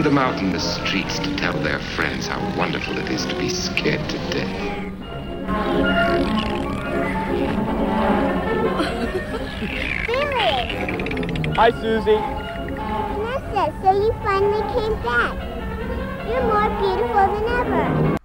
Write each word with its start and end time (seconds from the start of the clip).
Send 0.00 0.16
them 0.16 0.18
out 0.18 0.40
in 0.40 0.50
the 0.50 0.58
streets 0.58 1.18
to 1.18 1.36
tell 1.36 1.52
their 1.62 1.78
friends 1.78 2.26
how 2.26 2.40
wonderful 2.58 2.96
it 2.96 3.10
is 3.10 3.26
to 3.26 3.36
be 3.36 3.50
scared 3.50 4.00
to 4.08 4.18
death. 4.30 4.48
Hi, 11.54 11.70
Susie. 11.82 12.20
Vanessa, 13.12 13.72
so 13.82 13.92
you 13.92 14.12
finally 14.24 14.62
came 14.72 14.96
back. 15.02 15.36
You're 16.26 16.44
more 16.44 16.70
beautiful 16.80 17.26
than 17.34 17.46
ever. 17.60 18.16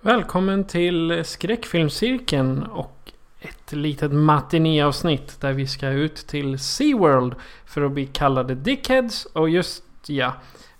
Välkommen 0.00 0.64
till 0.64 1.24
skräckfilmscirkeln 1.24 2.62
och 2.62 3.12
ett 3.40 3.72
litet 3.72 4.12
matinéavsnitt 4.12 5.40
där 5.40 5.52
vi 5.52 5.66
ska 5.66 5.88
ut 5.88 6.16
till 6.16 6.58
SeaWorld 6.58 7.34
för 7.66 7.82
att 7.82 7.92
bli 7.92 8.06
kallade 8.06 8.54
Dickheads 8.54 9.24
och 9.24 9.50
just 9.50 9.82
ja, 10.06 10.32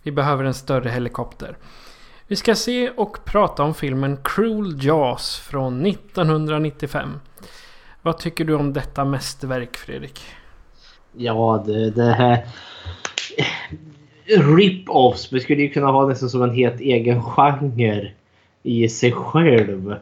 vi 0.06 0.12
behöver 0.12 0.44
en 0.44 0.54
större 0.54 0.88
helikopter. 0.88 1.56
Vi 2.26 2.36
ska 2.36 2.54
se 2.54 2.90
och 2.90 3.24
prata 3.24 3.62
om 3.62 3.74
filmen 3.74 4.18
Cruel 4.24 4.84
Jaws 4.84 5.38
från 5.38 5.86
1995. 5.86 7.20
Vad 8.02 8.18
tycker 8.18 8.44
du 8.44 8.54
om 8.54 8.72
detta 8.72 9.04
mästerverk 9.04 9.76
Fredrik? 9.76 10.20
Ja, 11.12 11.64
det, 11.66 11.90
det 11.90 12.12
här... 12.12 12.46
Rip-offs. 14.26 15.32
Vi 15.32 15.40
skulle 15.40 15.62
ju 15.62 15.68
kunna 15.68 15.86
ha 15.86 16.08
nästan 16.08 16.30
som 16.30 16.42
en 16.42 16.54
helt 16.54 16.80
egen 16.80 17.22
genre 17.22 18.12
i 18.62 18.88
sig 18.88 19.12
själv. 19.12 19.94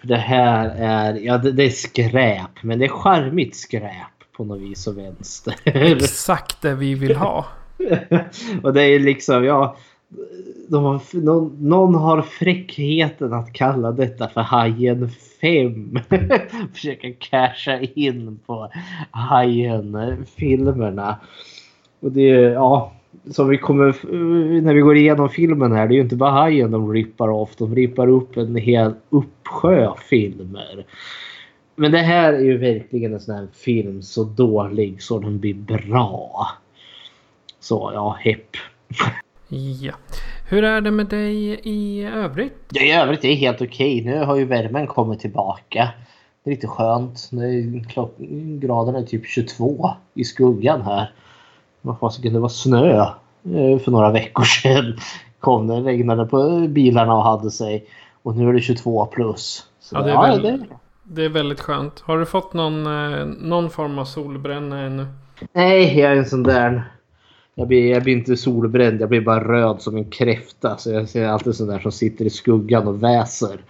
För 0.00 0.08
det 0.08 0.16
här 0.16 0.68
är, 0.78 1.14
ja 1.14 1.38
det, 1.38 1.52
det 1.52 1.64
är 1.64 1.70
skräp, 1.70 2.62
men 2.62 2.78
det 2.78 2.84
är 2.84 2.88
charmigt 2.88 3.56
skräp 3.56 4.32
på 4.36 4.44
något 4.44 4.60
vis 4.60 4.86
och 4.86 4.98
vänster. 4.98 5.54
Exakt 5.64 6.62
det 6.62 6.74
vi 6.74 6.94
vill 6.94 7.16
ha. 7.16 7.46
och 8.62 8.72
det 8.72 8.82
är 8.82 8.98
liksom, 8.98 9.44
ja. 9.44 9.76
De 10.68 10.84
har, 10.84 11.24
någon, 11.24 11.68
någon 11.68 11.94
har 11.94 12.22
fräckheten 12.22 13.32
att 13.32 13.52
kalla 13.52 13.92
detta 13.92 14.28
för 14.28 14.40
Hajen 14.40 15.10
5. 15.40 15.98
Försöka 16.72 17.12
casha 17.18 17.80
in 17.80 18.40
på 18.46 18.70
Hajen-filmerna. 19.10 21.16
Och 22.00 22.12
det 22.12 22.30
är, 22.30 22.50
ja. 22.50 22.92
Som 23.30 23.48
vi 23.48 23.58
kommer, 23.58 23.96
när 24.60 24.74
vi 24.74 24.80
går 24.80 24.96
igenom 24.96 25.28
filmen 25.28 25.72
här, 25.72 25.88
det 25.88 25.94
är 25.94 25.96
ju 25.96 26.02
inte 26.02 26.16
bara 26.16 26.30
Hajen 26.30 26.70
de 26.70 26.92
rippar 26.92 27.28
off. 27.28 27.56
De 27.56 27.74
rippar 27.74 28.08
upp 28.08 28.36
en 28.36 28.56
hel 28.56 28.92
uppsjö 29.10 29.92
filmer. 30.10 30.86
Men 31.76 31.92
det 31.92 31.98
här 31.98 32.32
är 32.32 32.44
ju 32.44 32.58
verkligen 32.58 33.14
en 33.14 33.20
sån 33.20 33.34
här 33.34 33.48
film 33.52 34.02
så 34.02 34.24
dålig 34.24 35.02
så 35.02 35.18
den 35.18 35.38
blir 35.38 35.54
bra. 35.54 36.48
Så 37.60 37.90
ja, 37.94 38.16
hepp. 38.20 38.50
Ja. 39.80 39.92
Hur 40.48 40.64
är 40.64 40.80
det 40.80 40.90
med 40.90 41.06
dig 41.06 41.60
i 41.62 42.04
övrigt? 42.04 42.56
Ja, 42.70 42.82
I 42.82 42.92
övrigt 42.92 43.24
är 43.24 43.28
det 43.28 43.34
helt 43.34 43.62
okej. 43.62 44.04
Nu 44.04 44.24
har 44.24 44.36
ju 44.36 44.44
värmen 44.44 44.86
kommit 44.86 45.20
tillbaka. 45.20 45.88
Det 46.44 46.50
är 46.50 46.54
lite 46.54 46.66
skönt. 46.66 47.30
Klock... 47.88 48.14
Graden 48.60 48.94
är 48.94 49.02
typ 49.02 49.26
22 49.26 49.90
i 50.14 50.24
skuggan 50.24 50.82
här. 50.82 51.12
Vad 51.80 51.98
fasiken, 51.98 52.32
det 52.32 52.38
var 52.40 52.48
snö 52.48 53.00
eh, 53.00 53.78
för 53.84 53.90
några 53.90 54.10
veckor 54.12 54.44
sedan. 54.44 54.96
Kom 55.40 55.66
det, 55.66 55.74
regnade 55.74 56.26
på 56.26 56.66
bilarna 56.68 57.14
och 57.16 57.24
hade 57.24 57.50
sig. 57.50 57.86
Och 58.22 58.36
nu 58.36 58.48
är 58.48 58.52
det 58.52 58.60
22 58.60 59.06
plus. 59.06 59.66
Så, 59.80 59.96
Ja, 59.96 60.02
det 60.02 60.10
är 60.10 60.14
ja, 60.14 60.20
väl- 60.22 60.42
det... 60.42 60.58
Det 61.10 61.24
är 61.24 61.28
väldigt 61.28 61.60
skönt. 61.60 62.00
Har 62.00 62.18
du 62.18 62.26
fått 62.26 62.52
någon, 62.52 62.86
eh, 62.86 63.24
någon 63.26 63.70
form 63.70 63.98
av 63.98 64.04
solbränna 64.04 64.80
ännu? 64.80 65.06
Nej, 65.52 65.98
jag 66.00 66.12
är 66.12 66.16
en 66.16 66.26
sån 66.26 66.42
där... 66.42 66.84
Jag 67.58 67.68
blir, 67.68 67.90
jag 67.90 68.02
blir 68.02 68.12
inte 68.16 68.36
solbränd, 68.36 69.00
jag 69.00 69.08
blir 69.08 69.20
bara 69.20 69.44
röd 69.44 69.76
som 69.82 69.96
en 69.96 70.04
kräfta. 70.04 70.76
Så 70.76 70.90
jag 70.92 71.08
ser 71.08 71.28
alltid 71.28 71.54
sån 71.54 71.68
där 71.68 71.78
som 71.78 71.92
sitter 71.92 72.24
i 72.24 72.30
skuggan 72.30 72.88
och 72.88 73.02
väser. 73.02 73.60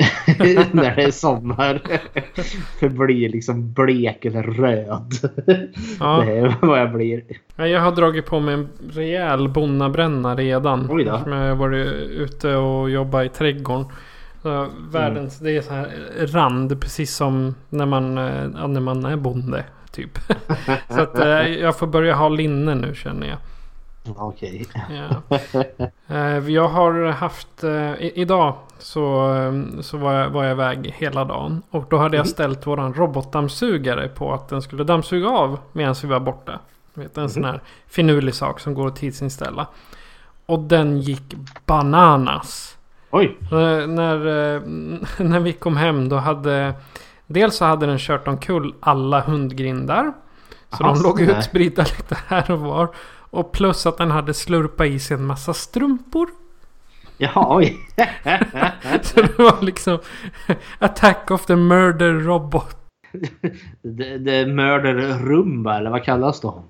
När 0.72 0.96
det 0.96 1.02
är 1.02 1.10
sommar. 1.10 1.82
Förblir 2.80 3.28
liksom 3.28 3.72
blek 3.72 4.24
eller 4.24 4.42
röd. 4.42 5.12
Ja. 6.00 6.22
Det 6.26 6.32
är 6.38 6.54
vad 6.60 6.80
jag 6.80 6.92
blir. 6.92 7.22
Ja, 7.56 7.66
Jag 7.66 7.80
har 7.80 7.92
dragit 7.92 8.26
på 8.26 8.40
mig 8.40 8.54
en 8.54 8.68
rejäl 8.92 9.48
bonnabränna 9.48 10.34
redan. 10.34 10.86
Oj 10.90 11.04
då. 11.04 11.18
Som 11.18 11.32
jag 11.32 11.48
har 11.48 11.56
varit 11.56 11.86
ute 12.10 12.56
och 12.56 12.90
jobbat 12.90 13.26
i 13.26 13.28
trädgården. 13.28 13.84
Så 14.42 14.66
världens, 14.92 15.40
Mm. 15.40 15.52
det 15.52 15.58
är 15.58 15.62
så 15.62 15.72
här 15.74 15.88
rand 16.26 16.80
precis 16.80 17.14
som 17.14 17.54
när 17.68 17.86
man, 17.86 18.18
eh, 18.18 18.68
när 18.68 18.80
man 18.80 19.04
är 19.04 19.16
bonde. 19.16 19.64
Typ. 19.92 20.18
så 20.88 21.00
att 21.00 21.18
eh, 21.18 21.46
jag 21.48 21.76
får 21.78 21.86
börja 21.86 22.14
ha 22.14 22.28
linne 22.28 22.74
nu 22.74 22.94
känner 22.94 23.26
jag. 23.28 23.38
Okej. 24.16 24.66
Ja. 24.90 25.38
Eh, 26.08 26.48
Jag 26.48 26.68
har 26.68 27.04
haft, 27.10 27.64
eh, 27.64 27.92
idag 28.00 28.54
så, 28.78 29.34
så 29.80 29.96
var, 29.96 30.12
jag, 30.14 30.30
var 30.30 30.44
jag 30.44 30.52
iväg 30.52 30.94
hela 30.98 31.24
dagen. 31.24 31.62
Och 31.70 31.84
då 31.90 31.96
hade 31.96 32.16
jag 32.16 32.26
ställt 32.28 32.66
våran 32.66 32.94
robotdammsugare 32.94 34.08
på 34.08 34.32
att 34.32 34.48
den 34.48 34.62
skulle 34.62 34.84
dammsuga 34.84 35.28
av 35.28 35.58
medan 35.72 35.94
vi 36.02 36.08
var 36.08 36.20
borta. 36.20 36.58
Vet, 36.94 37.18
en 37.18 37.30
sån 37.30 37.44
här 37.44 37.60
finurlig 37.88 38.34
sak 38.34 38.60
som 38.60 38.74
går 38.74 38.86
att 38.86 38.96
tidsinställa. 38.96 39.66
Och 40.46 40.58
den 40.58 41.00
gick 41.00 41.34
bananas. 41.66 42.76
Oj. 43.10 43.36
När, 43.50 44.18
när 45.22 45.40
vi 45.40 45.52
kom 45.52 45.76
hem 45.76 46.08
då 46.08 46.16
hade 46.16 46.74
Dels 47.32 47.56
så 47.56 47.64
hade 47.64 47.86
den 47.86 47.98
kört 47.98 48.28
omkull 48.28 48.74
alla 48.80 49.20
hundgrindar. 49.20 50.12
Så 50.70 50.84
Aha, 50.84 50.94
de 50.94 51.02
låg 51.02 51.18
sådär. 51.18 51.38
utspridda 51.38 51.82
lite 51.98 52.16
här 52.26 52.50
och 52.50 52.60
var. 52.60 52.88
Och 53.30 53.52
plus 53.52 53.86
att 53.86 53.98
den 53.98 54.10
hade 54.10 54.34
slurpat 54.34 54.86
i 54.86 54.98
sig 54.98 55.16
en 55.16 55.24
massa 55.26 55.54
strumpor. 55.54 56.28
Jaha, 57.16 57.56
oj. 57.56 57.78
Så 59.02 59.20
det 59.22 59.38
var 59.38 59.62
liksom 59.64 59.98
Attack 60.78 61.30
of 61.30 61.46
the 61.46 61.56
Murder 61.56 62.12
Robot. 62.12 62.76
Det 63.82 64.36
är 64.36 64.46
mörder 64.46 64.94
rumba 65.18 65.78
eller 65.78 65.90
vad 65.90 66.04
kallas 66.04 66.40
de? 66.40 66.64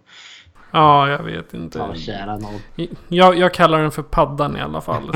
Ja, 0.71 1.09
jag 1.09 1.23
vet 1.23 1.55
inte. 1.55 1.79
Ja, 1.79 1.95
kära 1.95 2.39
någon. 2.39 2.61
Jag, 3.09 3.39
jag 3.39 3.55
kallar 3.55 3.83
den 3.83 3.91
för 3.91 4.03
paddan 4.03 4.57
i 4.57 4.61
alla 4.61 4.81
fall. 4.81 5.13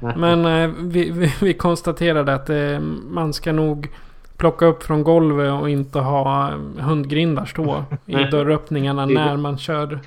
Men 0.16 0.44
eh, 0.46 0.70
vi, 0.78 1.10
vi, 1.10 1.32
vi 1.40 1.54
konstaterade 1.54 2.34
att 2.34 2.50
eh, 2.50 2.80
man 3.10 3.32
ska 3.32 3.52
nog 3.52 3.88
plocka 4.36 4.66
upp 4.66 4.82
från 4.82 5.02
golvet 5.04 5.52
och 5.52 5.70
inte 5.70 5.98
ha 5.98 6.48
eh, 6.48 6.84
hundgrindar 6.84 7.44
stå 7.44 7.84
i 8.06 8.12
dörröppningarna 8.14 9.06
när 9.06 9.36
man 9.36 9.58
kör 9.58 9.98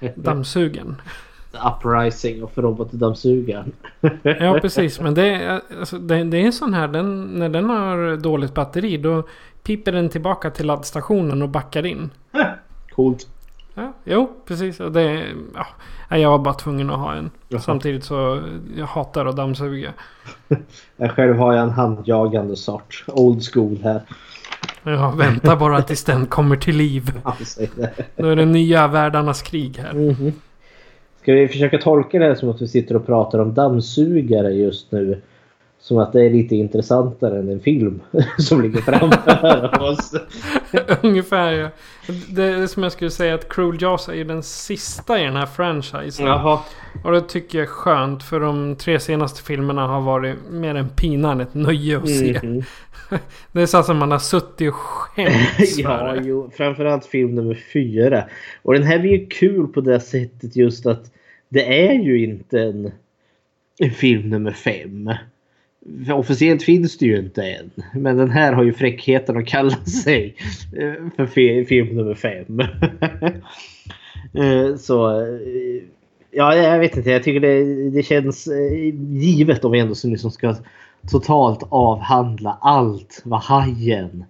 dammsugen. 0.14 0.96
Uprising 1.76 2.42
och 2.42 2.52
robotdammsugaren. 2.54 3.72
Ja 4.22 4.58
precis, 4.62 5.00
men 5.00 5.14
det, 5.14 5.26
är- 5.26 5.60
alltså, 5.80 5.98
det, 5.98 6.24
det 6.24 6.36
är 6.38 6.44
en 6.46 6.52
sån 6.52 6.74
här, 6.74 6.88
den, 6.88 7.22
när 7.24 7.48
den 7.48 7.70
har 7.70 8.16
dåligt 8.16 8.54
batteri 8.54 8.96
då 8.96 9.22
piper 9.62 9.92
den 9.92 10.08
tillbaka 10.08 10.50
till 10.50 10.66
laddstationen 10.66 11.42
och 11.42 11.48
backar 11.48 11.86
in. 11.86 12.10
Coolt. 12.94 13.26
Ja, 13.78 13.92
jo, 14.04 14.30
precis. 14.44 14.80
Och 14.80 14.92
det, 14.92 15.24
ja, 16.08 16.18
jag 16.18 16.30
var 16.30 16.38
bara 16.38 16.54
tvungen 16.54 16.90
att 16.90 16.98
ha 16.98 17.14
en. 17.14 17.30
Jaha. 17.48 17.60
Samtidigt 17.60 18.04
så 18.04 18.42
jag 18.76 18.86
hatar 18.86 19.26
att 19.26 19.36
dammsuga. 19.36 19.92
Jag 20.96 21.10
själv 21.10 21.36
har 21.36 21.54
jag 21.54 21.62
en 21.62 21.70
handjagande 21.70 22.56
sort. 22.56 23.04
Old 23.06 23.42
school 23.52 23.78
här. 23.82 24.00
Jag 24.82 25.16
väntar 25.16 25.56
bara 25.56 25.82
tills 25.82 26.04
den 26.04 26.26
kommer 26.26 26.56
till 26.56 26.76
liv. 26.76 27.12
Då 28.16 28.26
är 28.28 28.36
det 28.36 28.44
nya 28.44 28.88
världarnas 28.88 29.42
krig 29.42 29.78
här. 29.78 29.92
Mhm. 29.92 30.32
Ska 31.22 31.32
vi 31.32 31.48
försöka 31.48 31.78
tolka 31.78 32.18
det 32.18 32.24
här 32.24 32.34
som 32.34 32.48
att 32.48 32.62
vi 32.62 32.68
sitter 32.68 32.96
och 32.96 33.06
pratar 33.06 33.38
om 33.38 33.54
dammsugare 33.54 34.52
just 34.52 34.92
nu? 34.92 35.22
Som 35.80 35.98
att 35.98 36.12
det 36.12 36.24
är 36.24 36.30
lite 36.30 36.56
intressantare 36.56 37.38
än 37.38 37.48
en 37.48 37.60
film 37.60 38.00
som 38.38 38.62
ligger 38.62 38.80
framför 38.80 39.82
oss. 39.90 40.14
Ungefär 41.02 41.52
ja. 41.52 41.68
Det 42.28 42.42
är 42.44 42.66
som 42.66 42.82
jag 42.82 42.92
skulle 42.92 43.10
säga 43.10 43.34
att 43.34 43.48
Cruel 43.48 43.82
Jaws 43.82 44.08
är 44.08 44.14
ju 44.14 44.24
den 44.24 44.42
sista 44.42 45.20
i 45.20 45.24
den 45.24 45.36
här 45.36 45.46
franchisen. 45.46 46.26
Jaha. 46.26 46.60
Och 47.04 47.12
det 47.12 47.20
tycker 47.20 47.58
jag 47.58 47.62
är 47.64 47.70
skönt 47.70 48.22
för 48.22 48.40
de 48.40 48.76
tre 48.76 49.00
senaste 49.00 49.42
filmerna 49.42 49.86
har 49.86 50.00
varit 50.00 50.36
mer 50.50 50.74
en 50.74 50.88
pina 50.88 51.32
än 51.32 51.40
ett 51.40 51.54
nöje 51.54 51.98
att 51.98 52.08
se. 52.08 52.40
Mhm. 52.42 52.62
Det 53.52 53.62
är 53.62 53.66
så 53.66 53.82
som 53.82 53.96
man 53.96 54.10
har 54.10 54.18
suttit 54.18 54.68
och 54.68 54.74
skämts 54.74 55.78
Ja, 55.78 56.12
det. 56.12 56.20
jo, 56.24 56.50
framförallt 56.56 57.06
film 57.06 57.34
nummer 57.34 57.58
fyra. 57.72 58.24
Och 58.62 58.74
den 58.74 58.82
här 58.82 58.98
blir 58.98 59.10
ju 59.10 59.26
kul 59.26 59.66
på 59.66 59.80
det 59.80 60.00
sättet 60.00 60.56
just 60.56 60.86
att 60.86 61.12
det 61.48 61.88
är 61.88 61.92
ju 61.92 62.24
inte 62.24 62.60
en, 62.62 62.92
en 63.78 63.90
film 63.90 64.30
nummer 64.30 64.52
fem. 64.52 65.10
Officiellt 66.12 66.62
finns 66.62 66.98
det 66.98 67.06
ju 67.06 67.18
inte 67.18 67.42
än. 67.42 67.70
Men 67.94 68.16
den 68.16 68.30
här 68.30 68.52
har 68.52 68.62
ju 68.62 68.72
fräckheten 68.72 69.36
att 69.36 69.46
kalla 69.46 69.76
sig 69.84 70.34
eh, 70.78 70.92
för 71.16 71.26
fi- 71.26 71.64
film 71.64 71.96
nummer 71.96 72.14
fem. 72.14 72.60
Eh, 74.34 74.76
Så 74.76 75.20
eh, 75.20 75.82
ja, 76.30 76.54
jag 76.54 76.78
vet 76.78 76.96
inte. 76.96 77.10
Jag 77.10 77.22
tycker 77.22 77.40
det, 77.40 77.90
det 77.90 78.02
känns 78.02 78.48
givet 79.10 79.64
om 79.64 79.72
vi 79.72 79.78
ändå 79.78 79.94
liksom 80.04 80.30
ska 80.30 80.54
totalt 81.10 81.62
avhandla 81.68 82.58
allt 82.60 83.22
vad 83.24 83.40
hajen 83.40 84.24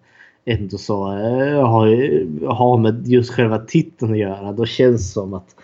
ändå 0.44 0.78
så 0.78 1.04
har, 1.04 1.86
har 2.54 2.78
med 2.78 3.06
just 3.08 3.30
själva 3.30 3.58
titeln 3.58 4.12
att 4.12 4.18
göra. 4.18 4.52
Då 4.52 4.66
känns 4.66 5.12
som 5.12 5.34
att 5.34 5.54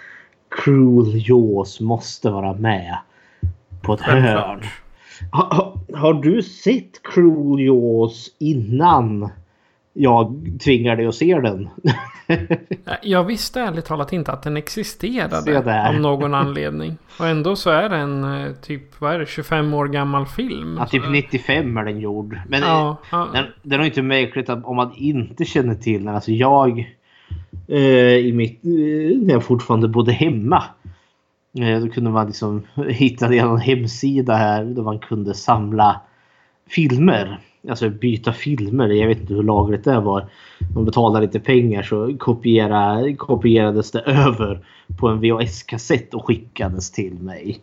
Cruel 0.64 1.29
Jaws 1.29 1.81
måste 1.81 2.31
vara 2.31 2.55
med 2.55 2.97
på 3.82 3.94
ett 3.94 4.00
hörn. 4.00 4.61
Har, 5.96 6.14
du 6.14 6.43
sett 6.43 7.02
Cruel 7.02 7.61
Jaws 7.67 8.29
innan 8.38 9.29
jag 9.93 10.43
tvingar 10.64 10.96
dig 10.96 11.06
att 11.06 11.14
se 11.14 11.41
den? 11.41 11.69
Jag 13.02 13.25
visste 13.25 13.61
ärligt 13.61 13.85
talat 13.85 14.12
inte 14.12 14.32
att 14.32 14.43
den 14.43 14.56
existerade. 14.56 15.88
Av 15.88 15.94
någon 16.00 16.35
anledning. 16.35 16.96
Och 17.19 17.26
ändå 17.29 17.56
så 17.56 17.70
är 17.70 17.88
den 17.88 18.25
eh, 18.25 18.52
typ, 18.52 19.00
vad 19.00 19.14
är 19.14 19.19
det, 19.19 19.26
25 19.26 19.75
år 19.75 19.87
gammal 19.88 20.26
film. 20.26 20.76
ja, 20.79 20.87
typ 20.87 21.05
Så- 21.05 21.11
95 21.11 21.76
är 21.76 21.85
den 21.85 22.00
gjord. 22.00 22.38
Men 22.49 22.61
Ja, 22.61 22.97
ja. 23.11 23.29
Den, 23.32 23.44
den 23.62 23.81
är 23.81 23.85
inte 23.85 24.02
märkligt 24.02 24.49
att 24.49 24.64
om 24.64 24.76
man 24.76 24.93
inte 24.97 25.44
känner 25.44 25.75
till 25.75 26.05
den. 26.05 26.14
Alltså 26.14 26.31
jag 26.32 26.94
eh, 27.69 27.79
i 28.17 28.32
mitt, 28.32 28.64
eh, 28.64 28.70
när 29.26 29.32
jag 29.32 29.44
fortfarande 29.44 29.88
bodde 29.88 30.12
hemma. 30.12 30.62
Eh, 31.60 31.80
då 31.80 31.88
kunde 31.88 32.10
man 32.10 32.26
liksom 32.26 32.62
hitta 32.88 33.34
en 33.34 33.58
hemsida 33.58 34.34
här 34.34 34.64
där 34.64 34.82
man 34.82 34.98
kunde 34.98 35.34
samla 35.34 36.00
filmer. 36.68 37.40
Alltså 37.68 37.90
byta 37.90 38.32
filmer. 38.32 38.88
Jag 38.88 39.08
vet 39.08 39.20
inte 39.20 39.34
hur 39.34 39.42
lagligt 39.42 39.84
det 39.84 40.00
var. 40.00 40.26
Man 40.74 40.84
betalade 40.84 41.26
lite 41.26 41.40
pengar 41.40 41.82
så 41.82 42.16
kopiera, 42.18 43.14
kopierades 43.16 43.90
det 43.90 44.00
över 44.06 44.60
på 45.00 45.08
en 45.08 45.20
VHS-kassett 45.20 46.14
och 46.14 46.26
skickades 46.26 46.92
till 46.92 47.14
mig. 47.14 47.60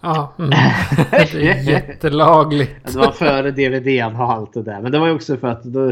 ja 0.00 0.32
mm. 0.38 0.50
Det 1.10 1.48
är 1.48 1.70
jättelagligt. 1.70 2.92
Det 2.92 2.98
var 2.98 3.12
före 3.12 3.50
DVDn 3.50 4.16
och 4.16 4.32
allt 4.32 4.52
det 4.52 4.62
där. 4.62 4.80
Men 4.80 4.92
det 4.92 4.98
var 4.98 5.10
också 5.10 5.36
för 5.36 5.48
att 5.48 5.64
då, 5.64 5.86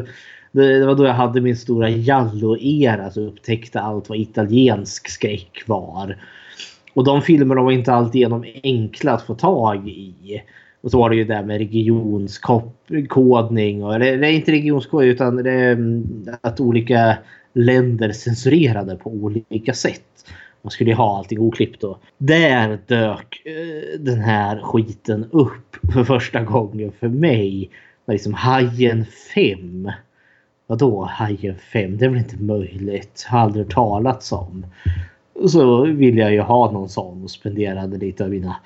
det, 0.52 0.78
det 0.78 0.86
var 0.86 0.94
då 0.94 1.04
jag 1.04 1.14
hade 1.14 1.40
min 1.40 1.56
stora 1.56 1.88
Jallo-era. 1.90 3.10
Så 3.10 3.20
upptäckte 3.20 3.80
allt 3.80 4.08
vad 4.08 4.18
italiensk 4.18 5.08
skräck 5.08 5.62
var. 5.66 6.16
Och 6.98 7.04
de 7.04 7.22
filmerna 7.22 7.62
var 7.62 7.72
inte 7.72 7.92
alltigenom 7.92 8.44
enkla 8.62 9.12
att 9.12 9.22
få 9.22 9.34
tag 9.34 9.88
i. 9.88 10.42
Och 10.80 10.90
så 10.90 10.98
var 10.98 11.10
det 11.10 11.16
ju 11.16 11.24
det 11.24 11.42
med 11.42 11.58
regionskodning. 11.58 13.84
Och, 13.84 13.94
eller 13.94 14.18
nej, 14.18 14.34
inte 14.34 14.52
regionskodning 14.52 15.10
utan 15.10 15.36
det, 15.36 15.52
mm, 15.52 16.26
att 16.40 16.60
olika 16.60 17.18
länder 17.52 18.12
censurerade 18.12 18.96
på 18.96 19.10
olika 19.10 19.74
sätt. 19.74 20.24
Man 20.62 20.70
skulle 20.70 20.90
ju 20.90 20.96
ha 20.96 21.18
allting 21.18 21.38
oklippt 21.38 21.80
då. 21.80 21.98
Där 22.18 22.78
dök 22.86 23.42
eh, 23.44 24.00
den 24.00 24.18
här 24.18 24.60
skiten 24.62 25.26
upp 25.30 25.76
för 25.92 26.04
första 26.04 26.40
gången 26.40 26.92
för 27.00 27.08
mig. 27.08 27.70
Var 28.04 28.12
liksom 28.12 28.34
Hajen 28.34 29.04
5. 29.34 29.90
Vadå 30.66 31.04
Hajen 31.04 31.56
5? 31.72 31.98
Det 31.98 32.04
är 32.04 32.08
väl 32.08 32.18
inte 32.18 32.42
möjligt. 32.42 33.26
Har 33.28 33.38
aldrig 33.38 33.64
hört 33.64 33.74
om. 34.32 34.66
Så 35.46 35.84
ville 35.84 36.20
jag 36.20 36.32
ju 36.32 36.40
ha 36.40 36.70
någon 36.70 36.88
sån 36.88 37.24
och 37.24 37.30
spenderade 37.30 37.98
lite 37.98 38.24
av 38.24 38.30
mina 38.30 38.56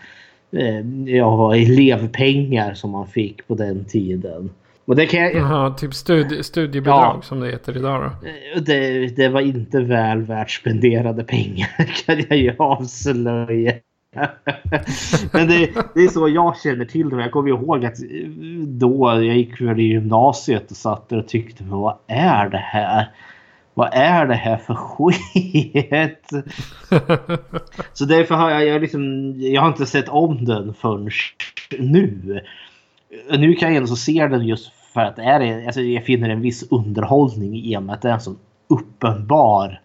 eh, 0.56 1.14
ja, 1.16 1.56
elevpengar 1.56 2.74
som 2.74 2.90
man 2.90 3.06
fick 3.06 3.46
på 3.46 3.54
den 3.54 3.84
tiden. 3.84 4.50
Och 4.84 4.96
det 4.96 5.06
kan 5.06 5.20
jag, 5.20 5.34
Jaha, 5.34 5.70
typ 5.70 5.94
studi 5.94 6.42
studiebidrag 6.42 7.16
Ja. 7.16 7.22
som 7.22 7.40
det 7.40 7.50
heter 7.50 7.76
idag 7.76 8.00
då. 8.02 8.28
Eh, 8.28 8.62
det, 8.62 9.06
det 9.16 9.28
var 9.28 9.40
inte 9.40 9.80
väl 9.80 10.22
värt 10.22 10.50
spenderade 10.50 11.24
pengar 11.24 11.68
kan 12.06 12.24
jag 12.28 12.38
ju 12.38 12.54
avslöja. 12.58 13.72
Men 15.32 15.48
det, 15.48 15.70
det 15.94 16.00
är 16.00 16.08
så 16.08 16.28
jag 16.28 16.56
känner 16.58 16.84
till 16.84 17.08
det. 17.08 17.22
Jag 17.22 17.30
kommer 17.30 17.48
ihåg 17.48 17.84
att 17.84 18.02
eh, 18.02 18.28
då 18.66 19.08
jag 19.08 19.36
gick 19.36 19.60
väl 19.60 19.80
i 19.80 19.82
gymnasiet 19.82 20.70
och 20.70 20.76
satt 20.76 21.08
där 21.08 21.18
och 21.18 21.28
tyckte 21.28 21.64
vad 21.64 21.94
är 22.06 22.48
det 22.48 22.58
här? 22.64 23.10
Vad 23.74 23.88
är 23.92 24.26
det 24.26 24.34
här 24.34 24.56
för 24.56 24.74
skit? 24.74 26.30
Så 27.92 28.04
därför 28.04 28.34
har 28.34 28.50
jag, 28.50 28.66
jag, 28.66 28.80
liksom, 28.80 29.34
jag 29.40 29.60
har 29.62 29.68
inte 29.68 29.86
sett 29.86 30.08
om 30.08 30.44
den 30.44 30.74
förrän 30.74 31.10
nu. 31.78 32.40
Nu 33.30 33.54
kan 33.54 33.68
jag 33.68 33.76
ändå 33.76 33.96
se 33.96 34.26
den 34.26 34.46
just 34.46 34.72
för 34.94 35.00
att 35.00 35.16
det 35.16 35.22
är, 35.22 35.66
alltså 35.66 35.80
jag 35.80 36.04
finner 36.04 36.28
en 36.28 36.40
viss 36.40 36.64
underhållning 36.70 37.56
i 37.56 37.76
och 37.76 37.82
med 37.82 37.94
att 37.94 38.02
det 38.02 38.08
är 38.08 38.12
en 38.12 38.20
sån 38.20 38.38
uppenbar 38.68 39.80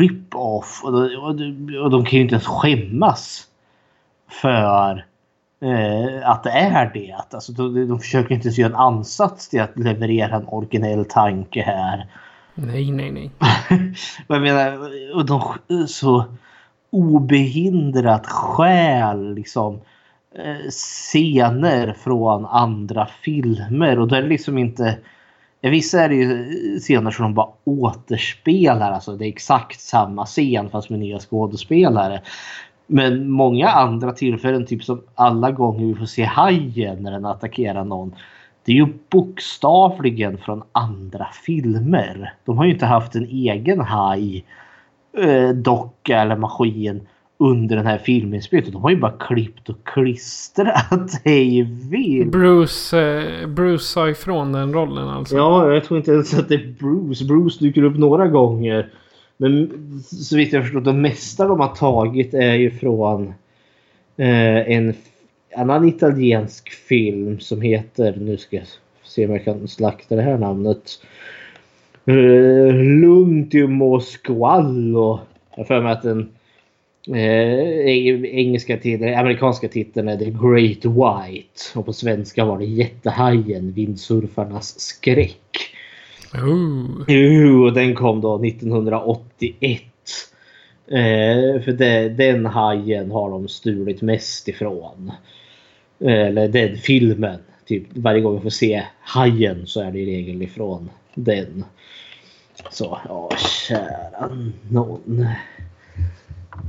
rip-off. 0.00 0.80
Och, 0.84 0.92
de- 1.36 1.78
och 1.82 1.90
de 1.90 2.04
kan 2.04 2.16
ju 2.16 2.22
inte 2.22 2.34
ens 2.34 2.46
skämmas 2.46 3.44
för 4.42 5.04
eh, 5.62 6.30
att 6.30 6.42
det 6.44 6.50
är 6.50 6.90
det. 6.94 7.16
Alltså, 7.30 7.52
de, 7.52 7.88
de 7.88 8.00
försöker 8.00 8.34
inte 8.34 8.46
ens 8.48 8.58
göra 8.58 8.70
en 8.72 8.76
ansats 8.76 9.48
till 9.48 9.60
att 9.60 9.78
leverera 9.78 10.36
en 10.36 10.48
originell 10.48 11.04
tanke 11.04 11.62
här. 11.62 12.06
Nej, 12.66 12.90
nej, 12.90 13.10
nej. 13.10 13.30
Jag 14.26 14.42
menar, 14.42 14.78
och 15.14 15.26
de 15.26 15.42
så 15.88 16.24
obehindrat 16.90 18.26
skäl 18.26 19.34
liksom 19.34 19.80
eh, 20.34 20.70
scener 20.70 21.92
från 21.92 22.46
andra 22.46 23.08
filmer 23.22 23.98
och 23.98 24.08
då 24.08 24.14
är 24.16 24.22
det 24.22 24.28
liksom 24.28 24.58
inte 24.58 24.98
Vissa 25.60 26.00
är 26.00 26.08
det 26.08 26.14
ju 26.14 26.32
eh, 26.32 26.78
scener 26.78 27.10
som 27.10 27.22
de 27.22 27.34
bara 27.34 27.48
återspelar, 27.64 28.92
alltså 28.92 29.16
det 29.16 29.26
är 29.26 29.28
exakt 29.28 29.80
samma 29.80 30.26
scen 30.26 30.70
fast 30.70 30.90
med 30.90 30.98
nya 30.98 31.18
skådespelare. 31.18 32.22
Men 32.86 33.30
många 33.30 33.68
andra 33.68 34.12
tillfällen, 34.12 34.66
typ 34.66 34.84
som 34.84 35.02
alla 35.14 35.50
gånger 35.50 35.86
vi 35.86 35.94
får 35.94 36.06
se 36.06 36.24
hajen 36.24 37.02
när 37.02 37.10
den 37.10 37.26
attackerar 37.26 37.84
någon. 37.84 38.14
Det 38.68 38.72
är 38.72 38.76
ju 38.76 38.86
bokstavligen 39.10 40.38
från 40.38 40.62
andra 40.72 41.26
filmer. 41.44 42.34
De 42.44 42.58
har 42.58 42.64
ju 42.64 42.72
inte 42.72 42.86
haft 42.86 43.14
en 43.14 43.24
egen 43.24 43.80
haj, 43.80 44.44
eh, 45.18 45.48
docka 45.48 46.20
eller 46.20 46.36
maskin 46.36 47.00
under 47.38 47.76
den 47.76 47.86
här 47.86 47.98
filminspelningen. 47.98 48.72
De 48.72 48.82
har 48.82 48.90
ju 48.90 48.96
bara 48.96 49.12
klippt 49.18 49.68
och 49.68 49.84
klistrat 49.84 51.20
hej 51.24 51.62
vilt. 51.90 52.32
Bruce, 52.32 52.98
eh, 52.98 53.46
Bruce 53.46 53.84
sa 53.84 54.08
ifrån 54.08 54.52
den 54.52 54.72
rollen 54.72 55.08
alltså. 55.08 55.36
Ja, 55.36 55.72
jag 55.72 55.84
tror 55.84 55.98
inte 55.98 56.12
ens 56.12 56.34
att 56.38 56.48
det 56.48 56.54
är 56.54 56.74
Bruce. 56.78 57.24
Bruce 57.24 57.64
dyker 57.64 57.82
upp 57.82 57.98
några 57.98 58.28
gånger. 58.28 58.92
Men 59.36 59.70
så 60.02 60.36
vitt 60.36 60.52
jag 60.52 60.62
förstår, 60.62 60.80
det 60.80 60.92
mesta 60.92 61.48
de 61.48 61.60
har 61.60 61.74
tagit 61.74 62.34
är 62.34 62.54
ju 62.54 62.70
från 62.70 63.26
eh, 64.16 64.70
en 64.70 64.94
annan 65.56 65.88
italiensk 65.88 66.70
film 66.70 67.40
som 67.40 67.60
heter, 67.60 68.16
nu 68.16 68.36
ska 68.36 68.56
jag 68.56 68.66
se 69.02 69.26
om 69.26 69.32
jag 69.32 69.44
kan 69.44 69.68
slakta 69.68 70.16
det 70.16 70.22
här 70.22 70.38
namnet. 70.38 71.00
Uh, 72.08 72.72
L'ultimo 72.72 74.00
squallo. 74.00 75.20
Jag 75.50 75.56
har 75.56 75.64
för 75.64 75.80
mig 75.80 75.92
att 75.92 76.02
den 76.02 76.28
eh, 77.14 77.86
engelska 78.34 78.76
titeln, 78.76 79.18
amerikanska 79.18 79.68
titeln 79.68 80.08
är 80.08 80.16
The 80.16 80.30
Great 80.30 80.84
White. 80.84 81.60
Och 81.78 81.86
på 81.86 81.92
svenska 81.92 82.44
var 82.44 82.58
det 82.58 82.64
Jättehajen, 82.64 83.72
Vindsurfarnas 83.72 84.80
skräck. 84.80 85.74
Oh. 86.34 87.04
Jo, 87.08 87.64
och 87.64 87.72
den 87.72 87.94
kom 87.94 88.20
då 88.20 88.44
1981. 88.44 89.82
Eh, 90.90 91.62
för 91.62 91.72
det, 91.72 92.08
den 92.08 92.46
hajen 92.46 93.10
har 93.10 93.30
de 93.30 93.48
stulit 93.48 94.02
mest 94.02 94.48
ifrån. 94.48 95.12
Eh, 96.00 96.26
eller 96.26 96.48
den 96.48 96.76
filmen. 96.76 97.38
Typ 97.66 97.86
varje 97.94 98.20
gång 98.20 98.34
jag 98.34 98.42
får 98.42 98.50
se 98.50 98.82
hajen 99.00 99.66
så 99.66 99.80
är 99.80 99.92
det 99.92 99.98
i 99.98 100.06
regel 100.06 100.42
ifrån 100.42 100.90
den. 101.14 101.64
Så, 102.70 102.98
ja 103.08 103.30
kära 103.68 104.30
någon. 104.70 105.26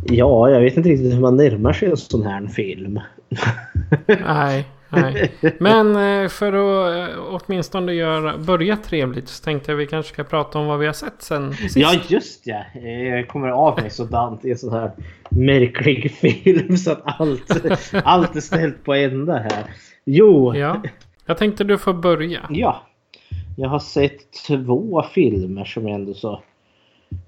Ja, 0.06 0.50
jag 0.50 0.62
vet 0.62 0.78
inte 0.78 0.90
riktigt 0.90 1.14
hur 1.14 1.20
man 1.20 1.38
närmar 1.38 1.74
sig 1.74 1.90
en 1.90 1.98
sån 1.98 2.26
här 2.26 2.48
film. 2.48 3.00
Nej, 4.08 4.66
nej. 4.90 5.32
Men 5.60 5.96
eh, 6.24 6.30
för 6.30 6.54
att 6.54 7.10
eh, 7.10 7.16
åtminstone 7.30 7.94
göra, 7.94 8.38
börja 8.38 8.78
trevligt 8.78 9.28
så 9.28 9.44
tänkte 9.44 9.72
jag 9.72 9.78
vi 9.78 9.88
kanske 9.88 10.14
ska 10.14 10.24
prata 10.24 10.60
om 10.60 10.68
vad 10.68 10.80
vi 10.80 10.86
har 10.86 10.94
sett 10.94 11.22
sen 11.22 11.54
sist. 11.54 11.78
Ja, 11.78 11.94
just 12.08 12.48
ja. 12.48 12.64
Jag 12.82 13.28
kommer 13.28 13.48
av 13.48 13.82
mig 13.82 13.90
sådant 13.90 14.46
i 14.46 14.52
en 14.52 14.58
sån 14.58 14.74
här 14.74 14.92
märklig 15.30 16.12
film 16.22 16.78
så 16.78 16.92
att 16.92 17.02
allt, 17.04 17.52
allt 18.04 18.36
är 18.36 18.42
ställt 18.42 18.84
på 18.84 18.94
ända 18.94 19.38
här. 19.38 19.64
Jo, 20.06 20.56
Ja. 20.56 20.82
Jag 21.26 21.38
tänkte 21.38 21.64
du 21.64 21.78
får 21.78 21.94
börja. 21.94 22.40
Ja. 22.50 22.84
Jag 23.58 23.70
har 23.70 23.80
sett 23.80 24.34
två 24.48 25.04
filmer 25.14 25.66
som 25.66 25.88
ändå 25.88 26.14
så 26.14 26.42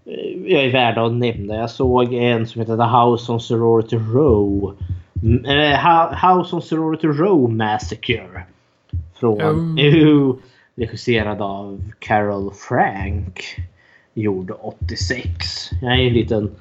eh, 0.06 0.52
jag 0.52 0.64
är 0.64 0.72
värda 0.72 1.06
att 1.06 1.14
nämna. 1.14 1.56
Jag 1.56 1.70
såg 1.70 2.14
en 2.14 2.48
som 2.48 2.62
heter 2.62 2.78
The 2.78 2.84
House 2.84 3.32
on 3.32 3.40
Sorority 3.40 3.96
Row. 3.96 4.78
Mm, 5.24 5.44
Ho- 5.76 6.14
House 6.14 6.56
on 6.56 6.62
Sorority 6.62 7.08
Row 7.08 7.52
Massacre. 7.52 8.44
Från 9.20 9.42
Oh. 9.42 9.80
uh, 9.80 10.36
regisserad 10.76 11.42
av 11.42 11.84
Carol 12.00 12.52
Frank. 12.54 13.44
Gjord 14.14 14.52
86. 14.62 15.70
Jag 15.82 15.92
är 16.00 16.08
en 16.08 16.14
liten 16.14 16.52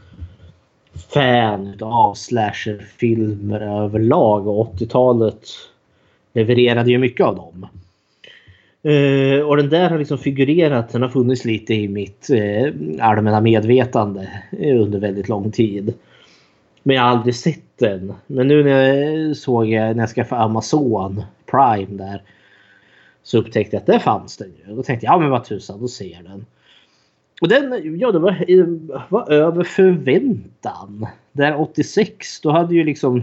fan 1.14 1.78
av 1.80 2.14
slasherfilmer 2.14 3.60
överlag 3.60 4.46
och 4.46 4.74
80-talet 4.74 5.46
levererade 6.32 6.90
ju 6.90 6.98
mycket 6.98 7.26
av 7.26 7.36
dem. 7.36 7.66
Eh, 8.82 9.40
och 9.40 9.56
den 9.56 9.68
där 9.68 9.90
har 9.90 9.98
liksom 9.98 10.18
figurerat, 10.18 10.88
den 10.88 11.02
har 11.02 11.08
funnits 11.08 11.44
lite 11.44 11.74
i 11.74 11.88
mitt 11.88 12.30
eh, 12.30 12.72
allmänna 13.00 13.40
medvetande 13.40 14.28
under 14.58 14.98
väldigt 14.98 15.28
lång 15.28 15.50
tid. 15.52 15.94
Men 16.82 16.96
jag 16.96 17.02
har 17.02 17.10
aldrig 17.10 17.34
sett 17.34 17.69
den. 17.80 18.12
Men 18.26 18.48
nu 18.48 18.64
när 18.64 18.70
jag 18.70 19.36
såg 19.36 19.72
eh, 19.72 19.80
när 19.80 19.98
jag 19.98 20.08
skaffade 20.08 20.42
Amazon 20.42 21.22
Prime 21.46 22.04
där. 22.04 22.22
Så 23.22 23.38
upptäckte 23.38 23.76
jag 23.76 23.80
att 23.80 23.86
där 23.86 23.98
fanns 23.98 24.36
den 24.36 24.48
ju. 24.48 24.74
Då 24.74 24.82
tänkte 24.82 25.06
jag, 25.06 25.14
ja 25.14 25.18
men 25.18 25.30
vad 25.30 25.44
tusan, 25.44 25.80
då 25.80 25.88
ser 25.88 26.12
jag 26.12 26.24
den. 26.24 26.46
Och 27.40 27.48
den, 27.48 27.98
ja 27.98 28.12
det 28.12 28.18
var, 28.18 28.36
var 29.08 29.32
över 29.32 29.64
förväntan. 29.64 31.06
Där 31.32 31.60
86, 31.60 32.40
då 32.40 32.50
hade 32.50 32.74
ju 32.74 32.84
liksom 32.84 33.16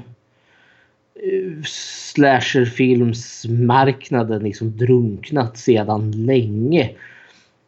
eh, 1.15 1.61
slasherfilmsmarknaden 1.63 4.43
liksom 4.43 4.77
drunknat 4.77 5.57
sedan 5.57 6.11
länge. 6.11 6.89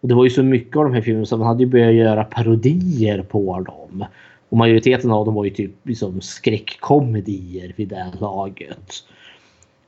Och 0.02 0.08
det 0.08 0.16
var 0.16 0.24
ju 0.24 0.30
så 0.30 0.44
mycket 0.44 0.78
av 0.78 0.84
de 0.84 0.94
här 0.94 1.02
filmerna 1.02 1.26
som 1.26 1.40
man 1.40 1.48
hade 1.48 1.64
ju 1.64 1.70
börjat 1.70 1.94
göra 1.94 2.24
parodier 2.24 3.22
på 3.22 3.60
dem. 3.60 4.06
Och 4.50 4.58
majoriteten 4.58 5.12
av 5.12 5.26
dem 5.26 5.34
var 5.34 5.46
ju 5.46 5.52
typ 5.52 5.72
liksom 5.84 6.22
skräckkomedier 6.22 7.74
vid 7.76 7.88
det 7.88 8.12
laget. 8.20 8.94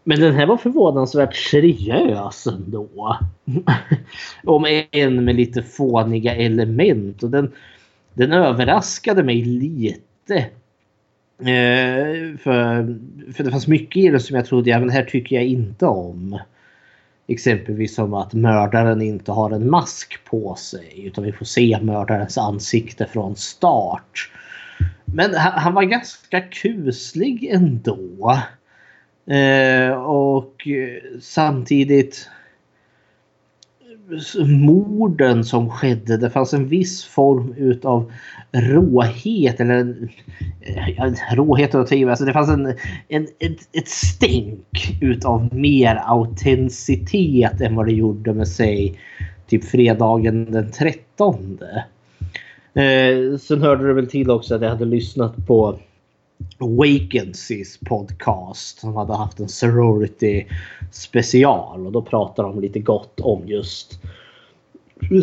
Men 0.03 0.19
den 0.19 0.35
här 0.35 0.45
var 0.45 0.57
förvånansvärt 0.57 1.35
seriös 1.35 2.47
ändå. 2.47 3.17
Om 4.43 4.83
än 4.91 5.25
med 5.25 5.35
lite 5.35 5.63
fåniga 5.63 6.35
element. 6.35 7.23
Och 7.23 7.29
den, 7.29 7.51
den 8.13 8.31
överraskade 8.31 9.23
mig 9.23 9.43
lite. 9.43 10.37
Eh, 11.39 12.37
för, 12.37 12.99
för 13.33 13.43
det 13.43 13.51
fanns 13.51 13.67
mycket 13.67 14.03
i 14.03 14.09
den 14.09 14.19
som 14.19 14.35
jag 14.35 14.45
trodde, 14.45 14.69
ja 14.69 14.79
men 14.79 14.89
här 14.89 15.03
tycker 15.03 15.35
jag 15.35 15.45
inte 15.45 15.85
om. 15.85 16.39
Exempelvis 17.27 17.95
som 17.95 18.13
att 18.13 18.33
mördaren 18.33 19.01
inte 19.01 19.31
har 19.31 19.51
en 19.51 19.69
mask 19.69 20.19
på 20.25 20.55
sig. 20.55 21.05
Utan 21.05 21.23
vi 21.23 21.31
får 21.31 21.45
se 21.45 21.79
mördarens 21.81 22.37
ansikte 22.37 23.05
från 23.05 23.35
start. 23.35 24.31
Men 25.13 25.35
han, 25.35 25.53
han 25.55 25.73
var 25.73 25.83
ganska 25.83 26.41
kuslig 26.41 27.49
ändå. 27.51 28.39
Eh, 29.25 29.93
och 29.93 30.67
eh, 30.67 31.19
samtidigt 31.21 32.29
morden 34.45 35.45
som 35.45 35.69
skedde. 35.69 36.17
Det 36.17 36.29
fanns 36.29 36.53
en 36.53 36.67
viss 36.67 37.05
form 37.05 37.53
utav 37.57 38.11
råhet. 38.51 39.59
Eller 39.59 40.09
eh, 40.61 40.89
ja, 40.97 41.13
råhet 41.31 41.75
och 41.75 41.87
tvivel. 41.87 42.09
Alltså 42.09 42.25
det 42.25 42.33
fanns 42.33 42.49
en, 42.49 42.75
en, 43.07 43.23
ett, 43.23 43.69
ett 43.73 43.87
stänk 43.87 44.97
utav 45.01 45.55
mer 45.55 45.95
autenticitet 46.05 47.61
än 47.61 47.75
vad 47.75 47.85
det 47.85 47.93
gjorde 47.93 48.33
med 48.33 48.47
sig 48.47 48.99
typ 49.47 49.65
fredagen 49.65 50.51
den 50.51 50.71
13. 50.71 51.59
Eh, 52.73 53.37
sen 53.37 53.61
hörde 53.61 53.87
det 53.87 53.93
väl 53.93 54.07
till 54.07 54.31
också 54.31 54.55
att 54.55 54.61
jag 54.61 54.69
hade 54.69 54.85
lyssnat 54.85 55.47
på 55.47 55.79
Wakencies 56.57 57.77
podcast 57.77 58.79
som 58.79 58.95
hade 58.95 59.13
haft 59.13 59.39
en 59.39 59.49
sorority 59.49 60.45
special 60.91 61.85
och 61.85 61.91
då 61.91 62.01
pratade 62.01 62.47
de 62.47 62.61
lite 62.61 62.79
gott 62.79 63.19
om 63.19 63.47
just 63.47 63.99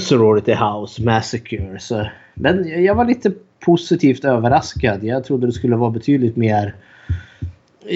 Sorority 0.01 0.53
House 0.53 1.03
Massacre. 1.03 1.79
Så, 1.81 2.07
men 2.35 2.85
jag 2.85 2.95
var 2.95 3.05
lite 3.05 3.33
positivt 3.61 4.25
överraskad. 4.25 5.05
Jag 5.05 5.25
trodde 5.25 5.47
det 5.47 5.53
skulle 5.53 5.77
vara 5.77 5.91
betydligt 5.91 6.37
mer 6.37 6.75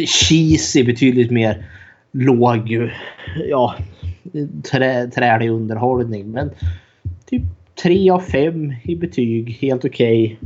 cheesy, 0.06 0.84
betydligt 0.84 1.30
mer 1.30 1.66
låg, 2.12 2.90
ja, 3.48 3.74
trä, 4.70 5.06
trälig 5.06 5.50
underhållning. 5.50 6.30
Men 6.30 6.50
typ 7.26 7.42
3 7.82 8.10
av 8.10 8.20
5 8.20 8.72
i 8.84 8.96
betyg, 8.96 9.50
helt 9.60 9.84
okej. 9.84 10.38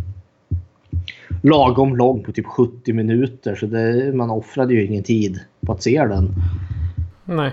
Lagom 1.43 1.97
lång 1.97 2.23
på 2.23 2.33
typ 2.33 2.47
70 2.47 2.93
minuter 2.93 3.55
så 3.55 3.67
det, 3.67 4.13
man 4.15 4.31
offrade 4.31 4.75
ju 4.75 4.87
ingen 4.87 5.03
tid 5.03 5.41
på 5.61 5.73
att 5.73 5.83
se 5.83 5.99
den. 6.05 6.35
Nej. 7.25 7.51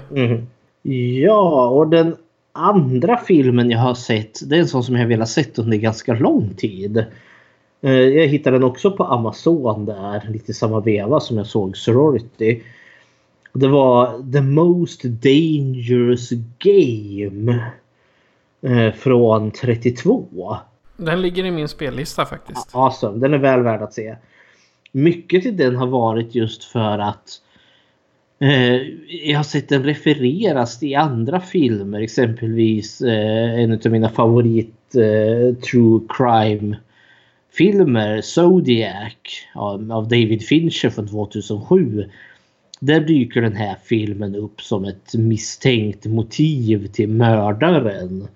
Ja, 1.21 1.67
och 1.69 1.87
den 1.89 2.15
andra 2.51 3.17
filmen 3.17 3.71
jag 3.71 3.79
har 3.79 3.93
sett, 3.93 4.49
det 4.49 4.55
är 4.55 4.59
en 4.59 4.67
sån 4.67 4.83
som 4.83 4.95
jag 4.95 5.07
velat 5.07 5.29
sett 5.29 5.59
under 5.59 5.77
ganska 5.77 6.13
lång 6.13 6.49
tid. 6.57 7.05
Eh, 7.81 7.91
Jag 7.91 8.27
hittade 8.27 8.55
den 8.55 8.63
också 8.63 8.91
på 8.91 9.03
Amazon 9.03 9.85
där, 9.85 10.29
lite 10.29 10.53
samma 10.53 10.79
veva 10.79 11.19
som 11.19 11.37
jag 11.37 11.47
såg 11.47 11.77
Sorority. 11.77 12.61
Det 13.53 13.67
var 13.67 14.31
The 14.33 14.41
Most 14.41 15.03
Dangerous 15.03 16.29
Game. 16.59 17.63
Eh, 18.63 18.93
Från 18.93 19.51
32. 19.51 20.57
Den 20.97 21.21
ligger 21.21 21.45
i 21.45 21.51
min 21.51 21.67
spellista 21.67 22.25
faktiskt. 22.25 22.69
Awesome. 22.71 23.19
Den 23.19 23.33
är 23.33 23.37
väl 23.37 23.61
värd 23.61 23.81
att 23.81 23.93
se. 23.93 24.15
Mycket 24.91 25.43
till 25.43 25.57
den 25.57 25.75
har 25.75 25.87
varit 25.87 26.35
just 26.35 26.63
för 26.63 26.99
att 26.99 27.29
eh, 28.39 28.75
jag 29.29 29.39
har 29.39 29.43
sett 29.43 29.69
den 29.69 29.83
refereras 29.83 30.83
i 30.83 30.95
andra 30.95 31.39
filmer. 31.39 32.01
Exempelvis 32.01 33.01
eh, 33.01 33.59
en 33.59 33.73
av 33.73 33.91
mina 33.91 34.09
favorit 34.09 34.69
true 35.71 36.01
crime 36.09 36.77
filmer 37.53 38.21
Zodiac 38.21 39.13
av 39.55 40.07
David 40.07 40.45
Fincher 40.45 40.89
från 40.89 41.07
2007. 41.07 42.09
Där 42.79 42.99
dyker 42.99 43.41
den 43.41 43.55
här 43.55 43.75
filmen 43.83 44.35
upp 44.35 44.61
som 44.61 44.85
ett 44.85 45.13
misstänkt 45.13 46.05
motiv 46.05 46.87
till 46.87 47.09
mördaren. 47.09 48.27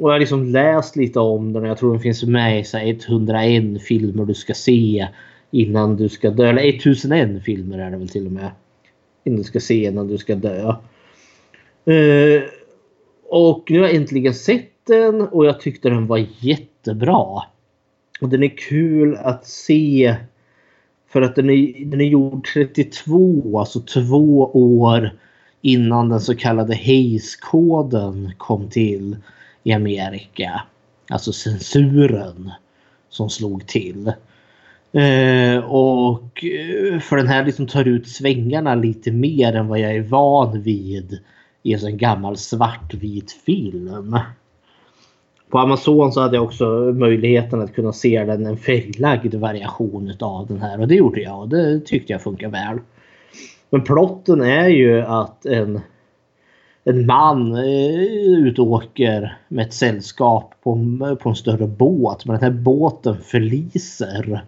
Och 0.00 0.08
jag 0.08 0.14
har 0.14 0.20
liksom 0.20 0.44
läst 0.44 0.96
lite 0.96 1.20
om 1.20 1.52
den. 1.52 1.64
Jag 1.64 1.78
tror 1.78 1.92
den 1.92 2.00
finns 2.00 2.24
med 2.24 2.60
i 2.60 2.64
så 2.64 2.78
101 2.78 3.82
filmer 3.82 4.24
du 4.24 4.34
ska 4.34 4.54
se 4.54 5.08
innan 5.50 5.96
du 5.96 6.08
ska 6.08 6.30
dö. 6.30 6.48
Eller 6.48 6.68
1001 6.68 7.44
filmer 7.44 7.78
är 7.78 7.90
det 7.90 7.96
väl 7.96 8.08
till 8.08 8.26
och 8.26 8.32
med. 8.32 8.50
Innan 9.24 9.38
du 9.38 9.44
ska 9.44 9.60
se 9.60 9.84
innan 9.84 10.08
du 10.08 10.18
ska 10.18 10.34
dö. 10.34 10.68
Eh, 11.84 12.42
och 13.28 13.70
nu 13.70 13.80
har 13.80 13.86
jag 13.86 13.96
äntligen 13.96 14.34
sett 14.34 14.86
den 14.86 15.20
och 15.20 15.46
jag 15.46 15.60
tyckte 15.60 15.90
den 15.90 16.06
var 16.06 16.26
jättebra. 16.38 17.42
Och 18.20 18.28
den 18.28 18.42
är 18.42 18.56
kul 18.56 19.16
att 19.16 19.46
se. 19.46 20.16
För 21.08 21.22
att 21.22 21.36
den 21.36 21.50
är, 21.50 21.84
den 21.84 22.00
är 22.00 22.04
gjord 22.04 22.46
32, 22.54 23.58
alltså 23.58 23.80
två 23.80 24.50
år 24.52 25.10
innan 25.60 26.08
den 26.08 26.20
så 26.20 26.36
kallade 26.36 26.74
Hayes-koden 26.74 28.32
kom 28.38 28.68
till 28.68 29.16
i 29.62 29.72
Amerika. 29.72 30.62
Alltså 31.08 31.32
censuren 31.32 32.50
som 33.08 33.30
slog 33.30 33.66
till. 33.66 34.12
Eh, 34.92 35.64
och 35.64 36.44
eh, 36.44 37.00
för 37.00 37.16
den 37.16 37.28
här 37.28 37.44
liksom 37.44 37.66
tar 37.66 37.88
ut 37.88 38.08
svängarna 38.08 38.74
lite 38.74 39.12
mer 39.12 39.56
än 39.56 39.68
vad 39.68 39.78
jag 39.78 39.96
är 39.96 40.02
van 40.02 40.62
vid 40.62 41.18
i 41.62 41.72
en 41.72 41.80
sån 41.80 41.96
gammal 41.96 42.36
svartvit 42.36 43.32
film. 43.32 44.18
På 45.50 45.58
Amazon 45.58 46.12
så 46.12 46.20
hade 46.20 46.36
jag 46.36 46.44
också 46.44 46.64
möjligheten 46.94 47.60
att 47.60 47.74
kunna 47.74 47.92
se 47.92 48.24
den 48.24 48.46
en 48.46 48.56
färglagd 48.56 49.34
variation 49.34 50.12
av 50.20 50.46
den 50.46 50.60
här 50.60 50.80
och 50.80 50.88
det 50.88 50.94
gjorde 50.94 51.20
jag 51.20 51.40
och 51.40 51.48
det 51.48 51.80
tyckte 51.80 52.12
jag 52.12 52.22
funkar 52.22 52.48
väl. 52.48 52.78
Men 53.70 53.82
plotten 53.82 54.42
är 54.42 54.68
ju 54.68 55.00
att 55.00 55.46
en 55.46 55.80
en 56.90 57.06
man 57.06 57.54
eh, 57.56 58.00
utåker 58.46 59.38
med 59.48 59.66
ett 59.66 59.74
sällskap 59.74 60.54
på, 60.62 60.76
på 61.22 61.28
en 61.28 61.36
större 61.36 61.66
båt. 61.66 62.26
Men 62.26 62.40
den 62.40 62.52
här 62.52 62.60
båten 62.60 63.16
förliser 63.22 64.44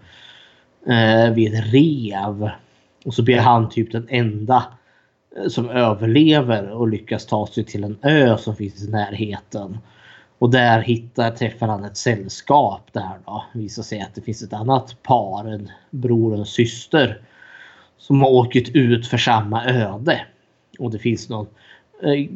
eh, 0.87 1.31
vid 1.35 1.55
ett 1.55 1.73
rev. 1.73 2.51
Och 3.05 3.15
så 3.15 3.23
blir 3.23 3.39
han 3.39 3.69
typ 3.69 3.93
den 3.93 4.07
enda 4.11 4.65
eh, 5.37 5.49
som 5.49 5.71
överlever 5.71 6.71
och 6.71 6.89
lyckas 6.89 7.27
ta 7.27 7.47
sig 7.47 7.65
till 7.65 7.85
en 7.85 7.99
ö 8.03 8.37
som 8.39 8.57
finns 8.57 8.89
i 8.89 8.91
närheten. 8.91 9.79
Och 10.39 10.51
där 10.51 10.81
hittar, 10.81 11.31
träffar 11.31 11.67
han 11.67 11.85
ett 11.85 11.97
sällskap 11.97 12.93
där 12.93 13.19
då. 13.27 13.45
Det 13.53 13.59
visar 13.59 13.83
sig 13.83 14.01
att 14.01 14.15
det 14.15 14.21
finns 14.21 14.43
ett 14.43 14.53
annat 14.53 15.03
par, 15.03 15.45
en 15.45 15.71
bror 15.91 16.33
och 16.33 16.39
en 16.39 16.47
syster. 16.47 17.21
Som 17.99 18.21
har 18.21 18.31
åkt 18.31 18.69
ut 18.69 19.07
för 19.07 19.19
samma 19.19 19.65
öde. 19.65 20.21
Och 20.79 20.91
det 20.91 20.99
finns 20.99 21.29
någon 21.29 21.47
Eh, 22.05 22.29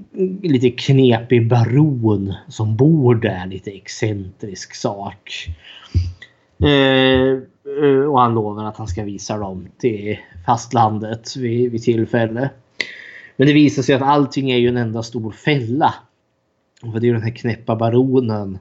lite 0.42 0.70
knepig 0.70 1.48
baron 1.48 2.34
som 2.48 2.76
bor 2.76 3.14
där. 3.14 3.46
Lite 3.46 3.70
excentrisk 3.70 4.74
sak. 4.74 5.48
Eh, 6.62 7.30
eh, 7.82 8.04
och 8.10 8.20
han 8.20 8.34
lovar 8.34 8.64
att 8.64 8.76
han 8.76 8.86
ska 8.86 9.04
visa 9.04 9.38
dem 9.38 9.68
till 9.78 10.18
fastlandet 10.46 11.36
vid, 11.36 11.72
vid 11.72 11.82
tillfälle. 11.82 12.50
Men 13.36 13.46
det 13.46 13.52
visar 13.52 13.82
sig 13.82 13.94
att 13.94 14.02
allting 14.02 14.50
är 14.50 14.56
ju 14.56 14.68
en 14.68 14.76
enda 14.76 15.02
stor 15.02 15.30
fälla. 15.30 15.94
För 16.80 17.00
det 17.00 17.06
är 17.06 17.08
ju 17.08 17.12
den 17.12 17.22
här 17.22 17.36
knäppa 17.36 17.76
baronen. 17.76 18.58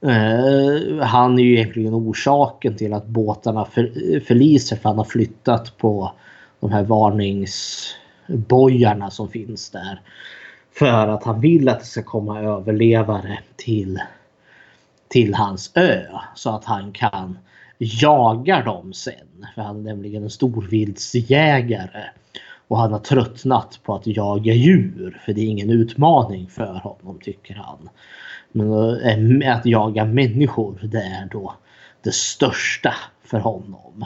Eh, 0.00 1.04
han 1.04 1.38
är 1.38 1.42
ju 1.42 1.54
egentligen 1.54 1.94
orsaken 1.94 2.76
till 2.76 2.92
att 2.92 3.06
båtarna 3.06 3.64
för, 3.64 4.20
förliser 4.20 4.76
för 4.76 4.88
han 4.88 4.98
har 4.98 5.04
flyttat 5.04 5.78
på 5.78 6.12
de 6.60 6.72
här 6.72 6.82
varnings 6.82 7.86
bojarna 8.28 9.10
som 9.10 9.28
finns 9.28 9.70
där. 9.70 10.00
För 10.72 11.08
att 11.08 11.24
han 11.24 11.40
vill 11.40 11.68
att 11.68 11.78
det 11.78 11.86
ska 11.86 12.02
komma 12.02 12.40
överlevare 12.40 13.38
till, 13.56 14.00
till 15.08 15.34
hans 15.34 15.70
ö. 15.74 16.02
Så 16.34 16.50
att 16.50 16.64
han 16.64 16.92
kan 16.92 17.38
jaga 17.78 18.62
dem 18.62 18.92
sen. 18.92 19.46
För 19.54 19.62
han 19.62 19.76
är 19.76 19.82
nämligen 19.82 20.22
en 20.22 20.30
storviltsjägare. 20.30 22.04
Och 22.68 22.78
han 22.78 22.92
har 22.92 22.98
tröttnat 22.98 23.80
på 23.82 23.94
att 23.94 24.06
jaga 24.06 24.54
djur. 24.54 25.20
För 25.24 25.32
det 25.32 25.40
är 25.40 25.46
ingen 25.46 25.70
utmaning 25.70 26.48
för 26.48 26.74
honom 26.74 27.18
tycker 27.22 27.54
han. 27.54 27.88
Men 28.52 29.42
eh, 29.42 29.56
att 29.56 29.66
jaga 29.66 30.04
människor 30.04 30.78
det 30.82 31.02
är 31.02 31.28
då 31.30 31.54
det 32.02 32.14
största 32.14 32.94
för 33.24 33.38
honom. 33.38 34.04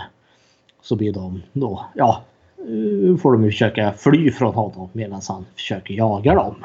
Så 0.82 0.96
blir 0.96 1.12
de 1.12 1.42
då, 1.52 1.86
ja, 1.94 2.22
Eh, 2.60 3.16
får 3.16 3.32
de 3.32 3.44
försöka 3.44 3.92
fly 3.92 4.30
från 4.30 4.54
honom 4.54 4.88
medan 4.92 5.20
han 5.28 5.46
försöker 5.56 5.94
jaga 5.94 6.34
dem. 6.34 6.64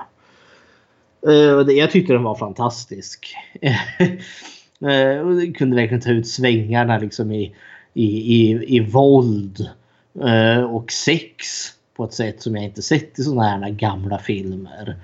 Eh, 1.28 1.76
jag 1.76 1.92
tyckte 1.92 2.14
den 2.14 2.24
var 2.24 2.36
fantastisk. 2.36 3.36
Eh, 4.82 4.92
jag 4.92 5.56
kunde 5.56 5.76
verkligen 5.76 6.02
ta 6.02 6.10
ut 6.10 6.28
svängarna 6.28 6.98
liksom 6.98 7.32
i, 7.32 7.56
i, 7.94 8.06
i, 8.06 8.66
i 8.76 8.80
våld 8.80 9.70
och 10.70 10.92
sex 10.92 11.46
på 11.96 12.04
ett 12.04 12.14
sätt 12.14 12.42
som 12.42 12.56
jag 12.56 12.66
inte 12.66 12.82
sett 12.82 13.20
i 13.20 13.24
sådana 13.24 13.44
här 13.44 13.70
gamla 13.70 14.20
filmer. 14.20 14.96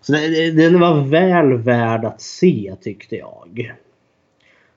Så 0.00 0.12
den 0.56 0.80
var 0.80 1.00
väl 1.04 1.52
värd 1.52 2.04
att 2.04 2.20
se 2.20 2.74
tyckte 2.80 3.16
jag. 3.16 3.74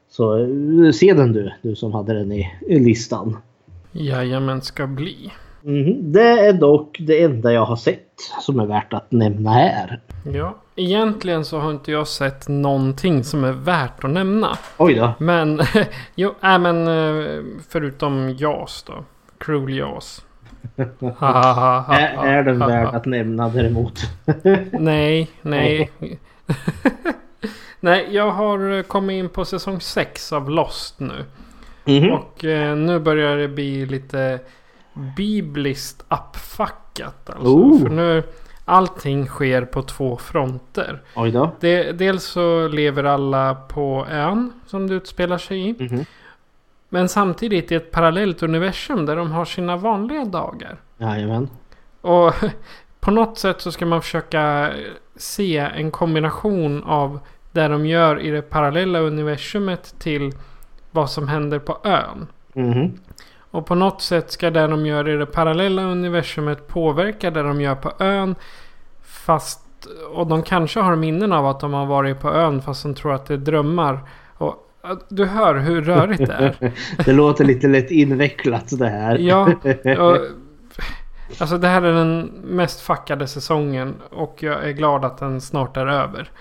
Så 0.09 0.47
se 0.93 1.13
den 1.13 1.33
du, 1.33 1.51
du 1.61 1.75
som 1.75 1.93
hade 1.93 2.13
den 2.13 2.31
i, 2.31 2.51
i 2.67 2.79
listan. 2.79 3.37
Jajamän, 3.91 4.61
ska 4.61 4.87
bli. 4.87 5.31
Mm, 5.65 6.11
det 6.11 6.47
är 6.47 6.53
dock 6.53 6.97
det 6.99 7.23
enda 7.23 7.53
jag 7.53 7.65
har 7.65 7.75
sett 7.75 8.07
som 8.41 8.59
är 8.59 8.65
värt 8.65 8.93
att 8.93 9.11
nämna 9.11 9.51
här. 9.51 9.99
Ja, 10.33 10.55
egentligen 10.75 11.45
så 11.45 11.59
har 11.59 11.71
inte 11.71 11.91
jag 11.91 12.07
sett 12.07 12.47
någonting 12.47 13.23
som 13.23 13.43
är 13.43 13.51
värt 13.51 14.03
att 14.03 14.09
nämna. 14.09 14.57
Oj 14.77 14.93
då. 14.93 15.13
Men, 15.19 15.61
jo, 16.15 16.35
äh, 16.43 16.59
men 16.59 16.85
förutom 17.69 18.29
JAS 18.29 18.83
då. 18.87 18.93
Cruel 19.37 19.77
JAS. 19.77 20.25
är, 20.75 22.25
är 22.25 22.43
den 22.43 22.59
värd 22.59 22.95
att 22.95 23.05
nämna 23.05 23.49
däremot? 23.49 23.99
nej, 24.71 25.29
nej. 25.41 25.91
nej, 27.79 28.07
jag 28.11 28.31
har 28.31 28.83
kommit 28.83 29.13
in 29.13 29.29
på 29.29 29.45
säsong 29.45 29.81
6 29.81 30.33
av 30.33 30.49
Lost 30.49 30.99
nu. 30.99 31.25
Mm. 31.85 32.11
Och 32.11 32.45
eh, 32.45 32.75
nu 32.75 32.99
börjar 32.99 33.37
det 33.37 33.47
bli 33.47 33.85
lite 33.85 34.39
bibliskt 34.93 36.05
uppfackat. 36.09 37.29
Alltså. 37.29 37.47
Oh. 37.47 37.81
För 37.81 37.89
nu 37.89 38.23
allting 38.65 39.27
sker 39.27 39.65
på 39.65 39.81
två 39.81 40.17
fronter. 40.17 41.01
Oj 41.15 41.31
då. 41.31 41.51
Det, 41.59 41.91
dels 41.91 42.23
så 42.23 42.67
lever 42.67 43.03
alla 43.03 43.55
på 43.55 44.05
ön 44.09 44.53
som 44.67 44.87
det 44.87 44.95
utspelar 44.95 45.37
sig 45.37 45.69
i. 45.69 45.75
Mm. 45.79 46.05
Men 46.89 47.09
samtidigt 47.09 47.71
i 47.71 47.75
ett 47.75 47.91
parallellt 47.91 48.43
universum 48.43 49.05
där 49.05 49.15
de 49.15 49.31
har 49.31 49.45
sina 49.45 49.77
vanliga 49.77 50.25
dagar. 50.25 50.77
Jajamän. 50.97 51.49
Och 52.01 52.33
på 52.99 53.11
något 53.11 53.37
sätt 53.37 53.61
så 53.61 53.71
ska 53.71 53.85
man 53.85 54.01
försöka 54.01 54.71
se 55.15 55.57
en 55.57 55.91
kombination 55.91 56.83
av 56.83 57.19
det 57.51 57.67
de 57.67 57.85
gör 57.85 58.19
i 58.19 58.29
det 58.29 58.41
parallella 58.41 58.99
universumet 58.99 59.95
till 59.99 60.31
vad 60.91 61.09
som 61.09 61.27
händer 61.27 61.59
på 61.59 61.77
ön. 61.83 62.27
Mm. 62.55 62.91
Och 63.51 63.65
på 63.65 63.75
något 63.75 64.01
sätt 64.01 64.31
ska 64.31 64.49
det 64.49 64.67
de 64.67 64.85
gör 64.85 65.09
i 65.09 65.17
det 65.17 65.25
parallella 65.25 65.81
universumet 65.81 66.67
påverka 66.67 67.31
det 67.31 67.43
de 67.43 67.61
gör 67.61 67.75
på 67.75 67.91
ön. 67.99 68.35
Fast, 69.03 69.59
och 70.13 70.27
de 70.27 70.43
kanske 70.43 70.79
har 70.79 70.95
minnen 70.95 71.33
av 71.33 71.47
att 71.47 71.59
de 71.59 71.73
har 71.73 71.85
varit 71.85 72.19
på 72.19 72.29
ön 72.33 72.61
fast 72.61 72.83
de 72.83 72.93
tror 72.93 73.13
att 73.13 73.25
det 73.25 73.33
är 73.33 73.37
drömmar. 73.37 73.99
Och 74.33 74.71
du 75.09 75.25
hör 75.25 75.55
hur 75.55 75.81
rörigt 75.81 76.27
det 76.27 76.33
är. 76.33 76.73
det 77.05 77.13
låter 77.13 77.45
lite 77.45 77.67
lätt 77.67 77.91
invecklat 77.91 78.79
det 78.79 78.89
här. 78.89 79.17
ja. 79.17 79.47
Och, 79.99 80.17
alltså 81.39 81.57
det 81.57 81.67
här 81.67 81.81
är 81.81 81.93
den 81.93 82.21
mest 82.43 82.81
fuckade 82.81 83.27
säsongen. 83.27 83.95
Och 84.09 84.37
jag 84.39 84.67
är 84.67 84.71
glad 84.71 85.05
att 85.05 85.17
den 85.17 85.41
snart 85.41 85.77
är 85.77 85.87
över. 85.87 86.31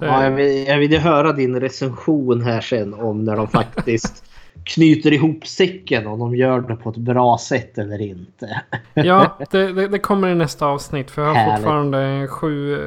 Ja, 0.00 0.24
jag, 0.24 0.30
vill, 0.30 0.66
jag 0.66 0.78
vill 0.78 0.98
höra 0.98 1.32
din 1.32 1.60
recension 1.60 2.42
här 2.42 2.60
sen 2.60 2.94
om 2.94 3.24
när 3.24 3.36
de 3.36 3.48
faktiskt 3.48 4.24
knyter 4.64 5.12
ihop 5.12 5.46
säcken. 5.46 6.06
Om 6.06 6.18
de 6.18 6.36
gör 6.36 6.60
det 6.60 6.76
på 6.76 6.90
ett 6.90 6.96
bra 6.96 7.38
sätt 7.38 7.78
eller 7.78 8.00
inte. 8.00 8.60
ja, 8.94 9.38
det, 9.50 9.72
det, 9.72 9.88
det 9.88 9.98
kommer 9.98 10.28
i 10.28 10.34
nästa 10.34 10.66
avsnitt. 10.66 11.10
För 11.10 11.22
jag 11.22 11.28
har 11.28 11.34
Härligt. 11.34 11.56
fortfarande 11.56 12.28
sju, 12.28 12.78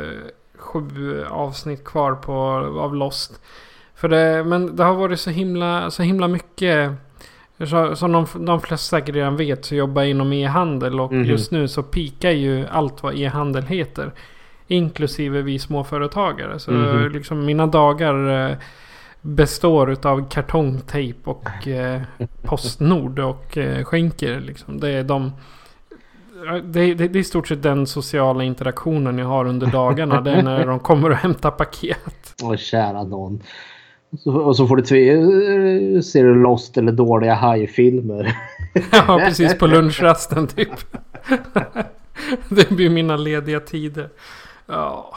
sju 0.57 1.23
avsnitt 1.23 1.83
kvar 1.83 2.13
på, 2.13 2.33
av 2.79 2.95
Lost. 2.95 3.41
För 3.95 4.09
det, 4.09 4.43
men 4.43 4.75
det 4.75 4.83
har 4.83 4.93
varit 4.93 5.19
så 5.19 5.29
himla, 5.29 5.91
så 5.91 6.03
himla 6.03 6.27
mycket. 6.27 6.91
Så, 7.69 7.95
som 7.95 8.11
de, 8.11 8.25
de 8.45 8.61
flesta 8.61 8.97
säkert 8.97 9.15
redan 9.15 9.37
vet 9.37 9.65
så 9.65 9.75
jobbar 9.75 10.01
jag 10.01 10.11
inom 10.11 10.33
e-handel. 10.33 10.99
Och 10.99 11.11
mm. 11.11 11.25
just 11.25 11.51
nu 11.51 11.67
så 11.67 11.83
pikar 11.83 12.31
ju 12.31 12.67
allt 12.67 13.03
vad 13.03 13.15
e-handel 13.15 13.63
heter. 13.63 14.11
Inklusive 14.67 15.41
vi 15.41 15.59
småföretagare. 15.59 16.59
Så 16.59 16.71
mm. 16.71 17.11
liksom 17.11 17.45
mina 17.45 17.67
dagar 17.67 18.49
eh, 18.49 18.57
består 19.21 20.07
av 20.07 20.29
kartongtejp 20.29 21.19
och 21.29 21.67
eh, 21.67 22.01
Postnord 22.41 23.19
och 23.19 23.57
eh, 23.57 23.83
skänker. 23.83 24.39
Liksom. 24.39 24.79
Det 24.79 24.89
är 24.89 25.03
de... 25.03 25.31
Det, 26.63 26.93
det, 26.93 27.07
det, 27.07 27.19
är 27.19 27.21
i 27.21 27.23
stort 27.23 27.47
sett 27.47 27.63
den 27.63 27.87
sociala 27.87 28.43
interaktionen 28.43 29.17
jag 29.17 29.25
har 29.25 29.45
under 29.45 29.67
dagarna. 29.67 30.21
Det 30.21 30.31
är 30.31 30.43
när 30.43 30.65
de 30.65 30.79
kommer 30.79 31.09
och 31.09 31.15
hämtar 31.15 31.51
paket. 31.51 32.35
Åh 32.43 32.55
kära 32.55 33.03
någon. 33.03 33.43
Och 34.25 34.55
så 34.55 34.67
får 34.67 34.75
du 34.75 34.83
tve- 34.83 36.01
ser 36.01 36.23
du 36.23 36.35
Lost 36.35 36.77
eller 36.77 36.91
dåliga 36.91 37.33
hajfilmer. 37.33 38.37
ja, 38.91 39.21
precis 39.25 39.57
på 39.57 39.67
lunchrasten 39.67 40.47
typ. 40.47 40.69
det 42.49 42.69
blir 42.69 42.89
mina 42.89 43.17
lediga 43.17 43.59
tider. 43.59 44.09
Ja. 44.67 45.15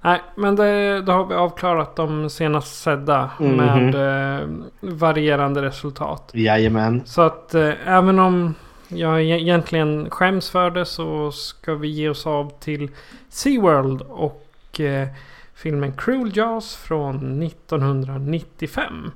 Nej, 0.00 0.20
men 0.34 0.56
det, 0.56 1.02
då 1.02 1.12
har 1.12 1.26
vi 1.26 1.34
avklarat 1.34 1.96
de 1.96 2.30
senast 2.30 2.82
sedda 2.82 3.30
mm 3.40 3.60
-hmm. 3.60 3.90
med 3.92 4.40
eh, 4.40 4.48
varierande 4.80 5.62
resultat. 5.62 6.30
Jajamän. 6.34 7.02
Så 7.04 7.22
att 7.22 7.54
eh, 7.54 7.88
även 7.88 8.18
om 8.18 8.54
jag 8.88 9.22
egentligen 9.22 10.10
skäms 10.10 10.50
för 10.50 10.70
det 10.70 10.84
så 10.84 11.32
ska 11.32 11.74
vi 11.74 11.88
ge 11.88 12.08
oss 12.08 12.26
av 12.26 12.52
till 12.60 12.90
SeaWorld 13.28 14.02
och 14.02 14.80
eh, 14.80 15.08
filmen 15.54 15.92
Cruel 15.92 16.36
Jaws 16.36 16.76
från 16.76 17.42
1995. 17.42 19.10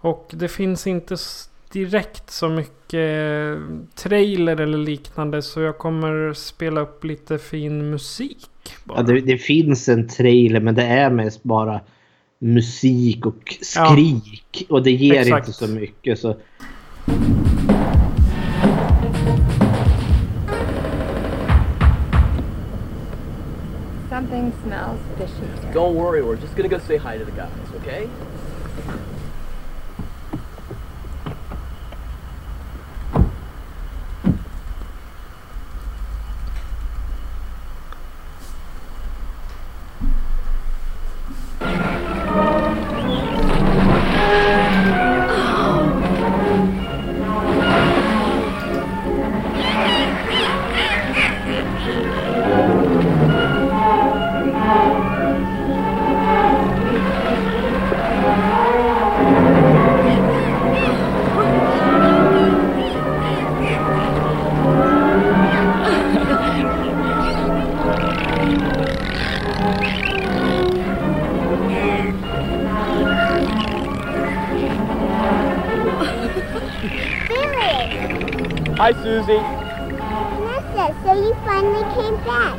Och 0.00 0.30
det 0.32 0.48
finns 0.48 0.86
inte 0.86 1.16
direkt 1.72 2.30
så 2.30 2.48
mycket 2.48 3.58
trailer 3.94 4.60
eller 4.60 4.78
liknande 4.78 5.42
så 5.42 5.60
jag 5.60 5.78
kommer 5.78 6.32
spela 6.32 6.80
upp 6.80 7.04
lite 7.04 7.38
fin 7.38 7.90
musik. 7.90 8.48
Ja, 8.84 9.02
det, 9.02 9.20
det, 9.20 9.38
finns 9.38 9.88
en 9.88 10.08
trailer 10.08 10.60
men 10.60 10.74
det 10.74 10.82
är 10.82 11.10
mest 11.10 11.42
bara 11.42 11.80
musik 12.38 13.26
och 13.26 13.56
skrik. 13.60 14.66
Ja, 14.68 14.76
och 14.76 14.82
det 14.82 14.90
ger 14.90 15.20
exakt. 15.20 15.48
inte 15.48 15.58
så 15.58 15.68
mycket. 15.68 16.18
Så 16.18 16.36
Something 24.08 24.52
smells 24.64 25.00
fishy. 25.18 25.72
Don't 25.74 25.94
worry, 25.94 26.22
we're 26.22 26.36
just 26.36 26.56
gonna 26.56 26.68
go 26.68 26.78
say 26.78 26.96
hi 26.96 27.18
to 27.18 27.24
the 27.24 27.32
guys, 27.32 27.50
okay? 27.82 28.08
Hi, 78.78 78.92
Susie. 78.92 79.40
Vanessa, 80.36 80.94
so 81.02 81.14
you 81.14 81.34
finally 81.46 81.82
came 81.94 82.16
back. 82.24 82.56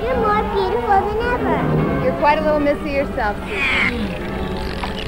You're 0.00 0.16
more 0.16 0.42
beautiful 0.54 1.00
than 1.04 1.20
ever. 1.20 2.02
You're 2.02 2.18
quite 2.18 2.38
a 2.38 2.40
little 2.40 2.60
missy 2.60 2.92
yourself, 2.92 3.36
Susan. 3.44 4.08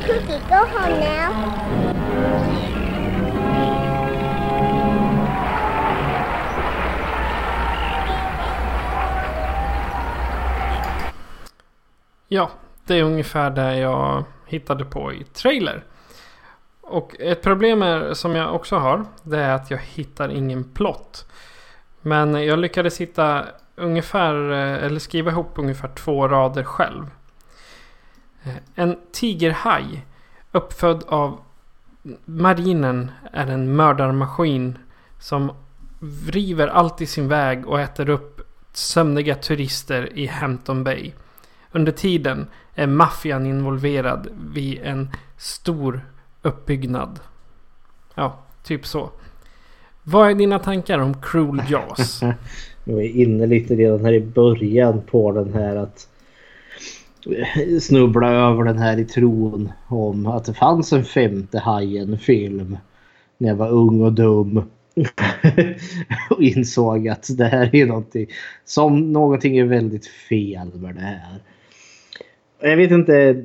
Cookie, 0.04 0.40
go 0.46 0.66
home 0.66 1.00
now. 1.00 1.30
Ja, 12.28 12.50
det 12.86 12.98
är 12.98 13.02
ungefär 13.02 13.50
det 13.50 13.78
jag 13.78 14.24
hittade 14.46 14.84
på 14.84 15.12
i 15.12 15.24
trailer. 15.24 15.84
Och 16.90 17.16
ett 17.20 17.42
problem 17.42 17.82
är, 17.82 18.14
som 18.14 18.36
jag 18.36 18.54
också 18.54 18.76
har, 18.76 19.04
det 19.22 19.38
är 19.38 19.54
att 19.54 19.70
jag 19.70 19.78
hittar 19.78 20.28
ingen 20.28 20.64
plott. 20.64 21.28
Men 22.02 22.44
jag 22.44 22.58
lyckades 22.58 23.00
hitta 23.00 23.44
ungefär, 23.76 24.50
eh, 24.50 24.84
eller 24.84 24.98
skriva 24.98 25.30
ihop 25.30 25.52
ungefär 25.54 25.88
två 25.88 26.28
rader 26.28 26.64
själv. 26.64 27.10
Eh, 28.42 28.54
en 28.74 28.98
tigerhaj 29.12 30.06
uppfödd 30.52 31.04
av 31.08 31.40
marinen 32.24 33.10
är 33.32 33.46
en 33.46 33.76
mördarmaskin 33.76 34.78
som 35.18 35.52
river 36.28 36.68
allt 36.68 37.00
i 37.00 37.06
sin 37.06 37.28
väg 37.28 37.66
och 37.66 37.80
äter 37.80 38.08
upp 38.08 38.40
sömniga 38.72 39.34
turister 39.34 40.18
i 40.18 40.26
Hampton 40.26 40.84
Bay. 40.84 41.12
Under 41.72 41.92
tiden 41.92 42.46
är 42.74 42.86
maffian 42.86 43.46
involverad 43.46 44.28
vid 44.52 44.78
en 44.82 45.10
stor 45.36 46.00
uppbyggnad. 46.42 47.20
Ja, 48.14 48.38
typ 48.62 48.86
så. 48.86 49.10
Vad 50.02 50.30
är 50.30 50.34
dina 50.34 50.58
tankar 50.58 50.98
om 50.98 51.14
Cruel 51.22 51.62
Jaws? 51.70 52.20
Jag 52.84 52.94
var 52.94 53.02
inne 53.02 53.46
lite 53.46 53.74
redan 53.74 54.04
här 54.04 54.12
i 54.12 54.20
början 54.20 55.02
på 55.02 55.32
den 55.32 55.54
här 55.54 55.76
att 55.76 56.08
snubbla 57.80 58.28
över 58.30 58.64
den 58.64 58.78
här 58.78 58.98
i 58.98 59.04
tron 59.04 59.72
om 59.86 60.26
att 60.26 60.44
det 60.44 60.54
fanns 60.54 60.92
en 60.92 61.04
femte 61.04 61.58
Hajen-film 61.58 62.78
när 63.38 63.48
jag 63.48 63.56
var 63.56 63.70
ung 63.70 64.00
och 64.00 64.12
dum. 64.12 64.62
och 66.30 66.42
insåg 66.42 67.08
att 67.08 67.28
det 67.38 67.44
här 67.44 67.74
är 67.74 67.86
någonting 67.86 68.26
som 68.64 69.12
någonting 69.12 69.58
är 69.58 69.64
väldigt 69.64 70.06
fel 70.06 70.74
med 70.74 70.94
det 70.94 71.00
här. 71.00 71.38
Jag 72.60 72.76
vet 72.76 72.90
inte. 72.90 73.44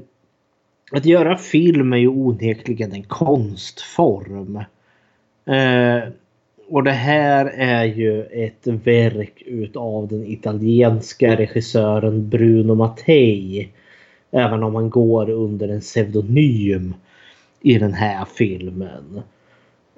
Att 0.95 1.05
göra 1.05 1.37
film 1.37 1.93
är 1.93 1.97
ju 1.97 2.07
onekligen 2.07 2.93
en 2.93 3.03
konstform. 3.03 4.55
Eh, 5.45 6.09
och 6.69 6.83
det 6.83 6.91
här 6.91 7.45
är 7.45 7.83
ju 7.83 8.23
ett 8.23 8.67
verk 8.67 9.43
utav 9.45 10.07
den 10.07 10.25
italienska 10.25 11.35
regissören 11.35 12.29
Bruno 12.29 12.75
Mattei. 12.75 13.69
Även 14.31 14.63
om 14.63 14.75
han 14.75 14.89
går 14.89 15.29
under 15.29 15.67
en 15.67 15.81
pseudonym 15.81 16.93
i 17.61 17.77
den 17.77 17.93
här 17.93 18.25
filmen. 18.37 19.21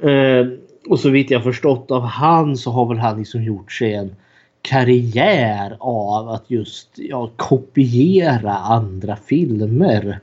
Eh, 0.01 0.47
och 0.89 0.99
så 0.99 1.09
vitt 1.09 1.31
jag 1.31 1.43
förstått 1.43 1.91
av 1.91 2.01
han 2.01 2.57
så 2.57 2.71
har 2.71 2.85
väl 2.85 2.97
han 2.97 3.17
liksom 3.17 3.43
gjort 3.43 3.71
sig 3.71 3.93
en 3.93 4.15
karriär 4.61 5.77
av 5.79 6.29
att 6.29 6.51
just 6.51 6.89
ja, 6.95 7.29
kopiera 7.35 8.53
andra 8.53 9.15
filmer. 9.15 10.19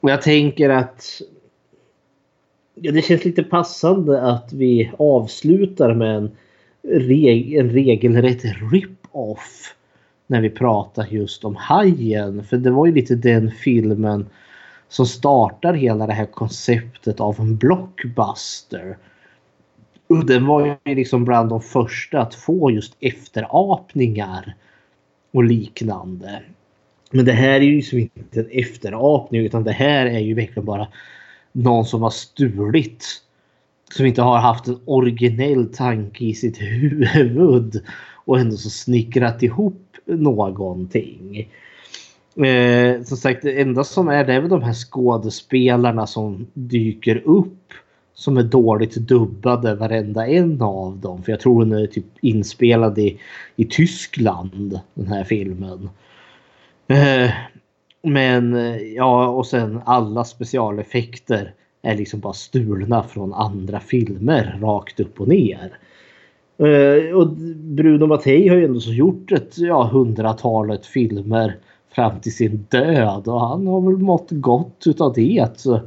Och 0.00 0.10
jag 0.10 0.22
tänker 0.22 0.70
att 0.70 1.22
ja, 2.74 2.92
det 2.92 3.02
känns 3.02 3.24
lite 3.24 3.42
passande 3.42 4.22
att 4.22 4.52
vi 4.52 4.92
avslutar 4.98 5.94
med 5.94 6.16
en, 6.16 6.30
reg 6.82 7.54
en 7.54 7.70
regelrätt 7.70 8.44
rip-off 8.72 9.74
när 10.26 10.40
vi 10.40 10.50
pratar 10.50 11.06
just 11.10 11.44
om 11.44 11.56
Hajen. 11.56 12.44
För 12.44 12.56
det 12.56 12.70
var 12.70 12.86
ju 12.86 12.92
lite 12.92 13.14
den 13.14 13.50
filmen 13.50 14.26
som 14.88 15.06
startar 15.06 15.74
hela 15.74 16.06
det 16.06 16.12
här 16.12 16.26
konceptet 16.26 17.20
av 17.20 17.40
en 17.40 17.56
blockbuster. 17.56 18.98
Och 20.08 20.26
den 20.26 20.46
var 20.46 20.78
ju 20.84 20.94
liksom 20.94 21.24
bland 21.24 21.48
de 21.48 21.60
första 21.60 22.20
att 22.20 22.34
få 22.34 22.70
just 22.70 22.96
efterapningar 23.00 24.54
och 25.30 25.44
liknande. 25.44 26.42
Men 27.10 27.24
det 27.24 27.32
här 27.32 27.60
är 27.60 27.64
ju 27.64 27.76
liksom 27.76 27.98
inte 27.98 28.40
en 28.40 28.50
efterapning 28.50 29.40
utan 29.40 29.64
det 29.64 29.72
här 29.72 30.06
är 30.06 30.18
ju 30.18 30.34
verkligen 30.34 30.64
bara 30.64 30.88
någon 31.52 31.84
som 31.84 32.02
har 32.02 32.10
stulit. 32.10 33.04
Som 33.92 34.06
inte 34.06 34.22
har 34.22 34.38
haft 34.38 34.66
en 34.66 34.80
originell 34.84 35.74
tanke 35.74 36.24
i 36.24 36.34
sitt 36.34 36.60
huvud 36.60 37.82
och 38.24 38.38
ändå 38.38 38.56
så 38.56 38.70
snickrat 38.70 39.42
ihop 39.42 39.96
någonting. 40.04 41.48
Eh, 42.46 43.02
som 43.02 43.16
sagt, 43.16 43.42
det 43.42 43.60
enda 43.60 43.84
som 43.84 44.08
är 44.08 44.24
det 44.24 44.34
är 44.34 44.40
väl 44.40 44.50
de 44.50 44.62
här 44.62 44.74
skådespelarna 44.74 46.06
som 46.06 46.46
dyker 46.54 47.22
upp 47.24 47.72
som 48.14 48.36
är 48.36 48.42
dåligt 48.42 48.94
dubbade 48.94 49.74
varenda 49.74 50.26
en 50.26 50.62
av 50.62 50.98
dem. 50.98 51.22
För 51.22 51.32
jag 51.32 51.40
tror 51.40 51.64
den 51.64 51.78
är 51.78 51.86
typ 51.86 52.04
inspelad 52.20 52.98
i, 52.98 53.18
i 53.56 53.64
Tyskland 53.64 54.80
den 54.94 55.06
här 55.06 55.24
filmen. 55.24 55.90
Eh, 56.88 57.30
men 58.02 58.56
eh, 58.56 58.76
ja 58.76 59.28
och 59.28 59.46
sen 59.46 59.80
alla 59.84 60.24
specialeffekter 60.24 61.54
är 61.82 61.96
liksom 61.96 62.20
bara 62.20 62.32
stulna 62.32 63.02
från 63.02 63.34
andra 63.34 63.80
filmer 63.80 64.58
rakt 64.62 65.00
upp 65.00 65.20
och 65.20 65.28
ner. 65.28 65.78
Eh, 66.58 67.14
och 67.14 67.28
Bruno 67.56 68.06
Mattei 68.06 68.48
har 68.48 68.56
ju 68.56 68.64
ändå 68.64 68.80
så 68.80 68.92
gjort 68.92 69.32
ett 69.32 69.58
ja, 69.58 69.84
hundratalet 69.92 70.86
filmer 70.86 71.56
fram 71.94 72.20
till 72.20 72.34
sin 72.34 72.66
död 72.68 73.28
och 73.28 73.40
han 73.40 73.66
har 73.66 73.80
väl 73.80 73.98
mått 73.98 74.28
gott 74.30 74.82
utav 74.86 75.12
det. 75.12 75.48
Så 75.56 75.80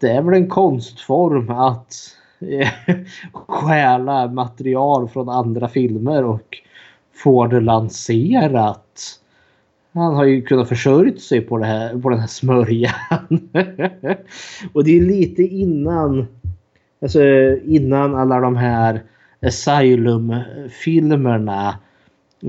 det 0.00 0.10
är 0.10 0.22
väl 0.22 0.34
en 0.34 0.48
konstform 0.48 1.50
att 1.50 1.94
stjäla 3.32 4.26
material 4.26 5.08
från 5.08 5.28
andra 5.28 5.68
filmer 5.68 6.24
och 6.24 6.58
få 7.14 7.46
det 7.46 7.60
lanserat. 7.60 9.20
Han 9.98 10.14
har 10.14 10.24
ju 10.24 10.42
kunnat 10.42 10.68
försörjt 10.68 11.20
sig 11.20 11.40
på, 11.40 11.58
det 11.58 11.66
här, 11.66 11.98
på 11.98 12.08
den 12.08 12.18
här 12.18 12.26
smörjan. 12.26 12.92
och 14.72 14.84
det 14.84 14.98
är 14.98 15.02
lite 15.02 15.42
innan 15.42 16.26
alltså 17.00 17.22
innan 17.64 18.14
alla 18.14 18.40
de 18.40 18.56
här 18.56 19.02
Asylum-filmerna 19.42 21.78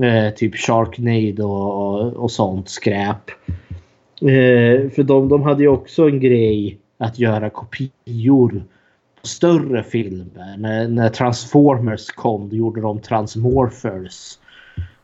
eh, 0.02 0.30
typ 0.34 0.56
Sharknado 0.56 1.44
och, 1.44 2.00
och, 2.00 2.12
och 2.12 2.30
sånt 2.30 2.68
skräp. 2.68 3.30
Eh, 4.20 4.90
för 4.90 5.02
de, 5.02 5.28
de 5.28 5.42
hade 5.42 5.62
ju 5.62 5.68
också 5.68 6.08
en 6.08 6.20
grej 6.20 6.78
att 6.98 7.18
göra 7.18 7.50
kopior 7.50 8.64
på 9.20 9.26
större 9.26 9.82
filmer. 9.82 10.56
När, 10.58 10.88
när 10.88 11.08
Transformers 11.08 12.06
kom 12.06 12.48
då 12.48 12.56
gjorde 12.56 12.80
de 12.80 13.00
Transmorphers. 13.00 14.38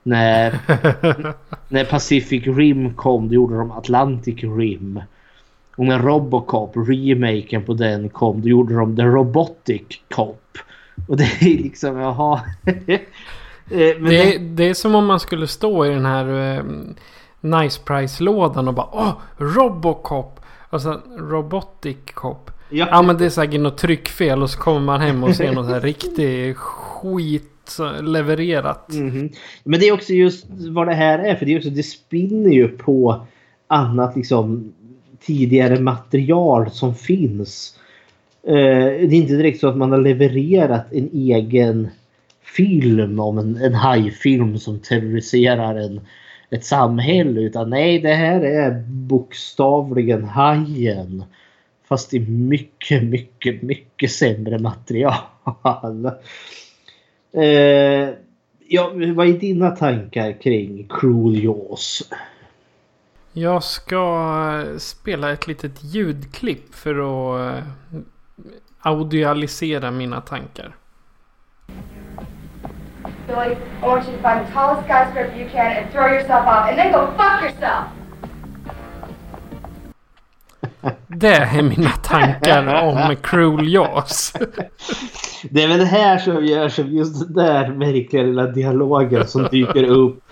När, 0.07 0.59
när 1.69 1.85
Pacific 1.85 2.47
Rim 2.47 2.95
kom 2.95 3.29
då 3.29 3.35
gjorde 3.35 3.59
de 3.59 3.71
Atlantic 3.71 4.43
Rim. 4.43 5.01
Och 5.77 5.85
när 5.85 5.99
Robocop, 5.99 6.73
remaken 6.77 7.63
på 7.63 7.75
den 7.75 8.09
kom 8.09 8.43
då 8.43 8.49
gjorde 8.49 8.75
de 8.75 8.97
The 8.97 9.03
Robotic 9.03 9.83
Cop. 10.15 10.59
Och 11.09 11.17
det 11.17 11.25
är 11.25 11.63
liksom, 11.63 11.97
jaha. 11.97 12.41
Eh, 13.71 13.97
men 13.99 14.05
Det, 14.05 14.25
det, 14.25 14.39
det 14.39 14.65
är 14.65 14.75
som 14.75 14.95
om 14.95 15.07
man 15.07 15.21
skulle 15.21 15.47
stå 15.47 15.87
i 15.87 15.89
den 15.89 16.07
här 16.07 16.57
eh, 16.57 16.65
Nice 17.41 17.81
Price-lådan 17.85 18.69
och 18.69 18.75
bara 18.75 18.89
Åh! 18.93 19.13
Robocop! 19.37 20.41
Alltså 20.71 21.01
Robotic 21.19 21.97
Cop. 22.15 22.51
ja, 22.71 22.87
Ja 22.91 23.03
men 23.03 23.19
det 23.19 23.25
är 23.25 23.31
säkert 23.31 23.61
något 23.61 23.79
tryckfel 23.79 24.43
och 24.43 24.51
så 24.51 24.59
kommer 24.59 24.81
man 24.81 25.01
hem 25.01 25.25
och 25.25 25.37
ser 25.37 25.53
något 25.53 25.67
här 25.67 25.81
riktigt 25.81 26.57
skit 26.57 27.53
levererat. 27.79 27.97
Eh, 27.99 28.05
levererat. 28.11 28.93
Mhm. 28.93 29.31
Men 29.65 29.81
det 29.81 29.89
är 29.89 29.93
också 29.93 30.13
just 30.13 30.47
vad 30.49 30.87
det 30.87 30.95
här 30.95 31.19
är. 31.19 31.35
För 31.35 31.47
det, 31.47 31.53
är 31.53 31.59
också, 31.59 31.71
det 31.71 31.83
spinner 31.83 32.51
ju 32.51 32.69
på 32.69 33.27
annat 33.67 34.17
liksom 34.17 34.73
tidigare 35.21 35.81
material 35.81 36.71
som 36.71 36.95
finns. 36.95 37.79
Uh, 38.49 38.55
det 38.55 39.03
är 39.03 39.15
inte 39.15 39.37
direkt 39.37 39.61
så 39.61 39.69
att 39.69 39.77
man 39.77 39.93
har 39.93 39.99
levererat 39.99 40.93
en 40.93 41.11
egen 41.13 41.89
film 42.43 43.21
om 43.21 43.39
en, 43.39 43.57
en 43.57 43.75
hajfilm 43.75 44.59
som 44.59 44.79
terroriserar 44.79 45.75
en, 45.75 46.01
ett 46.51 46.65
samhälle. 46.65 47.41
Utan 47.41 47.71
nej, 47.71 47.99
det 47.99 48.15
här 48.15 48.41
är 48.41 48.85
bokstavligen 48.89 50.25
hajen. 50.25 51.25
Fast 51.89 52.15
i 52.15 52.21
mycket, 52.21 53.03
mycket, 53.03 53.63
mycket 53.63 54.11
sämre 54.11 54.59
material. 54.59 55.15
Eh, 57.37 58.09
ja, 58.69 58.91
vad 59.15 59.27
är 59.27 59.39
dina 59.39 59.71
tankar 59.71 60.33
kring 60.43 60.89
Cruel 60.89 61.45
Jaws? 61.45 62.11
Jag 63.33 63.63
ska 63.63 64.65
spela 64.79 65.33
ett 65.33 65.47
litet 65.47 65.85
ljudklipp 65.85 66.75
för 66.75 66.95
att 66.95 67.57
eh, 67.57 67.65
audialisera 68.81 69.91
mina 69.91 70.21
tankar. 70.21 70.77
Billy, 73.27 73.57
I 73.83 73.87
want 73.87 74.09
you 74.09 74.17
to 74.17 74.23
find 74.23 74.47
the 74.47 74.53
tallest 74.53 74.89
skyscraper 74.89 75.37
you 75.37 75.49
can 75.51 75.77
and 75.77 75.93
throw 75.93 76.07
yourself 76.07 76.47
off, 76.47 76.69
and 76.69 76.77
then 76.77 76.93
go 76.93 77.07
fuck 77.17 77.43
yourself! 77.43 77.85
Det 81.19 81.35
är 81.35 81.63
mina 81.63 81.91
tankar 81.91 82.85
om 83.09 83.17
Cruel 83.23 83.73
Jaws. 83.73 84.33
Det 85.51 85.63
är 85.63 85.69
väl 85.69 85.79
det 85.79 85.85
här 85.85 86.19
som 86.19 86.45
gör 86.45 86.69
som 86.69 86.89
just 86.89 87.21
den 87.21 87.35
där 87.35 87.69
märkliga 87.69 88.23
lilla 88.23 88.47
dialogen 88.47 89.27
som 89.27 89.49
dyker 89.51 89.85
upp. 89.85 90.23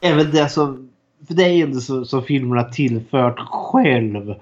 Även 0.00 0.30
det 0.30 0.48
som... 0.48 0.90
För 1.26 1.34
det 1.34 1.44
är 1.44 1.52
ju 1.52 1.62
ändå 1.62 1.80
så, 1.80 2.04
som 2.04 2.22
filmerna 2.22 2.64
tillfört 2.64 3.38
själv. 3.38 4.34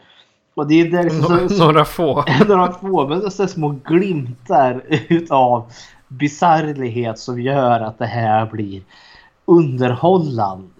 Och 0.54 0.68
det 0.68 0.80
är 0.80 0.90
där 0.90 1.08
så, 1.10 1.48
så, 1.48 1.64
Några 1.64 1.84
få. 1.84 2.24
några 2.48 2.72
få, 2.72 3.08
men 3.08 3.30
så 3.30 3.46
små 3.46 3.76
glimtar 3.84 4.82
utav 5.08 5.72
bisarrlighet 6.08 7.18
som 7.18 7.40
gör 7.40 7.80
att 7.80 7.98
det 7.98 8.06
här 8.06 8.46
blir 8.46 8.82
underhållande. 9.44 10.73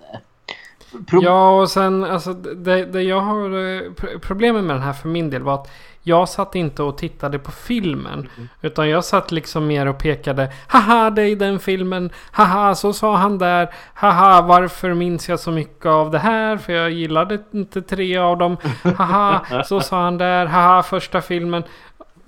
Pro- 1.07 1.23
Ja 1.23 1.61
och 1.61 1.71
sen 1.71 2.05
alltså 2.05 2.33
det, 2.33 2.85
det 2.85 3.03
jag 3.03 3.21
har 3.21 3.45
eh, 3.77 3.93
pro- 3.93 4.19
problemet 4.23 4.65
med 4.65 4.77
den 4.77 4.83
här 4.83 4.93
för 4.93 5.09
min 5.09 5.31
del 5.31 5.43
var 5.43 5.55
att 5.55 5.71
jag 6.07 6.29
satt 6.29 6.55
inte 6.55 6.83
och 6.83 6.99
tittade 6.99 7.39
på 7.39 7.51
filmen. 7.51 8.29
Utan 8.63 8.89
jag 8.89 9.05
satt 9.05 9.33
liksom 9.33 9.67
mer 9.67 9.87
och 9.87 9.99
pekade. 9.99 10.53
Haha 10.69 11.11
det 11.11 11.23
är 11.23 11.37
den 11.37 11.59
filmen. 11.59 12.11
Haha 12.33 12.75
så 12.75 12.93
sa 12.93 13.17
han 13.17 13.39
där. 13.39 13.69
Haha 13.95 14.43
varför 14.43 14.95
minns 14.95 15.29
jag 15.29 15.41
så 15.41 15.51
mycket 15.51 15.87
av 15.87 16.11
det 16.11 16.19
här? 16.19 16.57
För 16.57 16.73
jag 16.73 16.91
gillade 16.91 17.39
inte 17.53 17.83
tre 17.83 18.17
av 18.19 18.39
dem. 18.39 18.57
Haha 18.97 19.45
så 19.65 19.81
sa 19.81 20.03
han 20.03 20.19
där. 20.19 20.47
Haha 20.47 20.83
första 20.83 21.21
filmen. 21.21 21.63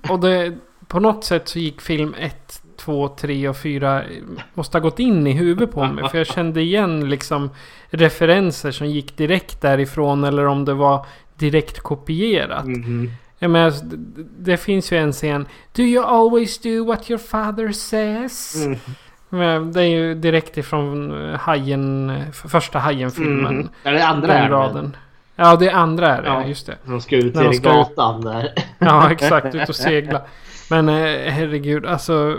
Och 0.09 0.19
det, 0.19 0.57
på 0.87 0.99
något 0.99 1.23
sätt 1.23 1.47
så 1.47 1.59
gick 1.59 1.81
film 1.81 2.15
1, 2.19 2.61
2, 2.77 3.07
3 3.07 3.49
och 3.49 3.57
4 3.57 4.03
måste 4.53 4.77
ha 4.77 4.81
gått 4.81 4.99
in 4.99 5.27
i 5.27 5.31
huvudet 5.31 5.71
på 5.71 5.85
mig. 5.85 6.09
För 6.09 6.17
jag 6.17 6.27
kände 6.27 6.61
igen 6.61 7.09
liksom 7.09 7.49
referenser 7.89 8.71
som 8.71 8.87
gick 8.87 9.17
direkt 9.17 9.61
därifrån. 9.61 10.23
Eller 10.23 10.45
om 10.45 10.65
det 10.65 10.73
var 10.73 11.05
direkt 11.35 11.79
kopierat. 11.79 12.65
Mhm. 12.65 13.11
Jag 13.39 13.51
menar, 13.51 13.73
det, 14.39 14.57
finns 14.57 14.91
ju 14.91 14.97
en 14.97 15.11
scen. 15.11 15.47
Do 15.75 15.81
you 15.83 16.05
always 16.05 16.59
do 16.59 16.85
what 16.85 17.09
your 17.09 17.19
father 17.19 17.71
says? 17.71 18.65
Mm. 18.65 18.79
Men 19.29 19.71
Det 19.73 19.81
är 19.81 19.85
ju 19.87 20.15
direkt 20.15 20.57
ifrån 20.57 21.11
eh, 21.31 21.39
Hajen, 21.39 22.09
eh, 22.09 22.31
första 22.31 22.79
Hajen-filmen. 22.79 23.55
Mhm. 23.57 23.69
Ja, 23.83 23.91
det 23.91 24.05
andra 24.05 24.27
Den 24.27 24.43
är 24.43 24.49
raden. 24.49 24.97
Ja, 25.35 25.55
det 25.55 25.69
andra 25.69 26.17
är 26.17 26.21
det. 26.21 26.27
Ja. 26.27 26.45
Just 26.45 26.65
det. 26.67 26.77
De 26.85 27.01
ska 27.01 27.15
ut 27.15 27.35
När 27.35 27.43
de 27.43 27.51
i 27.51 27.55
ska 27.55 27.69
ut. 27.69 27.75
gatan 27.75 28.21
där. 28.21 28.53
Ja, 28.79 29.11
exakt. 29.11 29.55
Ut 29.55 29.69
och 29.69 29.75
segla. 29.75 30.21
Men 30.69 30.89
eh, 30.89 31.31
herregud, 31.31 31.85
alltså. 31.85 32.37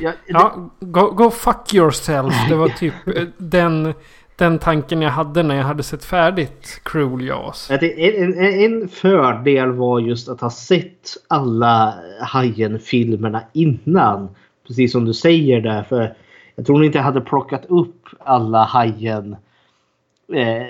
Ja, 0.00 0.12
Ja, 0.26 0.70
go, 0.80 1.10
go 1.10 1.30
fuck 1.30 1.74
yourself. 1.74 2.34
Det 2.48 2.54
var 2.54 2.68
typ 2.68 2.94
eh, 3.06 3.22
den, 3.38 3.94
den 4.36 4.58
tanken 4.58 5.02
jag 5.02 5.10
hade 5.10 5.42
när 5.42 5.54
jag 5.54 5.64
hade 5.64 5.82
sett 5.82 6.04
färdigt 6.04 6.80
Cruel 6.84 7.26
Jaws. 7.26 7.70
En, 7.70 8.38
en 8.38 8.88
fördel 8.88 9.72
var 9.72 10.00
just 10.00 10.28
att 10.28 10.40
ha 10.40 10.50
sett 10.50 11.16
alla 11.28 11.94
Hajen-filmerna 12.20 13.42
innan. 13.52 14.28
Precis 14.66 14.92
som 14.92 15.04
du 15.04 15.14
säger 15.14 15.60
där. 15.60 15.82
För 15.82 16.14
jag 16.54 16.66
tror 16.66 16.84
inte 16.84 16.98
jag 16.98 17.04
hade 17.04 17.20
plockat 17.20 17.66
upp 17.68 18.08
alla 18.18 18.64
Hajen. 18.64 19.32
Eh, 20.32 20.66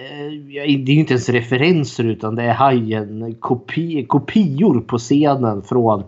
det 0.49 0.59
är 0.59 0.67
ju 0.67 1.01
inte 1.01 1.13
ens 1.13 1.29
referenser 1.29 2.05
utan 2.05 2.35
det 2.35 2.43
är 2.43 2.55
Hajen 2.55 3.35
kopi, 3.35 4.05
kopior 4.09 4.81
på 4.81 4.99
scenen 4.99 5.63
från 5.63 6.05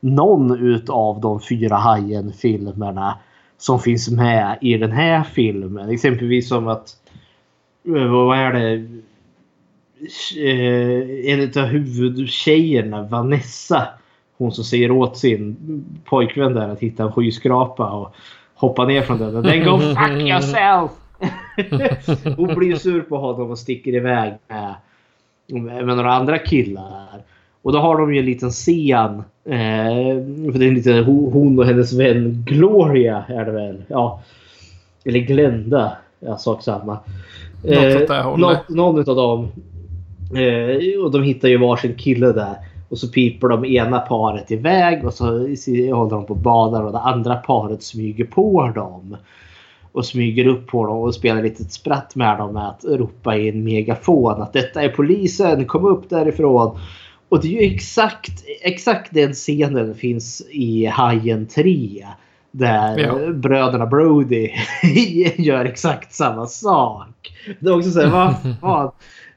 någon 0.00 0.58
utav 0.58 1.20
de 1.20 1.40
fyra 1.40 1.76
Hajen-filmerna 1.76 3.18
som 3.58 3.80
finns 3.80 4.10
med 4.10 4.58
i 4.60 4.76
den 4.76 4.92
här 4.92 5.22
filmen. 5.22 5.90
Exempelvis 5.90 6.48
som 6.48 6.68
att 6.68 6.96
eh, 7.96 8.06
vad 8.06 8.38
är 8.38 8.52
det? 8.52 8.86
Eh, 10.36 11.32
en 11.32 11.62
av 11.62 11.68
huvudtjejerna, 11.68 13.02
Vanessa. 13.02 13.88
Hon 14.36 14.52
som 14.52 14.64
säger 14.64 14.90
åt 14.90 15.16
sin 15.16 15.56
pojkvän 16.04 16.54
där 16.54 16.68
att 16.68 16.80
hitta 16.80 17.02
en 17.02 17.12
skyskrapa 17.12 17.90
och 17.90 18.14
hoppa 18.54 18.84
ner 18.84 19.02
från 19.02 19.18
den. 19.18 19.42
Den 19.42 19.64
go 19.64 19.78
fuck 19.78 20.20
yourself! 20.20 20.90
hon 22.36 22.54
blir 22.54 22.76
sur 22.76 23.00
på 23.00 23.16
honom 23.16 23.50
och 23.50 23.58
sticker 23.58 23.94
iväg 23.94 24.34
med, 24.48 25.86
med 25.86 25.96
några 25.96 26.12
andra 26.12 26.38
killar. 26.38 27.22
Och 27.62 27.72
då 27.72 27.78
har 27.78 27.98
de 27.98 28.14
ju 28.14 28.20
en 28.20 28.26
liten 28.26 28.50
scen. 28.50 29.22
Eh, 29.44 30.52
för 30.52 30.58
det 30.58 30.64
är 30.64 30.68
en 30.68 30.74
liten, 30.74 31.04
hon 31.04 31.58
och 31.58 31.64
hennes 31.64 31.92
vän 31.92 32.44
Gloria 32.46 33.24
är 33.28 33.44
det 33.44 33.52
väl? 33.52 33.82
Ja. 33.88 34.22
Eller 35.04 35.20
Glenda. 35.20 35.92
Ja, 36.20 36.36
sak 36.36 36.62
samma. 36.62 36.98
Hållet. 37.62 38.38
något, 38.38 38.68
någon 38.68 38.98
av 38.98 39.16
dem. 39.16 39.48
Eh, 40.36 41.02
och 41.04 41.10
de 41.10 41.22
hittar 41.22 41.48
ju 41.48 41.58
varsin 41.58 41.94
kille 41.94 42.32
där. 42.32 42.56
Och 42.88 42.98
så 42.98 43.08
piper 43.08 43.48
de 43.48 43.64
ena 43.64 43.98
paret 43.98 44.50
iväg 44.50 45.04
och 45.04 45.14
så 45.14 45.24
håller 45.24 46.10
de 46.10 46.26
på 46.26 46.34
och 46.34 46.36
badar 46.36 46.82
och 46.82 46.92
det 46.92 46.98
andra 46.98 47.36
paret 47.36 47.82
smyger 47.82 48.24
på 48.24 48.72
dem. 48.74 49.16
Och 49.92 50.06
smyger 50.06 50.46
upp 50.46 50.66
på 50.66 50.86
dem 50.86 50.98
och 50.98 51.14
spelar 51.14 51.42
lite 51.42 51.64
spratt 51.64 52.14
med 52.14 52.38
dem 52.38 52.54
med 52.54 52.68
att 52.68 52.84
ropa 52.84 53.36
i 53.36 53.48
en 53.48 53.64
megafon 53.64 54.42
att 54.42 54.52
detta 54.52 54.82
är 54.82 54.88
polisen, 54.88 55.64
kom 55.64 55.84
upp 55.84 56.10
därifrån. 56.10 56.78
Och 57.28 57.42
det 57.42 57.48
är 57.48 57.62
ju 57.62 57.74
exakt, 57.74 58.44
exakt 58.62 59.14
den 59.14 59.32
scenen 59.32 59.94
finns 59.94 60.42
i 60.50 60.86
Hajen 60.86 61.46
3. 61.46 62.06
Där 62.50 62.98
Ja. 62.98 63.32
bröderna 63.32 63.86
Brody 63.86 64.50
gör 65.36 65.64
exakt 65.64 66.12
samma 66.14 66.46
sak. 66.46 67.32
Det 67.60 67.68
är 67.68 67.76
också 67.76 67.90
så 67.90 68.00
här, 68.00 68.10
vad 68.10 68.34
fan. 68.60 68.90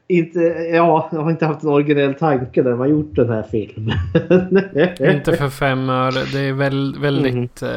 Inte, 0.07 0.39
ja, 0.73 1.09
jag 1.11 1.21
har 1.21 1.31
inte 1.31 1.45
haft 1.45 1.63
en 1.63 1.69
originell 1.69 2.13
tanke 2.13 2.61
när 2.63 2.69
de 2.71 2.79
har 2.79 2.87
gjort 2.87 3.15
den 3.15 3.29
här 3.29 3.43
filmen. 3.51 3.97
Inte 5.15 5.35
för 5.37 5.49
fem 5.49 5.89
öre. 5.89 6.25
Det 6.33 6.39
är 6.39 6.53
väl, 6.53 6.95
väldigt... 6.99 7.61
eh, 7.61 7.69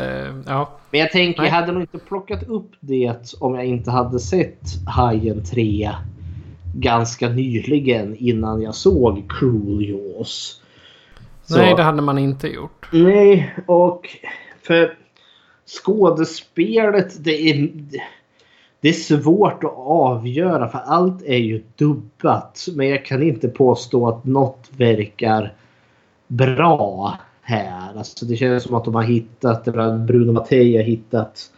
ja. 0.46 0.70
Men 0.90 1.00
jag 1.00 1.11
tänker, 1.11 1.40
Nej. 1.42 1.48
jag 1.50 1.55
hade 1.57 1.72
nog 1.72 1.83
inte 1.83 1.98
plockat 1.98 2.42
upp 2.48 2.70
det 2.81 3.35
om 3.40 3.55
jag 3.55 3.64
inte 3.64 3.90
hade 3.90 4.18
sett 4.20 4.61
Hajen 4.87 5.44
3 5.44 5.90
ganska 6.75 7.29
nyligen 7.29 8.17
innan 8.17 8.63
jag 8.63 8.75
såg 8.75 9.23
Cruel 9.33 9.89
Jaws. 9.89 10.61
Så- 11.45 11.57
Nej, 11.57 11.75
det 11.77 11.83
hade 11.83 12.03
man 12.03 12.19
inte 12.19 12.49
gjort. 12.49 12.89
Nej, 12.93 13.55
och 13.67 14.09
för 14.63 14.97
skådespelet, 15.67 17.25
det 17.25 17.51
är, 17.51 17.71
det 18.81 18.89
är 18.89 18.93
svårt 18.93 19.65
att 19.65 19.75
avgöra 19.77 20.69
för 20.69 20.79
allt 20.79 21.23
är 21.23 21.37
ju 21.37 21.63
dubbat. 21.77 22.67
Men 22.75 22.89
jag 22.89 23.05
kan 23.05 23.23
inte 23.23 23.49
påstå 23.49 24.09
att 24.09 24.25
något 24.25 24.71
verkar 24.77 25.53
bra 26.29 27.19
här. 27.43 27.99
Alltså 27.99 28.27
det 28.27 28.37
känns 28.37 28.63
som 28.63 28.75
att 28.75 28.85
de 28.85 28.95
har 28.95 29.03
hittat, 29.03 29.69
eller 29.69 29.99
Bruno 29.99 30.33
Mattei 30.33 30.77
har 30.77 30.85
hittat 30.85 31.51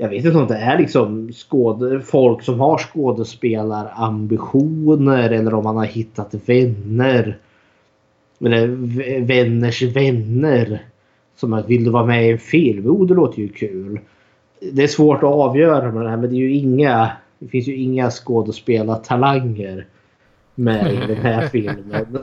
jag 0.00 0.08
vet 0.08 0.24
inte 0.24 0.38
om 0.38 0.46
det 0.46 0.56
är 0.56 0.78
liksom 0.78 1.32
skåd 1.32 2.02
folk 2.04 2.42
som 2.42 2.60
har 2.60 2.78
skådespelarambitioner 2.78 5.30
eller 5.30 5.54
om 5.54 5.64
man 5.64 5.76
har 5.76 5.84
hittat 5.84 6.34
vänner. 6.46 7.38
Eller 8.40 8.66
vänners 9.20 9.82
vänner. 9.82 10.82
Som 11.36 11.52
att 11.52 11.68
vill 11.68 11.84
du 11.84 11.90
vara 11.90 12.06
med 12.06 12.26
i 12.26 12.30
en 12.32 12.38
film? 12.38 12.82
Jo, 12.86 13.04
det 13.04 13.14
låter 13.14 13.38
ju 13.38 13.48
kul. 13.48 14.00
det 14.72 14.82
är 14.82 14.86
svårt 14.88 15.18
att 15.18 15.24
avgöra 15.24 15.92
med 15.92 16.02
det 16.02 16.08
här 16.10 16.16
men 16.16 16.30
det 16.30 16.36
är 16.36 16.40
ju 16.40 16.54
inga... 16.54 17.10
Det 17.38 17.48
finns 17.48 17.68
ju 17.68 17.76
inga 17.76 18.10
skådespelartalanger 18.10 19.86
med 20.54 20.92
i 20.92 20.96
den 21.06 21.16
här 21.16 21.48
filmen. 21.52 22.18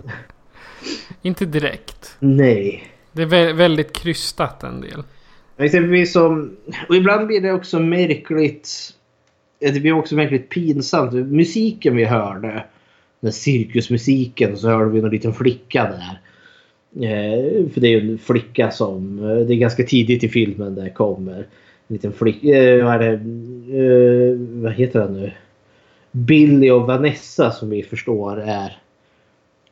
Inte 1.21 1.45
direkt. 1.45 2.15
Nej. 2.19 2.83
Det 3.11 3.21
är 3.21 3.25
vä- 3.27 3.53
väldigt 3.53 3.93
krystat 3.93 4.63
en 4.63 4.81
del. 4.81 5.03
Exempelvis 5.57 6.13
som... 6.13 6.57
Och 6.89 6.95
ibland 6.95 7.27
blir 7.27 7.41
det 7.41 7.51
också 7.51 7.79
märkligt... 7.79 8.93
Det 9.59 9.79
blir 9.79 9.93
också 9.93 10.15
märkligt 10.15 10.49
pinsamt. 10.49 11.13
Musiken 11.13 11.95
vi 11.95 12.05
hörde. 12.05 12.63
Den 13.19 13.33
cirkusmusiken 13.33 14.57
så 14.57 14.69
hörde 14.69 14.91
vi 14.91 14.99
en 14.99 15.09
liten 15.09 15.33
flicka 15.33 15.83
där. 15.83 16.19
Eh, 17.05 17.69
för 17.69 17.81
det 17.81 17.87
är 17.87 18.01
en 18.01 18.17
flicka 18.17 18.71
som... 18.71 19.17
Det 19.47 19.53
är 19.53 19.57
ganska 19.57 19.83
tidigt 19.83 20.23
i 20.23 20.29
filmen 20.29 20.75
det 20.75 20.89
kommer. 20.89 21.37
En 21.37 21.45
liten 21.87 22.13
flicka... 22.13 22.47
Eh, 22.47 22.85
vad 22.85 22.93
är 22.93 22.99
det? 22.99 23.13
Eh, 23.77 24.37
vad 24.63 24.73
heter 24.73 24.99
den 24.99 25.13
nu? 25.13 25.31
Billy 26.11 26.69
och 26.69 26.87
Vanessa 26.87 27.51
som 27.51 27.69
vi 27.69 27.83
förstår 27.83 28.41
är 28.41 28.77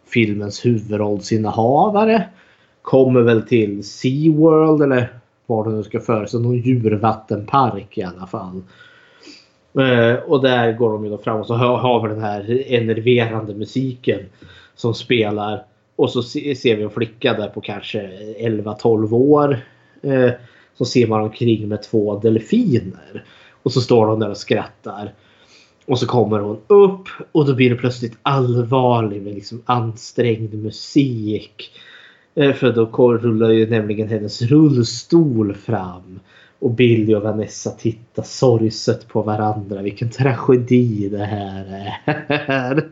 filmens 0.07 0.65
huvudrollsinnehavare. 0.65 2.23
Kommer 2.81 3.21
väl 3.21 3.41
till 3.41 3.83
Sea 3.83 4.31
World 4.31 4.81
eller 4.81 5.09
var 5.45 5.63
det 5.63 5.75
nu 5.75 5.83
ska 5.83 5.99
föras, 5.99 6.33
Någon 6.33 6.57
djurvattenpark 6.57 7.97
i 7.97 8.03
alla 8.03 8.27
fall. 8.27 8.61
Eh, 9.79 10.15
och 10.15 10.41
där 10.41 10.71
går 10.71 10.91
de 10.91 11.03
ju 11.03 11.09
då 11.09 11.17
fram 11.17 11.39
och 11.39 11.47
så 11.47 11.53
har, 11.53 11.77
har 11.77 12.07
vi 12.07 12.13
den 12.13 12.23
här 12.23 12.73
enerverande 12.73 13.55
musiken 13.55 14.19
som 14.75 14.93
spelar. 14.93 15.63
Och 15.95 16.09
så 16.09 16.23
se, 16.23 16.55
ser 16.55 16.75
vi 16.75 16.83
en 16.83 16.89
flicka 16.89 17.33
där 17.33 17.47
på 17.47 17.61
kanske 17.61 17.99
11-12 18.39 19.13
år. 19.13 19.59
Eh, 20.01 20.31
så 20.77 20.85
ser 20.85 21.07
man 21.07 21.21
omkring 21.21 21.67
med 21.67 21.83
två 21.83 22.19
delfiner. 22.19 23.23
Och 23.63 23.71
så 23.71 23.81
står 23.81 24.07
de 24.07 24.19
där 24.19 24.29
och 24.29 24.37
skrattar. 24.37 25.13
Och 25.85 25.99
så 25.99 26.07
kommer 26.07 26.39
hon 26.39 26.57
upp 26.67 27.07
och 27.31 27.45
då 27.45 27.55
blir 27.55 27.69
det 27.69 27.75
plötsligt 27.75 28.17
allvarlig 28.21 29.21
med 29.21 29.33
liksom 29.33 29.61
ansträngd 29.65 30.53
musik. 30.53 31.71
Eh, 32.35 32.53
för 32.53 32.73
då 32.73 33.17
rullar 33.17 33.49
ju 33.49 33.69
nämligen 33.69 34.07
hennes 34.07 34.41
rullstol 34.41 35.53
fram. 35.53 36.19
Och 36.59 36.71
Billy 36.71 37.15
och 37.15 37.21
Vanessa 37.21 37.71
tittar 37.71 38.23
sorgset 38.23 39.07
på 39.07 39.21
varandra. 39.21 39.81
Vilken 39.81 40.09
tragedi 40.09 41.09
det 41.09 41.25
här 41.25 41.65
är. 41.65 42.89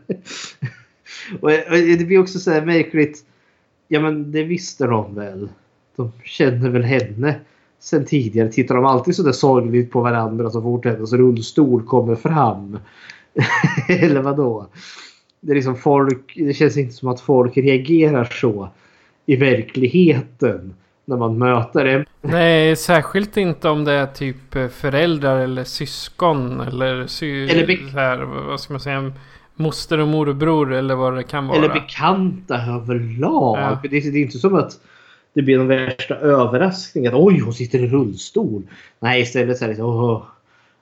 och 1.40 1.52
eh, 1.52 1.72
och 1.72 1.98
det 1.98 2.06
blir 2.06 2.18
också 2.18 2.38
så 2.38 2.50
här 2.50 2.64
märkligt. 2.64 3.24
Ja 3.88 4.00
men 4.00 4.32
det 4.32 4.42
visste 4.42 4.86
de 4.86 5.14
väl. 5.14 5.48
De 5.96 6.12
känner 6.24 6.70
väl 6.70 6.84
henne 6.84 7.34
sen 7.80 8.04
tidigare. 8.04 8.52
Tittar 8.52 8.74
de 8.74 8.84
alltid 8.84 9.16
så 9.16 9.22
där 9.22 9.32
sorgligt 9.32 9.90
på 9.90 10.00
varandra 10.00 10.50
så 10.50 10.62
fort 10.62 10.84
hennes 10.84 11.12
rullstol 11.12 11.82
kommer 11.82 12.14
fram? 12.14 12.78
Eller 13.88 14.22
vadå? 14.22 14.66
Det 15.40 15.52
är 15.52 15.54
liksom 15.54 15.76
folk. 15.76 16.34
Det 16.36 16.54
känns 16.54 16.76
inte 16.76 16.94
som 16.94 17.08
att 17.08 17.20
folk 17.20 17.56
reagerar 17.56 18.24
så 18.24 18.68
i 19.26 19.36
verkligheten 19.36 20.74
när 21.04 21.16
man 21.16 21.38
möter 21.38 21.84
en. 21.84 22.04
Nej, 22.20 22.76
särskilt 22.76 23.36
inte 23.36 23.68
om 23.68 23.84
det 23.84 23.92
är 23.92 24.06
typ 24.06 24.56
eh, 24.56 24.68
föräldrar 24.68 25.40
eller 25.40 25.64
syskon 25.64 26.60
eller, 26.60 27.06
sy- 27.06 27.48
Eller 27.48 27.92
här, 27.92 28.18
vad 28.48 28.60
ska 28.60 28.72
man 28.72 28.80
säga, 28.80 29.12
moster 29.54 29.98
och 30.00 30.08
morbror 30.08 30.72
eller 30.72 30.94
vad 30.94 31.16
det 31.16 31.22
kan 31.22 31.46
vara. 31.46 31.58
Eller 31.58 31.68
bekanta 31.74 32.54
överlag. 32.56 33.58
Ja. 33.58 33.78
Det, 33.82 33.96
är, 33.96 34.12
det 34.12 34.18
är 34.18 34.22
inte 34.22 34.38
som 34.38 34.54
att 34.54 34.72
det 35.34 35.42
blir 35.42 35.58
någon 35.58 35.68
värsta 35.68 36.14
överraskning 36.14 37.06
att 37.06 37.14
oj 37.14 37.38
hon 37.40 37.52
sitter 37.54 37.78
i 37.78 37.86
rullstol. 37.88 38.62
Nej 39.00 39.20
istället 39.22 39.58
så 39.58 39.64
är 39.64 39.68
det 39.68 39.76
så 39.76 39.84
åh, 39.84 40.22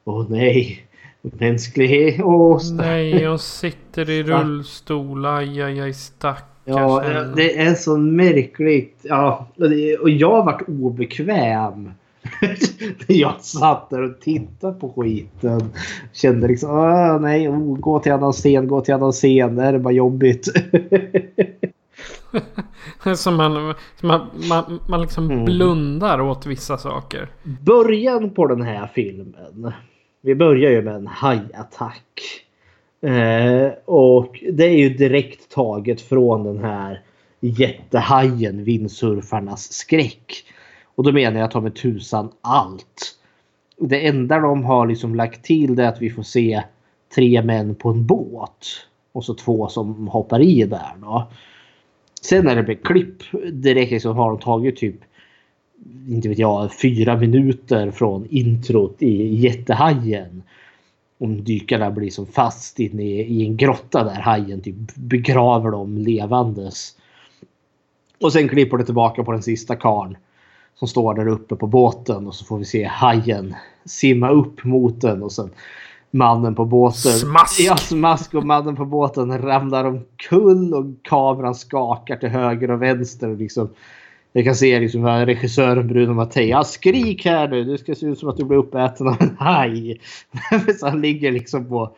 åh 0.05 0.27
nej. 0.31 0.87
Mänsklighet. 1.23 2.21
Åh, 2.25 2.59
stack- 2.59 2.77
Nej, 2.87 3.25
hon 3.27 3.39
sitter 3.39 4.11
i 4.11 4.23
Stack- 4.23 4.43
rullstol. 4.45 5.27
Aj, 5.27 5.63
aj, 5.63 5.81
aj, 5.81 5.93
stackars 5.95 6.45
Ja, 6.65 7.01
henne. 7.01 7.33
det 7.37 7.59
är 7.59 7.75
så 7.75 7.97
märkligt. 7.97 8.97
Ja, 9.03 9.47
och, 10.03 10.11
jag 10.11 10.45
varit 10.45 10.69
obekväm. 10.69 11.85
När 13.09 13.17
jag 13.17 13.41
satt 13.41 13.91
där 13.91 14.03
och 14.03 14.21
tittade 14.21 14.73
på 14.73 14.89
skiten. 14.93 15.73
Kände 16.13 16.49
liksom, 16.49 16.71
Åh, 16.71 17.21
nej, 17.21 17.49
oh, 17.49 17.79
gå 17.79 17.99
till 17.99 18.13
annan 18.13 18.33
scen, 18.33 18.69
gå 18.69 18.81
till 18.81 18.95
annan 18.95 19.13
scen. 19.13 19.57
Det 19.57 19.63
här 19.63 19.75
är 19.75 19.79
bara 19.79 19.95
jobbigt. 19.95 20.49
Som 23.17 23.37
man, 23.37 23.75
som 24.01 24.09
man, 24.09 24.21
man, 24.49 24.79
man 24.89 25.01
liksom 25.03 25.31
Mm. 25.31 25.45
blundar 25.45 26.21
åt 26.21 26.47
vissa 26.47 26.79
saker. 26.79 27.29
Början 27.43 28.31
på 28.31 28.47
den 28.47 28.63
här 28.63 28.91
filmen. 28.95 29.73
Vi 30.21 30.35
börjar 30.35 30.71
ju 30.71 30.83
med 30.83 30.95
en 30.95 31.07
hajattack. 31.07 32.21
Eh, 33.03 33.73
och 33.85 34.45
det 34.53 34.65
är 34.65 34.77
ju 34.77 34.89
direkt 34.89 35.51
taget 35.51 36.01
från 36.01 36.45
den 36.45 36.65
här 36.65 37.03
jättehajen, 37.41 38.65
vindsurfarnas 38.65 39.73
skräck. 39.73 40.45
Och 40.95 41.05
då 41.05 41.13
menar 41.13 41.41
jag 41.41 41.51
ta 41.51 41.61
med 41.61 41.75
tusan 41.75 42.31
allt. 42.41 43.19
Det 43.79 44.07
enda 44.07 44.39
de 44.39 44.65
har 44.65 44.87
liksom 44.87 45.15
lagt 45.15 45.45
till 45.45 45.77
det 45.77 45.85
är 45.85 45.89
att 45.89 46.03
vi 46.03 46.11
får 46.11 46.23
se 46.23 46.63
tre 47.15 47.43
män 47.43 47.75
på 47.75 47.89
en 47.89 48.07
båt. 48.07 48.67
Och 49.13 49.25
så 49.25 49.35
två 49.35 49.69
som 49.69 50.09
hoppar 50.09 50.41
i 50.41 50.65
där 50.65 50.93
då. 51.01 51.31
Sen 52.23 52.45
när 52.45 52.57
det 52.57 52.63
blir 52.63 52.75
klipp 52.75 53.23
direkt 53.53 53.93
liksom 53.93 54.17
har 54.17 54.31
de 54.31 54.39
tagit 54.39 54.77
typ 54.77 54.97
inte 56.09 56.29
vet 56.29 56.39
jag, 56.39 56.73
fyra 56.73 57.17
minuter 57.17 57.91
från 57.91 58.27
introt 58.31 59.03
i 59.03 59.35
Jättehajen. 59.35 60.43
Om 61.23 61.45
dykarna 61.45 61.91
blir 61.91 62.11
som 62.11 62.27
fast 62.27 62.79
inne 62.79 63.03
i, 63.03 63.21
i 63.21 63.47
en 63.47 63.57
grotta 63.57 64.05
där 64.05 64.21
hajen 64.21 64.61
typ 64.61 64.95
begraver 64.95 65.71
dem 65.71 65.99
levandes. 65.99 66.97
Och 68.21 68.33
sen 68.33 68.49
klipper 68.49 68.79
det 68.79 68.85
tillbaka 68.85 69.25
på 69.25 69.33
den 69.33 69.43
sista 69.43 69.77
karn 69.77 70.17
som 70.75 70.89
står 70.89 71.15
där 71.15 71.29
uppe 71.29 71.57
på 71.57 71.67
båten 71.67 72.27
och 72.27 72.35
så 72.35 72.45
får 72.45 72.59
vi 72.59 72.65
se 72.65 72.85
hajen 72.85 73.55
simma 73.85 74.31
upp 74.31 74.65
mot 74.65 75.01
den 75.01 75.23
och 75.23 75.33
sen 75.33 75.51
mannen 76.11 76.55
på 76.55 76.65
båten. 76.65 77.13
Smask! 77.13 77.61
Ja, 77.61 77.77
smask 77.77 78.35
och 78.35 78.47
mannen 78.47 78.77
på 78.77 78.85
båten 78.85 79.43
ramlar 79.43 79.85
omkull 79.85 80.75
och 80.75 80.85
kameran 81.03 81.55
skakar 81.55 82.17
till 82.17 82.29
höger 82.29 82.71
och 82.71 82.83
vänster. 82.83 83.29
Och 83.29 83.37
liksom, 83.37 83.69
jag 84.33 84.45
kan 84.45 84.55
se 84.55 84.81
liksom 84.81 85.07
regissören 85.07 85.89
Bruno 85.89 86.13
Mattei. 86.13 86.55
Skrik 86.65 87.25
här 87.25 87.49
nu. 87.49 87.65
Det 87.65 87.79
ska 87.79 87.95
se 87.95 88.07
ut 88.07 88.19
som 88.19 88.29
att 88.29 88.37
du 88.37 88.45
blir 88.45 88.59
uppäten 88.59 89.09
av 89.09 89.17
en 89.21 89.37
haj. 89.39 90.01
Så 90.79 90.89
han 90.89 91.01
ligger 91.01 91.33
liksom 91.33 91.69
på, 91.69 91.91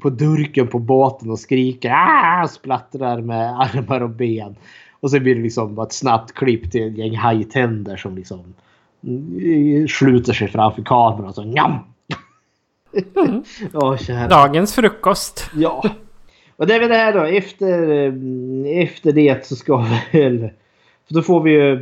på 0.00 0.10
durken 0.10 0.68
på 0.68 0.78
båten 0.78 1.30
och 1.30 1.38
skriker. 1.38 1.90
Ah! 1.90 2.48
Splattrar 2.48 3.20
med 3.20 3.60
armar 3.60 4.00
och 4.00 4.10
ben. 4.10 4.56
Och 5.00 5.10
sen 5.10 5.22
blir 5.22 5.34
det 5.34 5.42
liksom 5.42 5.74
bara 5.74 5.86
ett 5.86 5.92
snabbt 5.92 6.34
klipp 6.34 6.70
till 6.70 6.88
ett 6.88 6.98
gäng 6.98 7.16
hajtänder 7.16 7.96
som 7.96 8.16
liksom 8.16 8.54
mm, 9.04 9.88
sluter 9.88 10.32
sig 10.32 10.48
framför 10.48 10.82
kameran. 10.82 11.28
Och 11.28 11.34
så 11.34 11.44
njam! 11.44 11.72
Åh, 13.72 13.96
kära. 13.96 14.28
Dagens 14.28 14.74
frukost. 14.74 15.50
Ja. 15.54 15.84
Och 16.56 16.66
det 16.66 16.74
är 16.74 16.80
väl 16.80 16.88
det 16.88 16.96
här 16.96 17.12
då. 17.12 17.22
Efter, 17.22 17.90
eh, 17.90 18.82
efter 18.82 19.12
det 19.12 19.46
så 19.46 19.56
ska 19.56 19.76
vi 20.12 20.18
väl... 20.18 20.50
För 21.06 21.14
då 21.14 21.22
får 21.22 21.40
vi 21.40 21.50
ju 21.50 21.76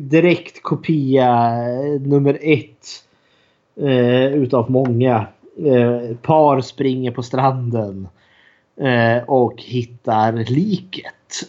direkt 0.00 0.62
kopia 0.62 1.52
eh, 1.62 2.00
nummer 2.00 2.38
ett. 2.42 3.04
Eh, 3.80 4.26
utav 4.26 4.70
många. 4.70 5.26
Eh, 5.64 6.16
par 6.16 6.60
springer 6.60 7.10
på 7.10 7.22
stranden. 7.22 8.08
Eh, 8.80 9.22
och 9.26 9.62
hittar 9.62 10.32
liket. 10.32 11.48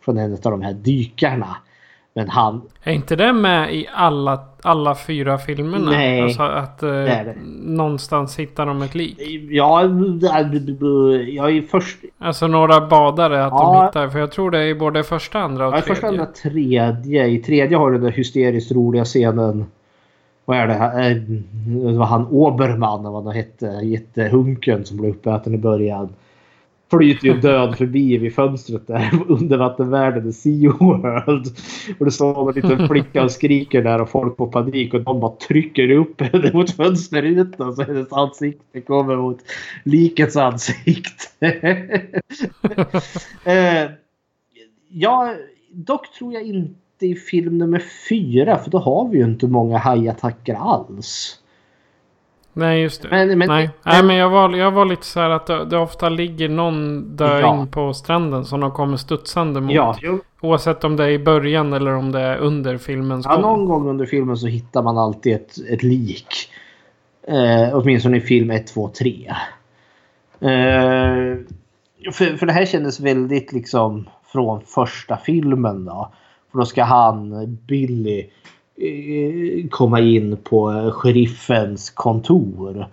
Från 0.00 0.18
en 0.18 0.32
av 0.32 0.38
de 0.40 0.62
här 0.62 0.72
dykarna. 0.72 1.56
Men 2.14 2.28
han... 2.28 2.62
Är 2.82 2.92
inte 2.92 3.16
det 3.16 3.32
med 3.32 3.74
i 3.74 3.88
alla, 3.94 4.40
alla 4.62 4.94
fyra 4.94 5.38
filmerna? 5.38 5.90
Nej. 5.90 6.20
Alltså 6.22 6.42
att 6.42 6.82
eh, 6.82 6.88
är 6.90 7.24
det. 7.24 7.34
någonstans 7.62 8.38
hittar 8.38 8.66
de 8.66 8.82
ett 8.82 8.94
lik. 8.94 9.18
Ja, 9.50 9.82
jag 9.82 11.56
är 11.56 11.62
först... 11.70 11.98
Alltså 12.18 12.46
några 12.46 12.86
badare 12.86 13.44
att 13.44 13.52
Ja. 13.52 13.74
de 13.80 13.86
hittar. 13.86 14.08
För 14.12 14.18
jag 14.18 14.32
tror 14.32 14.50
det 14.50 14.58
är 14.58 14.66
i 14.66 14.74
både 14.74 15.02
första, 15.02 15.38
andra 15.38 15.68
och 15.68 15.74
Ja, 15.74 15.80
tredje. 15.80 15.94
första 15.94 16.08
andra 16.08 16.26
tredje. 16.26 17.26
I 17.26 17.38
tredje 17.38 17.76
har 17.76 17.90
du 17.90 17.96
den 17.96 18.04
där 18.04 18.12
hysteriskt 18.12 18.72
roliga 18.72 19.04
scenen. 19.04 19.66
Vad 20.44 20.56
är 20.58 20.66
det? 20.66 20.74
här? 20.74 21.10
Eh, 21.10 21.16
Det 21.92 21.98
var 21.98 22.06
han 22.06 22.26
Oberman, 22.26 23.02
vad 23.12 23.24
han 23.24 23.34
hette. 23.34 23.66
Jättehunken 23.66 24.84
som 24.84 24.96
blev 24.96 25.10
uppäten 25.10 25.54
i 25.54 25.58
början. 25.58 26.08
Flyter 26.92 27.26
ju 27.28 27.40
död 27.40 27.78
förbi 27.78 28.18
vid 28.18 28.34
fönstret 28.34 28.86
där 28.86 29.10
under 29.28 29.56
vattenvärlden 29.56 30.28
i 30.28 30.32
SeaWorld. 30.32 31.46
Och 31.98 32.04
det 32.04 32.10
står 32.10 32.48
en 32.48 32.54
liten 32.54 32.88
flicka 32.88 33.24
och 33.24 33.32
skriker 33.32 33.82
där 33.82 34.00
och 34.00 34.10
folk 34.10 34.36
får 34.36 34.46
panik 34.46 34.94
och 34.94 35.00
de 35.02 35.20
bara 35.20 35.36
trycker 35.36 35.90
upp 35.90 36.20
henne 36.20 36.52
mot 36.52 36.70
fönsterrutan 36.70 37.76
så 37.76 37.82
hennes 37.82 38.12
ansikte 38.12 38.80
kommer 38.80 39.16
mot 39.16 39.38
likets 39.84 40.36
ansikte. 40.36 41.22
Eh, 43.44 43.90
ja, 44.88 45.34
dock 45.70 46.12
tror 46.12 46.32
jag 46.32 46.42
inte 46.42 47.06
i 47.06 47.14
film 47.14 47.58
nummer 47.58 47.82
fyra 48.08 48.58
för 48.58 48.70
då 48.70 48.78
har 48.78 49.08
vi 49.08 49.18
ju 49.18 49.24
inte 49.24 49.46
många 49.46 49.78
hajattacker 49.78 50.54
alls. 50.54 51.41
Nej, 52.54 52.80
just 52.82 53.02
det. 53.02 53.08
Men- 53.10 53.38
men- 53.38 53.48
Nej, 53.48 53.48
men- 53.82 53.92
Nej 53.92 54.02
men 54.04 54.16
jag 54.16 54.30
var, 54.30 54.50
jag 54.56 54.70
var 54.70 54.84
lite 54.84 55.06
så 55.06 55.20
här 55.20 55.30
att 55.30 55.46
det, 55.46 55.64
det 55.64 55.78
ofta 55.78 56.08
ligger 56.08 56.48
någon 56.48 57.02
döing 57.16 57.40
Ja. 57.60 57.66
på 57.70 57.94
stranden 57.94 58.44
som 58.44 58.60
de 58.60 58.70
kommer 58.70 58.96
studsande 58.96 59.60
mot. 59.60 59.72
Ja, 59.74 59.96
jo, 60.02 60.18
Oavsett 60.40 60.84
om 60.84 60.96
det 60.96 61.04
är 61.04 61.08
i 61.08 61.18
början 61.18 61.72
eller 61.72 61.92
om 61.94 62.12
det 62.12 62.20
är 62.20 62.36
under 62.36 62.78
filmens 62.78 63.26
ja, 63.28 63.32
gång. 63.34 63.42
någon 63.42 63.64
gång 63.64 63.88
under 63.88 64.06
filmen 64.06 64.36
så 64.36 64.46
hittar 64.46 64.82
man 64.82 64.98
alltid 64.98 65.34
ett, 65.34 65.54
ett 65.70 65.82
lik. 65.82 66.26
Eh, 67.28 67.68
åtminstone 67.78 68.16
i 68.16 68.20
film 68.20 68.50
1, 68.50 68.66
2, 68.66 68.88
3. 68.88 69.32
Eh, 70.40 71.36
för, 72.12 72.36
för 72.36 72.46
det 72.46 72.52
här 72.52 72.66
kändes 72.66 73.00
väldigt 73.00 73.52
liksom 73.52 74.08
från 74.32 74.60
första 74.66 75.16
filmen 75.16 75.84
då. 75.84 76.12
För 76.52 76.58
då 76.58 76.64
ska 76.64 76.84
han, 76.84 77.46
Billy, 77.66 78.26
Eh, 78.76 79.68
komma 79.70 80.00
in 80.00 80.36
på 80.36 80.90
sheriffens 80.94 81.90
kontor. 81.90 82.86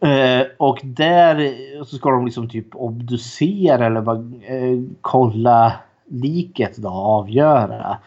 Eh, 0.00 0.46
och 0.56 0.80
där 0.82 1.54
så 1.84 1.96
ska 1.96 2.10
de 2.10 2.24
liksom 2.24 2.48
typ 2.48 2.66
obducera 2.74 3.86
eller 3.86 4.00
bara, 4.00 4.16
eh, 4.42 4.80
kolla 5.00 5.72
liket 6.08 6.76
då, 6.76 6.88
avgöra. 6.88 7.98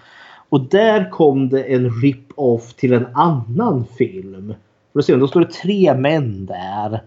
Och 0.50 0.62
där 0.62 1.10
kom 1.10 1.50
det 1.50 1.64
en 1.64 1.90
rip-off 2.02 2.74
till 2.74 2.94
en 2.94 3.08
annan 3.14 3.86
film. 3.98 4.54
För 4.92 5.00
då, 5.00 5.04
ser 5.04 5.18
då 5.18 5.28
står 5.28 5.40
det 5.40 5.52
tre 5.52 5.94
män 5.94 6.46
där. 6.46 7.02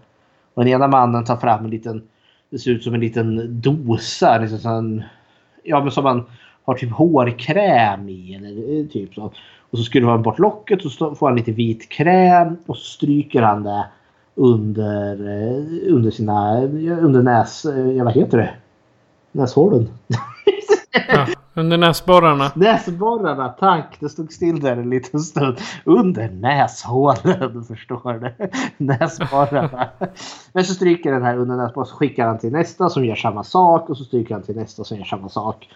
Och 0.53 0.63
den 0.63 0.73
ena 0.73 0.87
mannen 0.87 1.25
tar 1.25 1.37
fram 1.37 1.65
en 1.65 1.71
liten, 1.71 2.01
det 2.49 2.59
ser 2.59 2.71
ut 2.71 2.83
som 2.83 2.93
en 2.93 2.99
liten 2.99 3.61
dosa. 3.61 4.37
Liksom 4.37 4.71
en, 4.71 5.03
ja 5.63 5.81
men 5.81 5.91
som 5.91 6.03
man 6.03 6.25
har 6.63 6.75
typ 6.75 6.91
hårkräm 6.91 8.09
i. 8.09 8.35
Eller 8.35 8.79
eh, 8.79 8.87
typ 8.87 9.13
så. 9.13 9.31
Och 9.71 9.77
så 9.77 9.83
skruvar 9.83 10.11
han 10.11 10.23
bort 10.23 10.39
locket 10.39 10.85
och 10.85 10.91
så 10.91 11.15
får 11.15 11.27
han 11.27 11.37
lite 11.37 11.51
vit 11.51 11.89
kräm. 11.89 12.57
Och 12.65 12.77
så 12.77 12.83
stryker 12.83 13.41
han 13.41 13.63
det 13.63 13.85
under, 14.35 15.13
eh, 15.13 15.93
under 15.93 16.11
sina, 16.11 16.61
under 17.01 17.21
näs, 17.23 17.65
eh, 17.65 17.91
ja 17.91 18.03
vad 18.03 18.13
heter 18.13 18.37
det? 18.37 18.53
Näshålen. 19.31 19.89
Ja, 21.07 21.27
under 21.53 21.77
näsborrarna. 21.77 22.51
Näsborrarna, 22.55 23.49
tack! 23.49 23.97
Det 23.99 24.09
stod 24.09 24.31
still 24.31 24.59
där 24.59 24.77
en 24.77 24.89
liten 24.89 25.19
stund. 25.19 25.57
Under 25.85 26.29
näshålen, 26.29 27.63
förstår 27.67 28.13
du. 28.13 28.49
Näsborrarna. 28.77 29.89
Men 30.53 30.63
så 30.63 30.73
stryker 30.73 31.11
den 31.11 31.23
här 31.23 31.37
under 31.37 31.55
näsborren 31.55 31.85
så 31.85 31.95
skickar 31.95 32.27
han 32.27 32.39
till 32.39 32.51
nästa 32.51 32.89
som 32.89 33.05
gör 33.05 33.15
samma 33.15 33.43
sak 33.43 33.89
och 33.89 33.97
så 33.97 34.03
stryker 34.03 34.33
han 34.33 34.43
till 34.43 34.55
nästa 34.55 34.83
som 34.83 34.97
gör 34.97 35.05
samma 35.05 35.29
sak. 35.29 35.69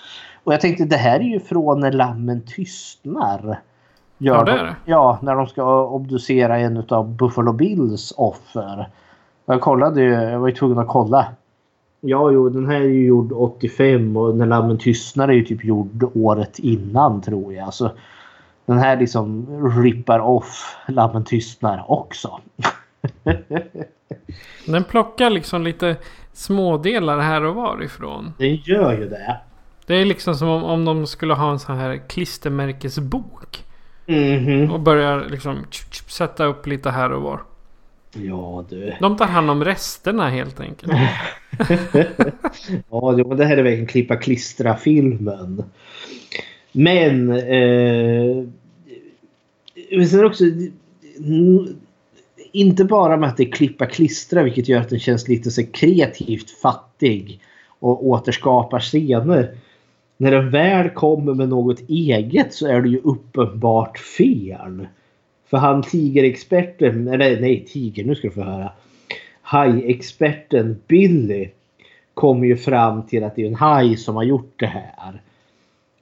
Och 0.46 0.54
jag 0.54 0.62
tänkte 0.62 0.86
det 0.86 0.98
här 0.98 1.20
är 1.20 1.24
ju 1.24 1.40
från 1.40 1.80
när 1.80 1.92
lammen 1.92 2.42
tystnar. 2.48 3.60
Gör 4.18 4.36
Ja, 4.36 4.44
det 4.44 4.52
är 4.52 4.58
de- 4.58 4.64
det. 4.66 4.76
Ja, 4.86 5.20
när 5.22 5.36
de 5.36 5.48
ska 5.48 5.86
obducera 5.88 6.58
en 6.60 6.84
av 6.90 7.10
Buffalo 7.16 7.54
Bills 7.54 8.14
offer. 8.18 8.90
Jag 9.46 9.62
kollade 9.62 10.02
ju, 10.02 10.12
jag 10.14 10.40
var 10.40 10.48
ju 10.48 10.56
tvungen 10.56 10.80
att 10.80 10.88
kolla. 10.88 11.26
Ja, 12.02 12.32
jo, 12.32 12.50
den 12.50 12.66
här 12.70 12.76
är 12.76 12.80
ju 12.86 13.06
gjord 13.06 13.32
85 13.32 14.18
och 14.18 14.36
När 14.36 14.46
lammen 14.46 14.78
tystnar 14.78 15.28
är 15.28 15.34
ju 15.34 15.46
typ 15.46 15.64
gjord 15.66 16.10
året 16.16 16.60
innan 16.60 17.22
tror 17.22 17.54
jag. 17.54 17.74
Så 17.74 17.92
den 18.66 18.78
här 18.78 18.98
liksom 18.98 19.48
rippar 19.84 20.20
off 20.20 20.78
Lammen 20.88 21.24
tystnar 21.24 21.86
också. 21.88 22.40
Den 24.68 24.84
plockar 24.84 25.30
liksom 25.30 25.64
lite 25.64 25.96
smådelar 26.34 27.20
här 27.20 27.44
och 27.46 27.56
var 27.56 27.84
ifrån. 27.84 28.34
Den 28.38 28.56
gör 28.56 28.94
ju 28.94 29.10
det. 29.10 29.38
Det 29.86 29.96
är 29.96 30.06
liksom 30.06 30.36
som 30.36 30.48
om, 30.50 30.64
om 30.64 30.86
de 30.86 31.08
skulle 31.08 31.34
ha 31.34 31.52
en 31.52 31.60
sån 31.60 31.78
här 31.78 32.02
klistermärkesbok. 32.10 33.64
Mhm. 34.06 34.72
Och 34.72 34.80
börjar 34.80 35.28
liksom 35.30 35.66
sätta 36.08 36.46
upp 36.46 36.68
lite 36.68 36.90
här 36.90 37.12
och 37.12 37.22
var. 37.22 37.42
Ja 38.14 38.66
du. 38.70 38.94
De 39.00 39.18
tar 39.18 39.26
hand 39.26 39.50
om 39.50 39.64
resterna 39.64 40.30
helt 40.30 40.60
enkelt. 40.60 40.94
Ja, 42.90 43.12
det 43.38 43.46
här 43.46 43.58
är 43.58 43.64
verkligen 43.64 43.88
klippa 43.88 44.16
klistra 44.16 44.78
filmen. 44.78 45.64
Men... 46.72 47.32
Eh, 47.32 48.44
sen 50.10 50.26
också... 50.26 50.44
mm, 51.18 51.68
Inte 52.52 52.86
bara 52.86 53.18
med 53.18 53.30
att 53.30 53.38
det 53.38 53.44
är 53.44 53.52
klippa 53.52 53.86
klistra 53.86 54.44
vilket 54.44 54.68
gör 54.70 54.82
att 54.82 54.90
den 54.90 55.00
känns 55.00 55.28
lite 55.28 55.52
så 55.52 55.64
kreativt 55.66 56.50
fattig. 56.50 57.40
Och 57.80 58.08
återskapar 58.08 58.80
scener. 58.80 59.58
När 60.18 60.32
den 60.32 60.50
väl 60.50 60.90
kommer 60.90 61.34
med 61.34 61.50
något 61.50 61.90
eget 61.90 62.54
så 62.54 62.68
är 62.68 62.82
det 62.82 62.90
ju 62.90 63.00
uppenbart 63.04 63.98
fel. 63.98 64.88
För 65.46 65.58
han 65.58 65.84
tigerexperten, 65.84 67.08
eller 67.08 67.42
nej 67.42 67.66
tiger, 67.68 68.04
nu 68.04 68.16
ska 68.16 68.28
du 68.28 68.34
få 68.34 68.42
höra. 68.42 68.72
Hajexperten 69.42 70.82
Billy 70.88 71.50
kommer 72.14 72.48
ju 72.48 72.58
fram 72.58 73.04
till 73.04 73.24
att 73.24 73.36
det 73.36 73.42
är 73.42 73.48
en 73.48 73.56
haj 73.56 73.98
som 73.98 74.16
har 74.16 74.24
gjort 74.24 74.54
det 74.56 74.66
här. 74.66 75.22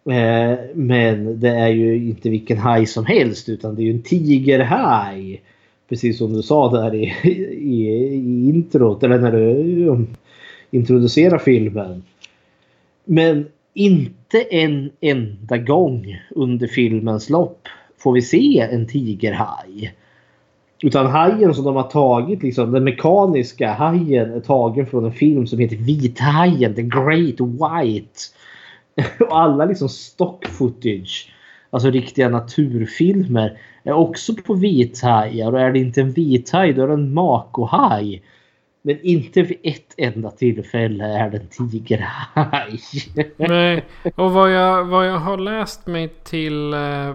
Eh, 0.06 0.60
men 0.74 1.40
det 1.40 1.50
är 1.50 1.68
ju 1.68 1.96
inte 1.96 2.30
vilken 2.30 2.58
haj 2.58 2.86
som 2.86 3.06
helst 3.06 3.50
utan 3.50 3.76
det 3.76 3.82
är 3.82 3.84
ju 3.84 3.92
en 3.92 4.02
tigerhaj. 4.02 5.42
Precis 5.90 6.18
som 6.18 6.34
du 6.34 6.42
sa 6.42 6.72
där 6.72 6.96
i, 6.96 7.14
i, 7.54 7.90
i 8.14 8.50
introt 8.50 9.04
eller 9.04 9.20
när 9.20 9.32
du 9.32 9.88
um, 9.88 10.08
introducerar 10.72 11.38
filmen. 11.38 12.04
Men 13.06 13.46
inte 13.74 14.42
en 14.42 14.92
enda 15.02 15.58
gång 15.58 16.22
under 16.30 16.68
filmens 16.68 17.30
lopp 17.30 17.68
får 17.98 18.14
vi 18.14 18.22
se 18.22 18.60
en 18.60 18.88
tigerhaj. 18.88 19.94
Utan 20.84 21.06
hajen 21.08 21.54
som 21.54 21.66
de 21.66 21.76
har 21.76 21.84
tagit, 21.84 22.44
liksom, 22.44 22.72
den 22.72 22.84
mekaniska 22.84 23.74
hajen 23.74 24.34
är 24.34 24.40
tagen 24.40 24.86
från 24.86 25.06
en 25.06 25.12
film 25.12 25.48
som 25.48 25.60
heter 25.60 25.76
Vithajen, 25.76 26.76
The 26.76 26.82
Great 26.82 27.40
White. 27.40 28.20
Och 29.30 29.40
alla 29.40 29.66
liksom 29.66 29.90
stock 29.90 30.46
footage, 30.46 31.34
alltså 31.70 31.90
riktiga 31.90 32.30
naturfilmer, 32.30 33.58
är 33.84 33.94
också 33.94 34.36
på 34.36 34.54
vithajar. 34.54 35.52
Och 35.52 35.62
är 35.62 35.72
det 35.72 35.80
inte 35.80 36.02
en 36.02 36.12
vithaj 36.12 36.74
då 36.74 36.84
är 36.84 36.88
det 36.88 36.94
en 36.94 37.14
makohaj. 37.14 38.22
Men 38.86 39.00
inte 39.02 39.42
vid 39.42 39.60
ett 39.64 39.94
enda 39.98 40.32
tillfälle 40.32 41.06
är 41.06 41.30
det 41.30 41.38
en 41.38 41.48
tigerhaj. 41.48 42.80
Nej, 43.38 43.86
och 44.16 44.32
vad 44.32 44.52
jag, 44.52 44.86
vad 44.86 45.08
jag 45.08 45.18
har 45.18 45.38
läst 45.38 45.88
mig 45.88 46.08
till 46.24 46.74
eh, 46.74 47.14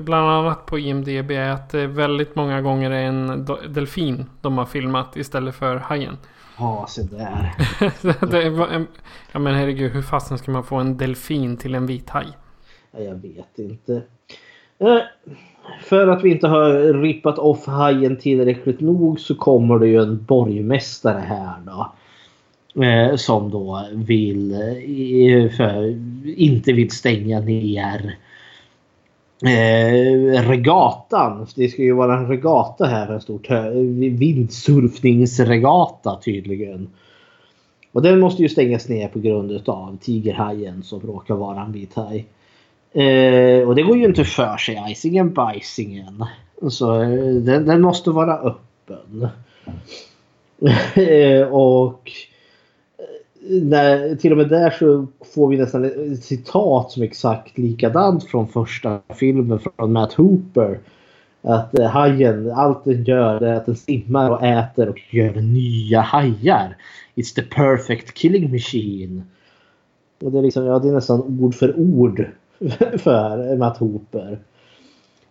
bland 0.00 0.30
annat 0.30 0.66
på 0.66 0.78
IMDB 0.78 1.30
är 1.30 1.50
att 1.50 1.70
det 1.70 1.86
väldigt 1.86 2.34
många 2.34 2.60
gånger 2.60 2.90
är 2.90 3.04
en 3.04 3.44
delfin 3.68 4.26
de 4.40 4.58
har 4.58 4.66
filmat 4.66 5.16
istället 5.16 5.54
för 5.54 5.76
hajen. 5.76 6.16
Ja, 6.58 6.86
se 6.88 7.02
där. 7.02 7.54
en, 8.74 8.86
ja 9.32 9.38
men 9.38 9.54
herregud, 9.54 9.92
hur 9.92 10.02
fasen 10.02 10.38
ska 10.38 10.50
man 10.50 10.64
få 10.64 10.76
en 10.76 10.96
delfin 10.96 11.56
till 11.56 11.74
en 11.74 11.86
vit 11.86 12.10
haj? 12.10 12.26
Ja, 12.90 13.00
Jag 13.00 13.14
vet 13.14 13.58
inte. 13.58 14.02
Eh, 14.78 14.98
för 15.82 16.08
att 16.08 16.24
vi 16.24 16.30
inte 16.30 16.48
har 16.48 17.02
rippat 17.02 17.38
off 17.38 17.66
hajen 17.66 18.16
tillräckligt 18.16 18.80
nog 18.80 19.20
så 19.20 19.34
kommer 19.34 19.78
det 19.78 19.86
ju 19.86 20.02
en 20.02 20.24
borgmästare 20.24 21.18
här 21.18 21.54
då. 21.66 21.92
Eh, 22.84 23.16
Som 23.16 23.50
då 23.50 23.86
vill, 23.92 24.52
eh, 24.52 25.50
för, 25.50 25.98
inte 26.38 26.72
vill 26.72 26.90
stänga 26.90 27.40
ner 27.40 28.16
eh, 29.44 30.48
regatan. 30.48 31.46
Det 31.56 31.68
ska 31.68 31.82
ju 31.82 31.92
vara 31.92 32.18
en 32.18 32.28
regata 32.28 32.86
här, 32.86 33.12
en 33.12 33.20
stor 33.20 33.70
vindsurfningsregata 34.10 36.20
tydligen. 36.24 36.88
Och 37.92 38.02
den 38.02 38.20
måste 38.20 38.42
ju 38.42 38.48
stängas 38.48 38.88
ner 38.88 39.08
på 39.08 39.18
grund 39.18 39.68
av 39.68 39.96
tigerhajen 40.00 40.82
som 40.82 41.00
råkar 41.00 41.34
vara 41.34 41.62
en 41.62 41.72
vit 41.72 41.94
haj. 41.94 42.26
Eh, 42.92 43.68
och 43.68 43.74
det 43.74 43.82
går 43.82 43.96
ju 43.96 44.04
inte 44.04 44.24
för 44.24 44.56
sig, 44.56 44.84
icingen 44.88 45.32
bajsingen. 45.32 46.24
Så 46.70 47.02
eh, 47.02 47.34
den, 47.34 47.64
den 47.64 47.80
måste 47.80 48.10
vara 48.10 48.38
öppen. 48.38 49.28
Eh, 50.94 51.48
och 51.48 52.10
eh, 52.98 53.62
när, 53.62 54.16
till 54.16 54.32
och 54.32 54.38
med 54.38 54.48
där 54.48 54.70
så 54.70 55.06
får 55.34 55.48
vi 55.48 55.56
nästan 55.56 55.84
ett 55.84 56.24
citat 56.24 56.90
som 56.90 57.02
är 57.02 57.06
exakt 57.06 57.58
likadant 57.58 58.24
från 58.24 58.48
första 58.48 59.00
filmen 59.14 59.58
från 59.58 59.92
Matt 59.92 60.12
Hooper. 60.12 60.78
Att 61.42 61.78
eh, 61.78 61.86
hajen, 61.86 62.50
allt 62.50 62.84
den 62.84 63.04
gör 63.04 63.40
är 63.40 63.54
att 63.54 63.66
den 63.66 63.76
simmar 63.76 64.30
och 64.30 64.42
äter 64.42 64.88
och 64.88 64.98
gör 65.14 65.34
nya 65.34 66.00
hajar. 66.00 66.76
It's 67.14 67.34
the 67.34 67.42
perfect 67.42 68.14
killing 68.14 68.52
machine. 68.52 69.22
Och 70.20 70.32
det 70.32 70.38
är 70.38 70.42
liksom, 70.42 70.64
ja 70.64 70.78
det 70.78 70.88
är 70.88 70.92
nästan 70.92 71.40
ord 71.40 71.54
för 71.54 71.78
ord 71.78 72.26
för 72.98 73.56
Matt 73.56 73.78
Hooper. 73.78 74.38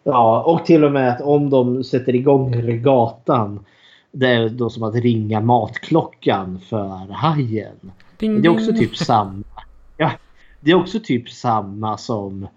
Ja, 0.03 0.43
och 0.43 0.65
till 0.65 0.83
och 0.83 0.91
med 0.91 1.09
att 1.09 1.21
om 1.21 1.49
de 1.49 1.83
sätter 1.83 2.15
igång 2.15 2.61
regatan. 2.61 3.65
Det 4.11 4.27
är 4.27 4.49
då 4.49 4.69
som 4.69 4.83
att 4.83 4.95
ringa 4.95 5.41
matklockan 5.41 6.59
för 6.59 7.11
hajen. 7.13 7.91
Ding, 8.17 8.41
Det 8.41 8.47
är 8.47 8.51
också 8.51 8.71
ding. 8.71 8.79
typ 8.79 8.97
samma. 8.97 9.43
Ja, 9.97 10.11
det 10.59 10.71
är 10.71 10.75
också 10.75 10.99
typ 11.03 11.29
samma 11.29 11.97
som 11.97 12.47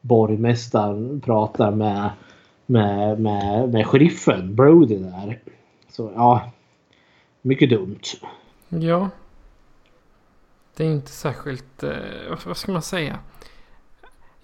borgmästaren 0.00 1.20
pratar 1.20 1.70
med 1.70 2.10
med, 2.68 3.20
med, 3.20 3.68
med 3.68 3.86
sheriffen 3.86 4.54
Brody 4.54 4.96
där. 4.98 5.42
Så 5.88 6.12
ja, 6.14 6.50
mycket 7.42 7.70
dumt. 7.70 8.00
Ja. 8.68 9.10
Det 10.76 10.84
är 10.84 10.88
inte 10.92 11.12
särskilt... 11.12 11.82
Eh, 11.82 11.90
vad 12.46 12.56
ska 12.56 12.72
man 12.72 12.82
säga? 12.82 13.18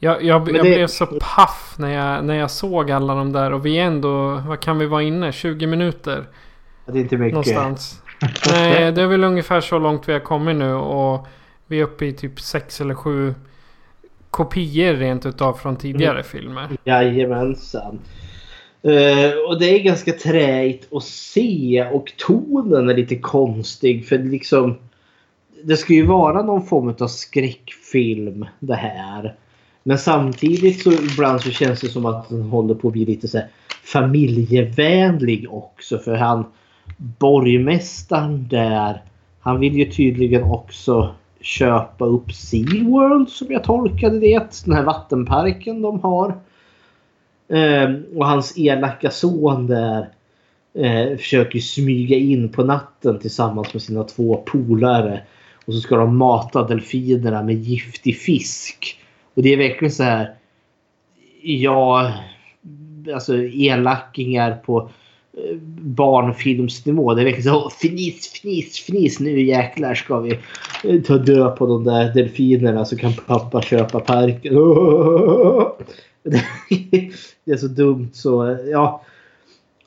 Jag, 0.05 0.23
jag, 0.23 0.49
jag 0.49 0.55
det- 0.55 0.61
blev 0.61 0.87
så 0.87 1.07
paff 1.07 1.75
när 1.79 1.89
jag, 1.89 2.25
när 2.25 2.35
jag 2.35 2.51
såg 2.51 2.91
alla 2.91 3.15
de 3.15 3.33
där 3.33 3.53
och 3.53 3.67
vi 3.67 3.79
är 3.79 3.85
ändå... 3.85 4.43
Vad 4.47 4.61
kan 4.61 4.79
vi 4.79 4.87
vara 4.87 5.03
inne? 5.03 5.33
20 5.33 5.67
minuter 5.67 6.27
Det 6.87 6.99
är 6.99 7.03
inte 7.03 7.17
mycket. 7.17 7.33
någonstans. 7.35 8.03
Nej, 8.51 8.93
det 8.93 9.03
är 9.03 9.07
väl 9.07 9.25
ungefär 9.25 9.61
så 9.61 9.79
långt 9.79 10.09
vi 10.09 10.13
har 10.13 10.21
kommit 10.21 10.57
nu 10.57 10.73
och 10.73 11.27
vi 11.67 11.81
är 11.81 11.85
uppe 11.85 12.07
i 12.07 12.13
typ 12.13 12.41
sex 12.41 12.81
eller 12.81 12.95
sju 12.95 13.35
kopior 14.31 14.95
rent 14.95 15.27
utav 15.27 15.53
från 15.53 15.77
tidigare 15.77 16.23
filmer. 16.23 16.69
Jajamensan. 16.85 17.99
Uh, 18.87 19.49
och 19.49 19.59
det 19.61 19.67
är 19.67 19.83
ganska 19.83 20.13
träigt 20.13 20.93
att 20.93 21.05
se 21.05 21.89
och 21.93 22.13
tonen 22.17 22.89
är 22.89 22.95
lite 22.95 23.17
konstig 23.17 24.09
för 24.09 24.19
liksom 24.19 24.79
det 25.65 25.77
ska 25.77 25.93
ju 25.93 26.07
vara 26.07 26.43
någon 26.43 26.67
form 26.67 26.95
av 27.01 27.09
skräckfilm 27.09 28.47
det 28.59 28.75
här. 28.75 29.37
Men 29.87 29.99
samtidigt 29.99 30.83
så 30.83 30.93
ibland 30.93 31.41
så 31.41 31.51
känns 31.51 31.81
det 31.81 31.89
som 31.89 32.07
att 32.07 32.29
den 32.29 32.43
håller 32.43 32.75
på 32.75 32.89
att 32.89 32.93
bli 32.93 33.05
lite 33.05 33.29
så 33.29 33.39
här 33.39 33.49
familjevänlig 33.85 35.53
också 35.53 35.99
för 35.99 36.15
han 36.15 36.45
borgmästaren 36.97 38.49
där 38.49 39.03
han 39.41 39.61
vill 39.61 39.77
ju 39.77 39.91
tydligen 39.91 40.43
också 40.43 41.15
köpa 41.41 42.05
upp 42.05 42.33
SeaWorld 42.33 43.29
som 43.29 43.47
jag 43.51 43.65
tolkade 43.65 44.19
det. 44.19 44.65
Den 44.65 44.75
här 44.75 44.83
vattenparken 44.83 45.83
de 45.83 46.01
har. 46.01 46.35
Ehm, 47.49 48.05
och 48.15 48.27
hans 48.27 48.59
elaka 48.59 49.11
son 49.11 49.67
där 49.67 50.09
eh, 50.75 51.17
försöker 51.17 51.59
smyga 51.59 52.17
in 52.17 52.49
på 52.49 52.65
natten 52.65 53.19
tillsammans 53.19 53.75
med 53.75 53.83
sina 53.83 54.05
två 54.05 54.37
polare. 54.37 55.21
Och 55.67 55.75
så 55.75 55.81
ska 55.81 55.97
de 55.97 56.17
mata 56.17 56.63
delfinerna 56.63 57.43
med 57.43 57.55
giftig 57.55 58.17
fisk. 58.17 59.04
Och 59.35 59.43
det 59.43 59.53
är 59.53 59.57
verkligen 59.57 59.93
så 59.93 60.03
här. 60.03 60.35
Ja, 61.43 62.13
alltså 63.15 63.37
elackingar 63.37 64.57
på 64.57 64.91
eh, 65.33 65.57
barnfilmsnivå. 65.81 67.15
Det 67.15 67.23
är 67.23 67.25
verkligen 67.25 67.55
så 67.55 67.71
fnis, 67.71 68.33
fnis, 68.33 68.81
fnis. 68.81 69.21
Nu 69.21 69.43
jäklar 69.43 69.95
ska 69.95 70.21
vi 70.21 70.39
eh, 70.85 71.03
ta 71.03 71.19
död 71.19 71.57
på 71.57 71.67
de 71.67 71.85
där 71.85 72.15
delfinerna 72.15 72.85
så 72.85 72.97
kan 72.97 73.13
pappa 73.27 73.63
köpa 73.63 74.01
parken. 74.01 74.55
Det 77.45 77.53
är 77.53 77.57
så 77.57 77.67
dumt 77.67 78.11
så 78.13 78.59
ja. 78.71 79.03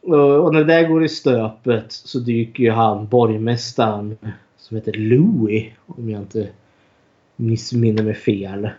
Och 0.02 0.46
och 0.46 0.54
när 0.54 0.64
det 0.64 0.74
där 0.74 0.88
går 0.88 1.06
i 1.06 1.10
stöpet 1.10 1.86
så 1.92 2.20
dyker 2.20 2.64
ju 2.64 2.72
han 2.72 3.08
borgmästaren 3.08 4.18
som 4.58 4.78
heter 4.78 4.94
Louis 4.94 5.66
om 5.86 6.10
jag 6.10 6.22
inte 6.22 6.50
missminner 7.36 8.04
mig 8.04 8.14
fel. 8.14 8.70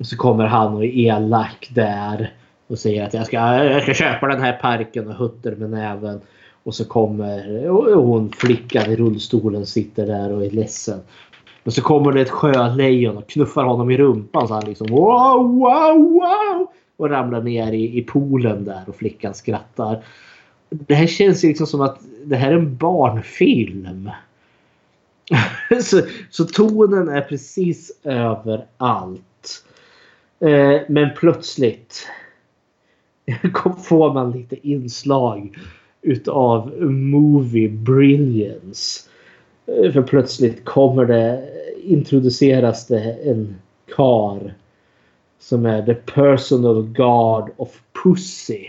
Och 0.00 0.06
så 0.06 0.16
kommer 0.16 0.44
han 0.46 0.74
och 0.74 0.84
är 0.84 0.88
elak 0.88 1.70
där 1.74 2.32
och 2.66 2.78
säger 2.78 3.06
att 3.06 3.14
jag 3.14 3.26
ska, 3.26 3.36
jag 3.64 3.82
ska 3.82 3.94
köpa 3.94 4.26
den 4.26 4.40
här 4.40 4.52
parken 4.52 5.08
och 5.08 5.14
hutter 5.14 5.56
med 5.56 5.70
näven. 5.70 6.20
Och 6.62 6.74
så 6.74 6.84
kommer 6.84 7.68
och 7.70 8.06
hon 8.06 8.32
flickan 8.32 8.90
i 8.90 8.96
rullstolen 8.96 9.66
sitter 9.66 10.06
där 10.06 10.32
och 10.32 10.44
är 10.44 10.50
ledsen. 10.50 11.00
Och 11.64 11.72
så 11.72 11.82
kommer 11.82 12.12
det 12.12 12.20
ett 12.20 12.30
sjölejon 12.30 13.16
och 13.16 13.28
knuffar 13.28 13.64
honom 13.64 13.90
i 13.90 13.96
rumpan 13.96 14.48
så 14.48 14.54
han 14.54 14.64
liksom 14.64 14.86
wow, 14.86 15.58
wow, 15.58 16.12
wow. 16.12 16.66
Och 16.96 17.10
ramlar 17.10 17.42
ner 17.42 17.72
i, 17.72 17.98
i 17.98 18.02
poolen 18.02 18.64
där 18.64 18.82
och 18.86 18.96
flickan 18.96 19.34
skrattar. 19.34 20.04
Det 20.70 20.94
här 20.94 21.06
känns 21.06 21.44
ju 21.44 21.48
liksom 21.48 21.66
som 21.66 21.80
att 21.80 21.98
det 22.24 22.36
här 22.36 22.50
är 22.50 22.56
en 22.56 22.76
barnfilm. 22.76 24.10
så, 25.82 26.00
så 26.30 26.44
tonen 26.44 27.08
är 27.08 27.20
precis 27.20 28.00
överallt. 28.04 29.22
Eh, 30.40 30.80
men 30.88 31.10
plötsligt 31.16 32.06
får 33.84 34.14
man 34.14 34.32
lite 34.32 34.68
inslag 34.68 35.58
utav 36.02 36.82
movie 36.90 37.68
brilliance. 37.68 39.08
Eh, 39.66 39.92
för 39.92 40.02
plötsligt 40.02 40.64
kommer 40.64 41.04
det 41.04 41.48
introduceras 41.84 42.86
det 42.86 43.12
en 43.12 43.56
kar 43.96 44.54
som 45.38 45.66
är 45.66 45.86
the 45.86 45.94
personal 45.94 46.82
guard 46.82 47.50
of 47.56 47.80
pussy. 48.02 48.66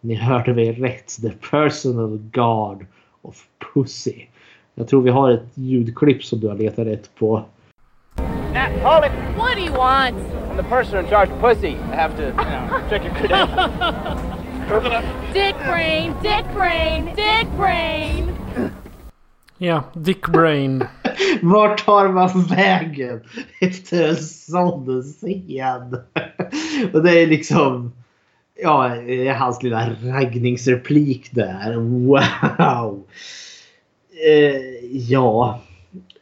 Ni 0.00 0.14
hörde 0.14 0.54
mig 0.54 0.72
rätt. 0.72 1.16
The 1.22 1.32
personal 1.50 2.18
guard 2.32 2.86
of 3.22 3.44
pussy. 3.74 4.26
Jag 4.74 4.88
tror 4.88 5.02
vi 5.02 5.10
har 5.10 5.30
ett 5.30 5.48
ljudklipp 5.54 6.24
som 6.24 6.40
du 6.40 6.48
har 6.48 6.54
letat 6.54 6.86
rätt 6.86 7.10
på. 7.14 7.44
Nat, 8.52 8.70
hold 8.80 9.04
it! 9.04 9.12
What 9.38 9.54
do 9.54 9.62
you 9.62 9.72
want? 9.72 10.14
I'm 10.50 10.56
the 10.58 10.62
person 10.64 10.98
in 10.98 11.08
charge 11.08 11.30
of 11.30 11.40
pussy. 11.40 11.76
I 11.76 11.94
have 11.96 12.14
to, 12.16 12.26
you 12.26 12.32
know, 12.32 12.86
check 12.90 13.02
your 13.02 13.14
credentials. 13.14 14.42
Dick 15.32 15.56
brain, 15.64 16.14
dick 16.22 16.44
brain, 16.52 17.14
dick 17.14 17.48
brain. 17.56 18.32
Ja, 19.58 19.84
Dick 19.94 20.28
Brain. 20.28 20.84
Vart 21.42 21.84
tar 21.84 22.08
man 22.08 22.42
vägen 22.42 23.20
efter 23.60 24.08
en 24.08 24.16
sån 24.16 25.02
scen? 25.02 25.96
Och 26.92 27.02
det 27.02 27.22
är 27.22 27.26
liksom... 27.26 27.92
Ja, 28.62 28.88
det 29.06 29.28
är 29.28 29.34
hans 29.34 29.62
lilla 29.62 29.90
raggningsreplik 30.04 31.34
där. 31.34 31.76
Wow! 31.76 33.06
Eh, 34.26 34.60
ja. 34.92 35.60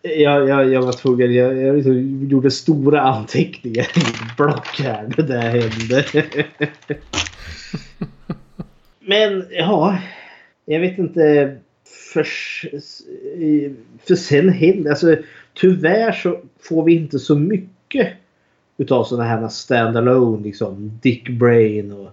Jag, 0.02 0.48
jag, 0.48 0.72
jag 0.72 0.82
var 0.82 0.92
tvungen. 0.92 1.34
Jag, 1.34 1.56
jag 1.56 1.76
liksom 1.76 2.28
gjorde 2.28 2.50
stora 2.50 3.00
anteckningar 3.00 3.86
i 3.96 4.00
ett 4.00 4.36
block 4.36 4.80
här. 4.80 5.12
Det 5.16 5.22
där 5.22 5.40
hände. 5.40 6.04
Men 9.00 9.46
ja. 9.50 9.98
Jag 10.64 10.80
vet 10.80 10.98
inte. 10.98 11.56
För, 12.12 12.26
för 14.06 14.14
sen 14.14 14.48
händer... 14.48 14.90
Alltså, 14.90 15.16
tyvärr 15.54 16.12
så 16.12 16.40
får 16.60 16.84
vi 16.84 16.94
inte 16.94 17.18
så 17.18 17.38
mycket 17.38 18.08
utav 18.76 19.04
sådana 19.04 19.28
här 19.28 19.48
standalone 19.48 20.42
liksom. 20.42 20.98
Dick 21.02 21.28
Brain 21.28 21.92
och 21.92 22.10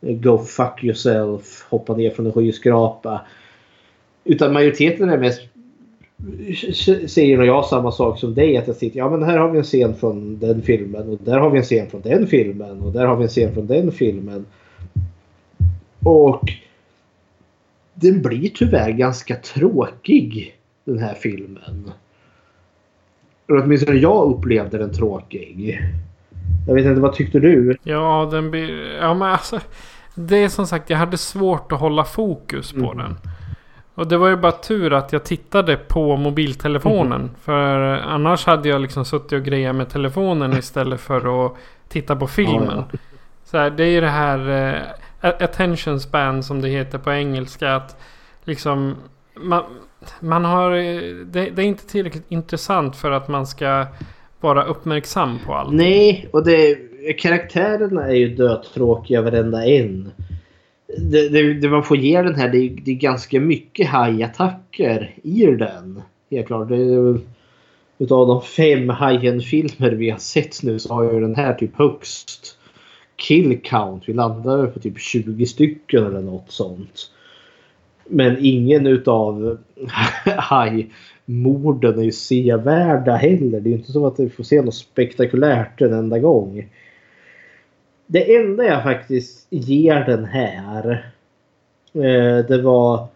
eh, 0.00 0.16
Go 0.16 0.38
fuck 0.38 0.84
yourself. 0.84 1.66
Hoppa 1.68 1.96
ner 1.96 2.10
från 2.10 2.26
en 2.26 2.32
skyskrapa. 2.32 3.20
Utan 4.24 4.52
majoriteten 4.52 5.10
är 5.10 5.18
mest 5.18 5.40
säger 7.08 7.36
nog 7.36 7.46
jag 7.46 7.64
samma 7.64 7.92
sak 7.92 8.18
som 8.18 8.34
dig. 8.34 8.56
Att 8.56 8.66
jag 8.66 8.76
sitter, 8.76 8.98
ja 8.98 9.10
men 9.10 9.22
här 9.22 9.38
har 9.38 9.50
vi 9.50 9.58
en 9.58 9.64
scen 9.64 9.94
från 9.94 10.38
den 10.38 10.62
filmen 10.62 11.08
och 11.08 11.18
där 11.24 11.38
har 11.38 11.50
vi 11.50 11.58
en 11.58 11.64
scen 11.64 11.90
från 11.90 12.00
den 12.00 12.26
filmen 12.26 12.80
och 12.80 12.92
där 12.92 13.06
har 13.06 13.16
vi 13.16 13.22
en 13.22 13.28
scen 13.28 13.54
från 13.54 13.66
den 13.66 13.92
filmen. 13.92 14.46
Och 16.04 16.52
den 17.94 18.22
blir 18.22 18.48
tyvärr 18.48 18.90
ganska 18.90 19.36
tråkig 19.36 20.54
den 20.84 20.98
här 20.98 21.14
filmen. 21.14 21.90
Eller 23.48 23.62
åtminstone 23.62 23.98
jag 23.98 24.32
upplevde 24.32 24.78
den 24.78 24.92
tråkig. 24.92 25.80
Jag 26.66 26.74
vet 26.74 26.86
inte, 26.86 27.00
vad 27.00 27.12
tyckte 27.14 27.40
du? 27.40 27.76
Ja, 27.82 28.28
den 28.32 28.50
blir... 28.50 28.94
Ja, 29.00 29.14
men 29.14 29.28
alltså. 29.28 29.60
Det 30.14 30.36
är 30.36 30.48
som 30.48 30.66
sagt, 30.66 30.90
jag 30.90 30.98
hade 30.98 31.18
svårt 31.18 31.72
att 31.72 31.80
hålla 31.80 32.04
fokus 32.04 32.72
på 32.72 32.78
Mm. 32.92 32.96
den. 32.98 33.16
Och 33.94 34.06
det 34.06 34.16
var 34.16 34.28
ju 34.28 34.36
bara 34.36 34.52
tur 34.52 34.92
att 34.92 35.12
jag 35.12 35.24
tittade 35.24 35.76
på 35.76 36.16
mobiltelefonen. 36.16 37.20
Mm. 37.20 37.30
För 37.40 37.78
annars 37.98 38.46
hade 38.46 38.68
jag 38.68 38.80
liksom 38.80 39.04
suttit 39.04 39.32
och 39.32 39.42
grejat 39.42 39.76
med 39.76 39.88
telefonen 39.88 40.52
istället 40.52 41.00
för 41.00 41.46
att 41.46 41.52
titta 41.88 42.16
på 42.16 42.26
filmen. 42.26 42.84
Ja, 42.92 42.98
Så 43.44 43.58
här, 43.58 43.70
det 43.70 43.84
är 43.84 43.90
ju 43.90 44.00
det 44.00 44.08
här 44.08 44.48
eh, 45.20 45.28
attention 45.44 46.00
span 46.00 46.42
som 46.42 46.60
det 46.60 46.68
heter 46.68 46.98
på 46.98 47.12
engelska. 47.12 47.74
Att 47.74 47.96
liksom 48.44 48.96
man, 49.34 49.62
man 50.20 50.44
har... 50.44 50.72
eh, 50.72 51.00
Det, 51.26 51.50
det 51.50 51.62
är 51.62 51.66
inte 51.66 51.86
tillräckligt 51.86 52.26
intressant 52.28 52.96
för 52.96 53.10
att 53.10 53.28
man 53.28 53.46
ska 53.46 53.86
vara 54.40 54.64
uppmärksam 54.64 55.38
på 55.46 55.54
allt. 55.54 55.72
Nej, 55.72 56.28
och 56.32 56.44
det, 56.44 56.76
karaktärerna 57.18 58.08
är 58.08 58.14
ju 58.14 58.34
dötråkiga 58.34 59.22
varenda 59.22 59.66
en. 59.66 60.12
Det, 60.98 61.28
det, 61.28 61.54
det 61.54 61.68
man 61.68 61.84
får 61.84 61.96
ge 61.96 62.22
den 62.22 62.34
här, 62.34 62.48
det 62.48 62.58
är, 62.58 62.70
det 62.84 62.90
är 62.90 62.94
ganska 62.94 63.40
mycket 63.40 63.88
hajattacker 63.88 65.14
i 65.22 65.46
den. 65.46 66.02
Helt 66.30 66.46
klart. 66.46 66.68
Det 66.68 67.18
utav 67.98 68.26
de 68.26 68.42
fem 68.42 68.88
Hajen-filmer 68.88 69.90
vi 69.90 70.10
har 70.10 70.18
sett 70.18 70.62
nu 70.62 70.78
så 70.78 70.94
har 70.94 71.12
ju 71.12 71.20
den 71.20 71.34
här 71.34 71.54
typ 71.54 71.76
högst 71.76 72.58
kill 73.16 73.60
count. 73.62 74.02
Vi 74.06 74.12
landar 74.12 74.66
på 74.66 74.80
typ 74.80 74.98
20 74.98 75.46
stycken 75.46 76.06
eller 76.06 76.20
något 76.20 76.50
sånt. 76.50 77.10
Men 78.08 78.36
ingen 78.40 78.86
utav 78.86 79.58
hajmorden 80.36 81.98
är 81.98 82.02
ju 82.02 82.12
sevärda 82.12 83.16
heller. 83.16 83.60
Det 83.60 83.70
är 83.70 83.74
inte 83.74 83.92
så 83.92 84.06
att 84.06 84.20
vi 84.20 84.30
får 84.30 84.44
se 84.44 84.62
något 84.62 84.74
spektakulärt 84.74 85.80
en 85.80 85.92
enda 85.92 86.18
gång. 86.18 86.68
Det 88.06 88.36
enda 88.36 88.64
jag 88.64 88.82
faktiskt 88.82 89.46
ger 89.50 90.04
den 90.04 90.24
här. 90.24 91.12
Eh, 91.94 92.46
det 92.46 92.62
var 92.62 93.06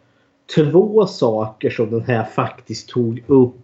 två 0.54 1.06
saker 1.06 1.70
som 1.70 1.90
den 1.90 2.02
här 2.02 2.24
faktiskt 2.24 2.88
tog 2.88 3.22
upp. 3.26 3.62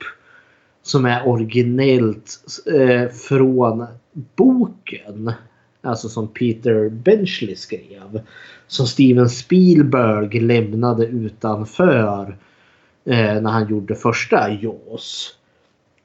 Som 0.83 1.07
är 1.07 1.29
originellt 1.29 2.39
eh, 2.75 3.09
från 3.09 3.87
boken. 4.13 5.33
Alltså 5.81 6.09
som 6.09 6.29
Peter 6.29 6.89
Benchley 6.89 7.57
skrev. 7.57 8.21
Som 8.67 8.87
Steven 8.87 9.29
Spielberg 9.29 10.41
lämnade 10.41 11.07
utanför. 11.07 12.37
Eh, 13.05 13.41
när 13.41 13.51
han 13.51 13.69
gjorde 13.69 13.95
första 13.95 14.53
Jaws. 14.53 15.37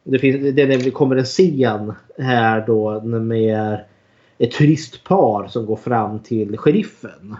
Det, 0.04 0.20
finns, 0.20 0.56
det 0.56 0.92
kommer 0.92 1.16
en 1.16 1.26
scen 1.26 1.94
här 2.18 2.64
då 2.68 3.02
med 3.02 3.80
ett 4.38 4.52
turistpar 4.52 5.48
som 5.48 5.66
går 5.66 5.76
fram 5.76 6.20
till 6.20 6.58
sheriffen. 6.58 7.36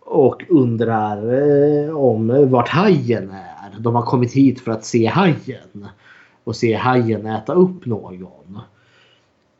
Och 0.00 0.44
undrar 0.48 1.16
eh, 1.86 1.96
om 1.96 2.50
vart 2.50 2.68
hajen 2.68 3.30
är. 3.30 3.80
De 3.80 3.94
har 3.94 4.02
kommit 4.02 4.32
hit 4.32 4.60
för 4.60 4.72
att 4.72 4.84
se 4.84 5.06
hajen. 5.06 5.88
Och 6.44 6.56
se 6.56 6.74
hajen 6.74 7.26
äta 7.26 7.54
upp 7.54 7.86
någon. 7.86 8.58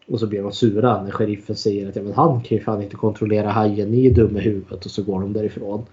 Och 0.08 0.20
så 0.20 0.26
blir 0.26 0.42
de 0.42 0.52
sura 0.52 1.02
när 1.02 1.10
sheriffen 1.10 1.56
säger 1.56 1.88
att 1.88 1.96
ja, 1.96 2.02
men 2.02 2.12
han 2.12 2.40
kan 2.40 2.58
ju 2.58 2.64
fan 2.64 2.82
inte 2.82 2.96
kontrollera 2.96 3.50
hajen. 3.50 3.90
Ni 3.90 4.06
är 4.06 4.14
dumma 4.14 4.38
i 4.38 4.42
huvudet. 4.42 4.84
Och 4.84 4.90
så 4.90 5.02
går 5.02 5.20
de 5.20 5.32
därifrån. 5.32 5.86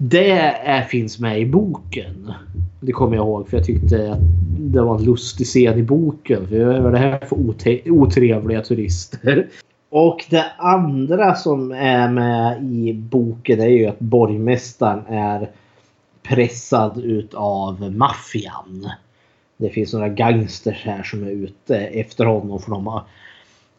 Det 0.00 0.30
är, 0.30 0.82
finns 0.82 1.18
med 1.18 1.40
i 1.40 1.46
boken. 1.46 2.32
Det 2.80 2.92
kommer 2.92 3.16
jag 3.16 3.24
ihåg 3.24 3.48
för 3.48 3.56
jag 3.56 3.66
tyckte 3.66 4.12
att 4.12 4.18
det 4.58 4.82
var 4.82 4.98
en 4.98 5.04
lustig 5.04 5.46
scen 5.46 5.78
i 5.78 5.82
boken. 5.82 6.48
För 6.48 6.64
vad 6.64 6.86
är 6.86 6.92
det 6.92 6.98
här 6.98 7.18
för 7.18 7.36
ote- 7.36 7.90
otrevliga 7.90 8.62
turister? 8.62 9.48
Och 9.90 10.24
det 10.30 10.44
andra 10.58 11.34
som 11.34 11.72
är 11.72 12.08
med 12.10 12.62
i 12.62 12.92
boken 12.94 13.60
är 13.60 13.68
ju 13.68 13.86
att 13.86 13.98
borgmästaren 13.98 15.06
är 15.06 15.50
pressad 16.22 16.98
utav 17.04 17.92
maffian. 17.92 18.90
Det 19.56 19.68
finns 19.68 19.92
några 19.92 20.08
gangsters 20.08 20.84
här 20.84 21.02
som 21.02 21.22
är 21.22 21.30
ute 21.30 21.76
efter 21.76 22.24
honom 22.24 22.60
för 22.60 22.70
de 22.70 22.86
har 22.86 23.02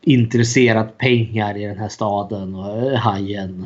intresserat 0.02 0.98
pengar 0.98 1.58
i 1.58 1.66
den 1.66 1.78
här 1.78 1.90
staden 1.90 2.56
och 2.56 2.78
eh, 2.78 3.00
hajen 3.00 3.66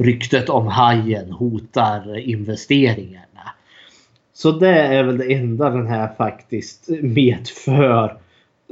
ryktet 0.00 0.48
om 0.48 0.66
hajen 0.66 1.32
hotar 1.32 2.18
investeringarna. 2.18 3.54
Så 4.32 4.50
det 4.50 4.78
är 4.78 5.04
väl 5.04 5.18
det 5.18 5.34
enda 5.34 5.70
den 5.70 5.86
här 5.86 6.14
faktiskt 6.18 6.88
medför. 7.02 8.16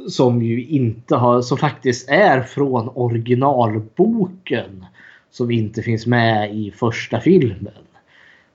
Som 0.09 0.43
ju 0.43 0.65
inte 0.65 1.17
har, 1.17 1.43
som 1.43 1.59
faktiskt 1.59 2.09
är 2.09 2.43
från 2.43 2.89
originalboken. 2.89 4.85
Som 5.31 5.51
inte 5.51 5.83
finns 5.83 6.07
med 6.07 6.55
i 6.55 6.71
första 6.71 7.21
filmen. 7.21 7.73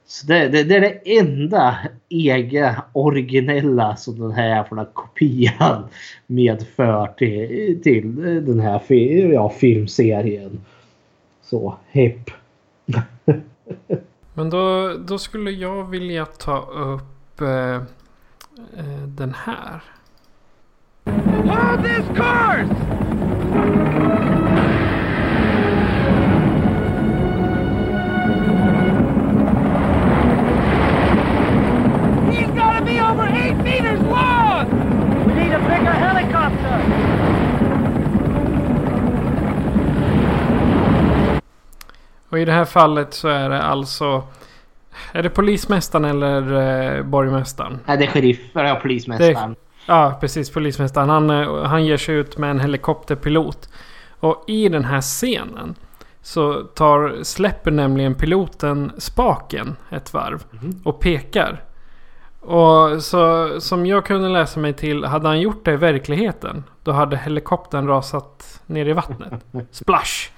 Så 0.05 0.27
det, 0.27 0.47
det, 0.47 0.63
det 0.63 0.75
är 0.75 0.81
det 0.81 1.17
enda 1.19 1.77
egna 2.09 2.83
originella 2.93 3.95
som 3.95 4.19
den 4.19 4.31
här 4.31 4.47
jävla 4.47 4.85
kopian 4.85 5.83
medför 6.27 7.07
till, 7.17 7.79
till 7.83 8.15
den 8.45 8.59
här 8.59 8.81
ja, 9.33 9.49
filmserien. 9.49 10.61
Så, 11.43 11.75
hepp. 11.91 12.42
Men 14.33 14.49
då, 14.49 14.93
då 14.97 15.17
skulle 15.17 15.51
jag 15.51 15.89
vilja 15.89 16.25
ta 16.25 16.61
upp 16.61 17.41
eh, 17.41 17.75
eh 18.77 19.07
den 19.07 19.33
här. 19.33 19.83
Hold 21.45 21.83
this 21.83 22.07
course! 22.17 23.92
Och 42.33 42.39
i 42.39 42.45
det 42.45 42.51
här 42.51 42.65
fallet 42.65 43.13
så 43.13 43.27
är 43.27 43.49
det 43.49 43.61
alltså... 43.61 44.23
Är 45.11 45.23
det 45.23 45.29
polismästaren 45.29 46.05
eller 46.05 46.41
eh, 46.97 47.03
borgmästaren? 47.03 47.79
Nej, 47.85 47.97
det 47.97 48.05
är 48.05 48.07
sheriffen 48.07 48.71
och 48.71 48.81
polismästaren. 48.81 49.55
Ja, 49.85 50.17
precis. 50.21 50.49
Polismästaren. 50.49 51.09
Han, 51.09 51.29
eh, 51.29 51.63
han 51.63 51.85
ger 51.85 51.97
sig 51.97 52.15
ut 52.15 52.37
med 52.37 52.51
en 52.51 52.59
helikopterpilot. 52.59 53.69
Och 54.19 54.43
i 54.47 54.69
den 54.69 54.85
här 54.85 55.01
scenen 55.01 55.75
så 56.21 56.53
tar, 56.63 57.23
släpper 57.23 57.71
nämligen 57.71 58.15
piloten 58.15 58.91
spaken 58.97 59.75
ett 59.89 60.13
varv 60.13 60.43
och 60.83 60.99
pekar. 60.99 61.63
Och 62.39 63.03
så 63.03 63.49
som 63.61 63.85
jag 63.85 64.05
kunde 64.05 64.29
läsa 64.29 64.59
mig 64.59 64.73
till, 64.73 65.05
hade 65.05 65.27
han 65.27 65.41
gjort 65.41 65.65
det 65.65 65.73
i 65.73 65.77
verkligheten, 65.77 66.63
då 66.83 66.91
hade 66.91 67.17
helikoptern 67.17 67.87
rasat 67.87 68.61
ner 68.65 68.85
i 68.85 68.93
vattnet. 68.93 69.45
Splash! 69.71 70.32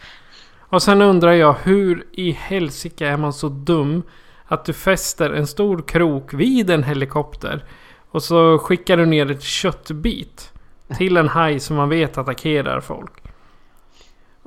Och 0.69 0.83
sen 0.83 1.01
undrar 1.01 1.31
jag, 1.31 1.55
hur 1.63 2.07
i 2.11 2.31
helsike 2.31 3.07
är 3.07 3.17
man 3.17 3.33
så 3.33 3.49
dum 3.49 4.03
att 4.45 4.65
du 4.65 4.73
fäster 4.73 5.29
en 5.29 5.47
stor 5.47 5.81
krok 5.81 6.33
vid 6.33 6.69
en 6.69 6.83
helikopter 6.83 7.65
och 8.11 8.23
så 8.23 8.57
skickar 8.57 8.97
du 8.97 9.05
ner 9.05 9.31
ett 9.31 9.41
köttbit 9.41 10.53
till 10.97 11.17
en 11.17 11.27
haj 11.27 11.59
som 11.59 11.75
man 11.75 11.89
vet 11.89 12.17
attackerar 12.17 12.81
folk. 12.81 13.11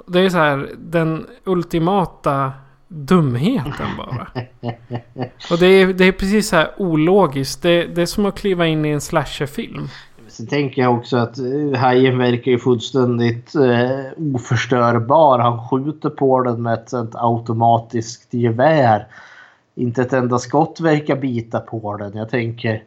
Det 0.07 0.21
är 0.21 0.29
så 0.29 0.39
här 0.39 0.71
den 0.79 1.27
ultimata 1.45 2.53
dumheten 2.89 3.89
bara. 3.97 4.27
Och 5.51 5.59
det 5.59 5.67
är, 5.67 5.93
det 5.93 6.05
är 6.05 6.13
precis 6.13 6.49
så 6.49 6.57
här 6.57 6.71
ologiskt. 6.77 7.63
Det, 7.63 7.87
det 7.87 8.03
är 8.03 8.07
som 8.07 8.27
att 8.27 8.39
kliva 8.39 8.67
in 8.67 8.85
i 8.85 8.89
en 8.89 9.01
slasherfilm. 9.01 9.89
Sen 10.39 10.47
tänker 10.47 10.83
jag 10.83 10.95
också 10.95 11.17
att 11.17 11.39
eh, 11.39 11.79
hajen 11.81 12.19
verkar 12.19 12.51
ju 12.51 12.59
fullständigt 12.59 13.55
eh, 13.55 14.35
oförstörbar. 14.35 15.39
Han 15.39 15.69
skjuter 15.69 16.11
på 16.11 16.43
den 16.43 16.63
med 16.63 16.75
ett 16.75 16.91
sånt 16.91 17.15
automatiskt 17.15 18.35
gevär. 18.35 19.07
Inte 19.75 20.03
ett 20.03 20.13
enda 20.13 20.39
skott 20.39 20.81
verkar 20.81 21.17
bita 21.17 21.61
på 21.61 21.97
den. 21.97 22.17
Jag 22.17 22.29
tänker... 22.29 22.75
Eh, 22.75 22.81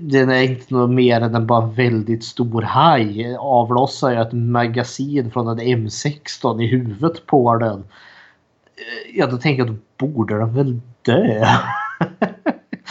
den 0.00 0.30
är 0.30 0.42
inte 0.42 0.74
något 0.74 0.90
mer 0.90 1.20
än 1.20 1.34
en 1.34 1.46
bara 1.46 1.66
väldigt 1.66 2.24
stor 2.24 2.62
haj. 2.62 3.36
Avlossar 3.38 4.10
jag 4.10 4.26
ett 4.26 4.32
magasin 4.32 5.30
från 5.30 5.48
en 5.48 5.60
M16 5.60 6.62
i 6.62 6.66
huvudet 6.66 7.26
på 7.26 7.56
den. 7.56 7.78
Eh, 7.78 9.18
ja, 9.18 9.26
då 9.26 9.36
tänker 9.36 9.62
jag 9.64 9.70
att 9.70 9.80
då 9.96 10.06
borde 10.06 10.38
den 10.38 10.54
väl 10.54 10.80
dö. 11.02 11.46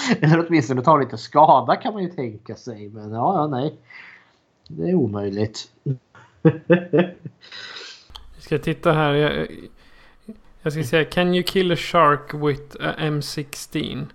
Eller 0.21 0.45
åtminstone 0.47 0.81
ta 0.81 0.97
lite 0.97 1.17
skada 1.17 1.75
kan 1.75 1.93
man 1.93 2.03
ju 2.03 2.09
tänka 2.09 2.55
sig. 2.55 2.89
Men 2.89 3.11
ja, 3.11 3.37
ja 3.37 3.47
nej. 3.47 3.73
Det 4.67 4.89
är 4.89 4.93
omöjligt. 4.95 5.71
Vi 5.83 5.95
ska 8.39 8.57
titta 8.57 8.91
här. 8.91 9.13
Jag, 9.13 9.47
jag 10.61 10.73
ska 10.73 10.83
säga, 10.83 11.05
can 11.05 11.33
you 11.33 11.43
kill 11.43 11.71
a 11.71 11.75
shark 11.75 12.33
with 12.33 12.75
a 12.79 12.93
M16? 12.99 14.05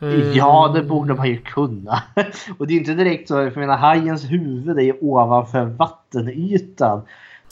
Eh, 0.00 0.08
Ja, 0.36 0.72
det 0.74 0.82
borde 0.82 1.14
man 1.14 1.28
ju 1.28 1.38
kunna. 1.38 2.02
Och 2.58 2.66
det 2.66 2.74
är 2.74 2.78
inte 2.78 2.94
direkt 2.94 3.28
så. 3.28 3.50
För 3.50 3.60
menar, 3.60 3.76
hajens 3.76 4.24
huvud 4.30 4.78
är 4.78 4.82
ju 4.82 4.94
ovanför 5.00 5.64
vattenytan. 5.64 7.02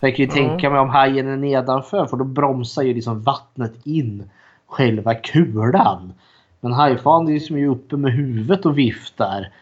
Så 0.00 0.06
jag 0.06 0.16
kan 0.16 0.24
ju 0.26 0.30
Ja. 0.30 0.34
tänka 0.48 0.70
mig 0.70 0.80
om 0.80 0.88
hajen 0.88 1.28
är 1.28 1.36
nedanför 1.36 2.06
för 2.06 2.16
då 2.16 2.24
bromsar 2.24 2.82
ju 2.82 2.94
liksom 2.94 3.22
vattnet 3.22 3.72
in 3.86 4.30
själva 4.66 5.14
kulan. 5.14 6.12
Men 6.61 6.72
hajfan 6.72 7.28
är 7.28 7.32
ju 7.32 7.40
som 7.40 7.56
är 7.56 7.68
uppe 7.68 7.96
med 7.96 8.12
huvudet 8.12 8.66
och 8.66 8.78
viftar. 8.78 9.52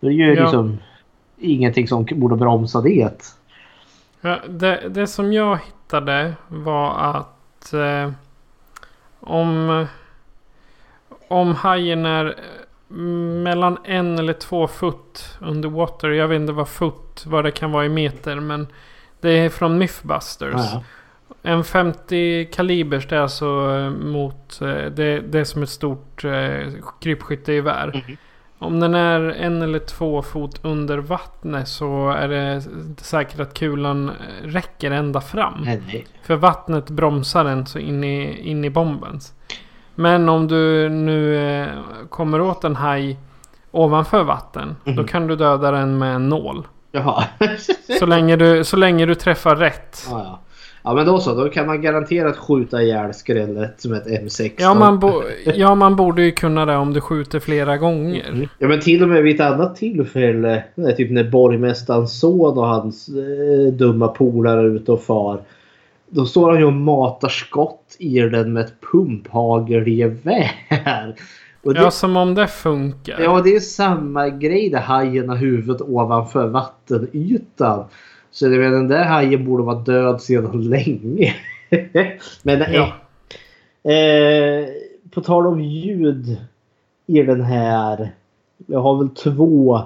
Är 0.00 0.06
det 0.06 0.12
ju 0.12 0.34
Ja. 0.34 0.42
liksom 0.42 0.78
ingenting 1.38 1.88
som 1.88 2.06
borde 2.12 2.36
bromsa 2.36 2.80
det. 2.80 3.32
Ja, 4.20 4.38
det, 4.48 4.88
det 4.88 5.06
som 5.06 5.32
jag 5.32 5.56
hittade 5.56 6.32
var 6.48 6.98
att 6.98 7.72
eh, 7.72 8.10
om, 9.20 9.86
om 11.28 11.54
hajen 11.54 12.06
är 12.06 12.26
eh, 12.26 12.96
mellan 13.42 13.78
en 13.84 14.18
eller 14.18 14.32
två 14.32 14.66
fot 14.66 15.38
under 15.40 15.68
water. 15.68 16.10
Jag 16.10 16.28
vet 16.28 16.40
inte 16.40 16.52
vad 16.52 16.68
fot, 16.68 17.24
vad 17.26 17.44
det 17.44 17.50
kan 17.50 17.72
vara 17.72 17.86
i 17.86 17.88
meter. 17.88 18.40
Men 18.40 18.66
det 19.20 19.30
är 19.30 19.48
från 19.48 19.78
Mythbusters. 19.78 20.54
Ja. 20.72 20.82
En 21.46 21.64
50 21.64 22.44
kalibers 22.52 23.08
det 23.08 23.16
är 23.16 23.20
alltså 23.20 23.46
eh, 23.46 23.90
mot... 23.90 24.58
eh, 24.62 24.68
Det, 24.68 25.20
det 25.20 25.38
är 25.38 25.44
som 25.44 25.62
ett 25.62 25.68
stort 25.68 26.24
eh, 26.24 26.72
krypskyttegevär. 27.00 28.04
Om 28.58 28.80
den 28.80 28.94
är 28.94 29.20
en 29.20 29.62
eller 29.62 29.78
två 29.78 30.22
fot 30.22 30.60
under 30.62 30.98
vattnet 30.98 31.68
så 31.68 32.10
är 32.10 32.28
det 32.28 32.62
säkert 32.96 33.40
att 33.40 33.54
kulan 33.54 34.10
räcker 34.42 34.90
ända 34.90 35.20
fram. 35.20 35.54
Nej. 35.64 36.06
För 36.22 36.36
vattnet 36.36 36.90
bromsar 36.90 37.44
den 37.44 37.66
så 37.66 37.78
in 37.78 38.04
i, 38.04 38.40
in 38.50 38.64
i 38.64 38.70
bombens. 38.70 39.32
Men 39.94 40.28
om 40.28 40.48
du 40.48 40.88
nu 40.88 41.68
kommer 42.08 42.40
åt 42.40 42.64
en 42.64 42.76
haj 42.76 43.16
ovanför 43.70 44.22
vatten. 44.24 44.76
Då 44.84 44.90
Mhm. 44.92 45.06
kan 45.06 45.26
du 45.26 45.36
döda 45.36 45.70
den 45.70 45.98
med 45.98 46.14
en 46.14 46.28
nål. 46.28 46.66
Jaha. 46.92 47.24
Så 47.98 48.06
länge 48.06 48.36
du, 48.36 48.64
så 48.64 48.76
länge 48.76 49.06
du 49.06 49.14
träffar 49.14 49.56
rätt. 49.56 50.06
ja, 50.10 50.18
ja. 50.24 50.40
Ja 50.86 50.94
men 50.94 51.06
då 51.06 51.18
så. 51.18 51.34
Då 51.34 51.48
kan 51.48 51.66
man 51.66 51.82
garanterat 51.82 52.36
skjuta 52.36 52.82
ihjäl 52.82 53.14
skrället 53.14 53.84
med 53.84 53.98
ett 53.98 54.06
M16. 54.06 54.52
Ja 54.56 54.74
man, 54.74 54.98
bo, 54.98 55.22
ja, 55.54 55.74
man 55.74 55.96
borde 55.96 56.22
ju 56.22 56.32
kunna 56.32 56.66
det 56.66 56.76
om 56.76 56.92
du 56.92 57.00
skjuter 57.00 57.40
flera 57.40 57.76
gånger. 57.76 58.48
Ja 58.58 58.68
men 58.68 58.80
till 58.80 59.02
och 59.02 59.08
med 59.08 59.22
vid 59.22 59.34
ett 59.34 59.46
annat 59.46 59.76
tillfälle. 59.76 60.64
Typ 60.96 61.10
när 61.10 61.30
borgmästarens 61.30 62.20
son 62.20 62.58
och 62.58 62.66
hans 62.66 63.08
eh, 63.08 63.72
dumma 63.72 64.08
polare 64.08 64.60
är 64.60 64.64
ute 64.64 64.92
och 64.92 65.02
far. 65.02 65.40
Då 66.10 66.26
står 66.26 66.50
han 66.50 66.58
ju 66.58 66.64
och 66.66 66.72
matar 66.72 67.28
skott 67.28 67.96
i 67.98 68.18
den 68.18 68.52
med 68.52 68.64
ett 68.64 68.74
pumphagelgevär. 68.92 70.50
Det, 71.62 71.72
Ja, 71.74 71.90
som 71.90 72.16
om 72.16 72.34
det 72.34 72.46
funkar. 72.46 73.20
ja 73.20 73.40
det 73.44 73.54
är 73.56 73.60
samma 73.60 74.28
grej 74.28 74.70
där 74.70 74.80
hajen 74.80 75.28
har 75.28 75.36
huvudet 75.36 75.82
ovanför 75.82 76.46
vattenytan. 76.46 77.84
Så 78.36 78.48
menar, 78.48 78.70
den 78.70 78.88
där 78.88 79.04
hajen 79.04 79.44
borde 79.44 79.62
vara 79.62 79.78
död 79.78 80.20
sedan 80.20 80.62
länge. 80.62 81.34
men 82.42 82.58
nej. 82.58 82.70
Ja. 82.72 82.92
Eh, 83.92 84.68
på 85.10 85.20
tal 85.20 85.46
om 85.46 85.60
ljud 85.60 86.36
i 87.06 87.22
den 87.22 87.40
här. 87.40 88.10
Jag 88.66 88.80
har 88.80 88.98
väl 88.98 89.08
två 89.08 89.80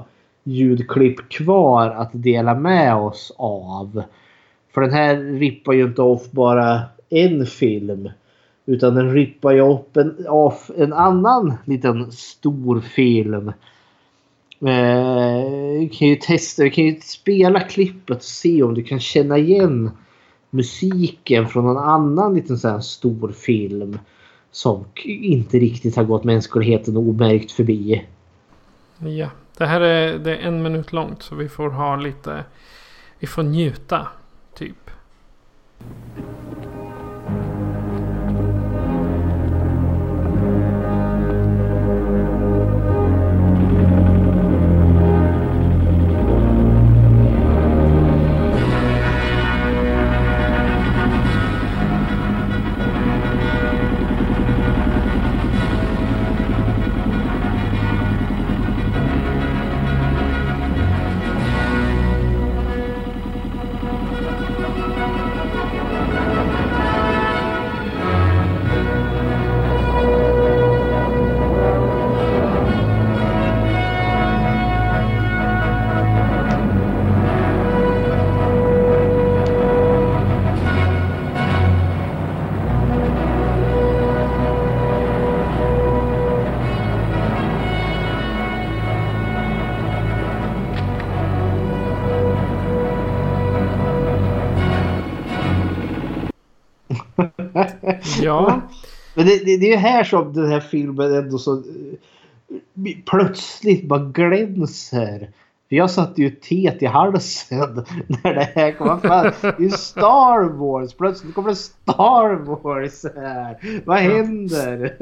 ljudklipp 0.45 1.29
kvar 1.29 1.91
att 1.91 2.11
dela 2.13 2.55
med 2.55 2.97
oss 2.97 3.33
av. 3.37 4.03
För 4.75 4.81
den 4.81 4.93
här 4.93 5.17
rippar 5.17 5.73
ju 5.73 5.85
inte 5.85 6.03
off 6.03 6.31
bara 6.31 6.81
en 7.09 7.47
film. 7.47 8.11
Utan 8.67 8.95
den 8.95 9.15
rippar 9.15 9.53
ju 9.53 9.61
upp 9.61 9.97
en, 9.97 10.27
off 10.29 10.71
en 10.77 10.93
annan 10.93 11.55
liten 11.65 12.13
stor 12.13 12.81
film. 12.81 13.53
Eh, 14.67 15.79
vi 15.79 15.91
kan 15.93 16.09
ju 16.09 16.17
testa, 16.17 16.63
vi 16.63 16.71
kan 16.71 16.85
ju 16.85 17.01
spela 17.01 17.61
klippet 17.61 18.17
och 18.17 18.23
se 18.23 18.63
om 18.63 18.75
du 18.75 18.83
kan 18.83 19.01
känna 19.01 19.39
igen 19.39 19.91
musiken 20.51 21.49
från 21.49 21.65
någon 21.65 21.79
annan 21.79 22.35
liten 22.35 22.59
så 22.59 22.69
här 22.69 22.81
stor 22.81 23.33
film. 23.33 23.99
Som 24.53 24.85
inte 25.05 25.59
riktigt 25.59 25.97
har 25.97 26.05
gått 26.05 26.25
mänskligheten 26.25 26.97
omärkt 26.97 27.53
förbi. 27.53 28.05
Ja, 28.99 29.31
det 29.59 29.67
här 29.67 29.81
är, 29.81 30.19
det 30.19 30.37
är 30.37 30.41
en 30.41 30.63
minut 30.63 30.93
långt 30.93 31.23
så 31.23 31.35
vi 31.35 31.49
får 31.49 31.71
ha 31.71 31.97
lite... 31.97 32.45
Vi 33.19 33.27
får 33.27 33.43
njuta, 33.43 34.09
typ. 34.55 34.91
Ja, 98.23 98.61
Men 99.15 99.27
det, 99.27 99.45
det, 99.45 99.57
det 99.57 99.67
är 99.67 99.71
ju 99.71 99.77
här 99.77 100.05
som 100.05 100.33
den 100.33 100.51
här 100.51 100.61
filmen 100.61 101.15
ändå 101.15 101.39
så 101.39 101.57
eh, 101.57 102.97
plötsligt 103.07 103.89
bara 103.89 104.01
glänser. 104.01 105.31
För 105.69 105.77
jag 105.77 105.91
satte 105.91 106.23
ju 106.23 106.31
teet 106.31 106.83
i 106.83 106.87
halsen 106.87 107.85
när 108.07 108.35
det 108.35 108.49
här 108.55 108.73
kom 108.73 109.01
fram. 109.01 109.33
Det 109.41 109.47
är 109.49 109.61
ju 109.61 109.71
Star 109.71 110.49
Wars. 110.49 110.95
Plötsligt 110.95 111.35
kommer 111.35 111.49
det 111.49 111.57
Star 111.57 112.35
Wars 112.35 113.05
här. 113.17 113.81
Vad 113.85 113.99
händer? 113.99 114.97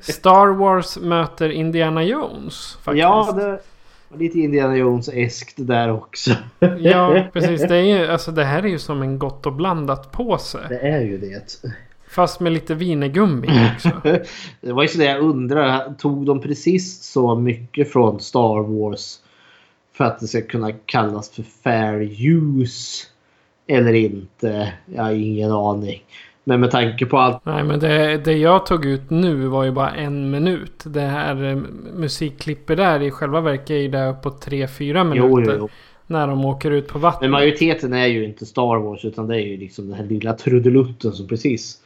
Star 0.00 0.46
Wars 0.46 0.98
möter 0.98 1.50
Indiana 1.50 2.04
Jones. 2.04 2.78
Faktiskt. 2.82 3.02
Ja, 3.02 3.32
det 3.36 3.60
var 4.08 4.18
lite 4.18 4.38
Indiana 4.38 4.76
Jones-eskt 4.76 5.54
där 5.56 5.92
också. 5.92 6.30
Ja, 6.78 7.24
precis. 7.32 7.60
Det, 7.60 7.76
är 7.76 7.82
ju, 7.82 8.06
alltså, 8.06 8.30
det 8.32 8.44
här 8.44 8.62
är 8.62 8.68
ju 8.68 8.78
som 8.78 9.02
en 9.02 9.18
gott 9.18 9.46
och 9.46 9.52
blandat 9.52 10.12
påse. 10.12 10.58
Det 10.68 10.78
är 10.78 11.00
ju 11.00 11.18
det. 11.18 11.54
Fast 12.16 12.40
med 12.40 12.52
lite 12.52 12.74
vinegummi 12.74 13.48
också. 13.74 13.90
Det 14.60 14.72
var 14.72 14.82
ju 14.82 14.88
så 14.88 14.98
det 14.98 15.04
jag 15.04 15.20
undrar. 15.20 15.94
Tog 15.98 16.26
de 16.26 16.40
precis 16.40 17.02
så 17.02 17.34
mycket 17.34 17.92
från 17.92 18.20
Star 18.20 18.62
Wars 18.62 19.18
för 19.92 20.04
att 20.04 20.20
det 20.20 20.26
ska 20.26 20.42
kunna 20.42 20.72
kallas 20.72 21.30
för 21.30 21.42
fair 21.42 22.00
use? 22.28 23.06
Eller 23.66 23.92
inte? 23.92 24.72
Jag 24.94 25.02
har 25.02 25.12
ingen 25.12 25.52
aning. 25.52 26.02
Men 26.44 26.60
med 26.60 26.70
tanke 26.70 27.06
på 27.06 27.18
allt. 27.18 27.44
Nej, 27.44 27.64
men 27.64 27.80
det, 27.80 28.16
det 28.16 28.32
jag 28.32 28.66
tog 28.66 28.84
ut 28.84 29.10
nu 29.10 29.46
var 29.46 29.64
ju 29.64 29.70
bara 29.70 29.90
en 29.90 30.30
minut. 30.30 30.84
Det 30.86 31.00
här 31.00 31.44
eh, 31.44 31.56
musikklippet 31.94 32.76
där 32.76 33.02
i 33.02 33.10
själva 33.10 33.40
verket 33.40 33.70
är 33.70 33.74
ju 33.74 33.88
där 33.88 34.12
på 34.12 34.30
3-4 34.30 35.04
minuter. 35.04 35.28
Jo, 35.28 35.40
jo, 35.40 35.52
jo. 35.58 35.68
När 36.06 36.26
de 36.26 36.44
åker 36.44 36.70
ut 36.70 36.88
på 36.88 36.98
vattnet. 36.98 37.20
Men 37.20 37.30
majoriteten 37.30 37.92
är 37.92 38.06
ju 38.06 38.24
inte 38.24 38.46
Star 38.46 38.76
Wars 38.76 39.04
utan 39.04 39.26
det 39.26 39.36
är 39.36 39.46
ju 39.46 39.56
liksom 39.56 39.88
den 39.88 39.96
här 39.96 40.04
lilla 40.06 40.32
trudelutten 40.32 41.12
som 41.12 41.28
precis 41.28 41.82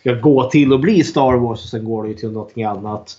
ska 0.00 0.12
gå 0.12 0.50
till 0.50 0.72
att 0.72 0.80
bli 0.80 1.04
Star 1.04 1.36
Wars 1.36 1.62
och 1.62 1.68
sen 1.68 1.84
går 1.84 2.02
det 2.02 2.08
ju 2.08 2.14
till 2.14 2.30
någonting 2.32 2.64
annat. 2.64 3.16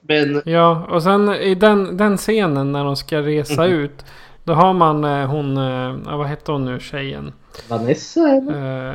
Men 0.00 0.42
Ja, 0.44 0.86
och 0.90 1.02
sen 1.02 1.28
i 1.34 1.54
den, 1.54 1.96
den 1.96 2.16
scenen 2.16 2.72
när 2.72 2.84
de 2.84 2.96
ska 2.96 3.18
resa 3.22 3.62
Mhm. 3.66 3.72
ut. 3.72 4.04
Då 4.44 4.52
har 4.52 4.72
man 4.72 5.04
eh, 5.04 5.26
hon, 5.26 5.56
eh, 5.56 6.16
vad 6.18 6.26
hette 6.26 6.52
hon 6.52 6.64
nu 6.64 6.80
tjejen? 6.80 7.32
Vanessa 7.68 8.20
eller? 8.28 8.88
Eh, 8.90 8.94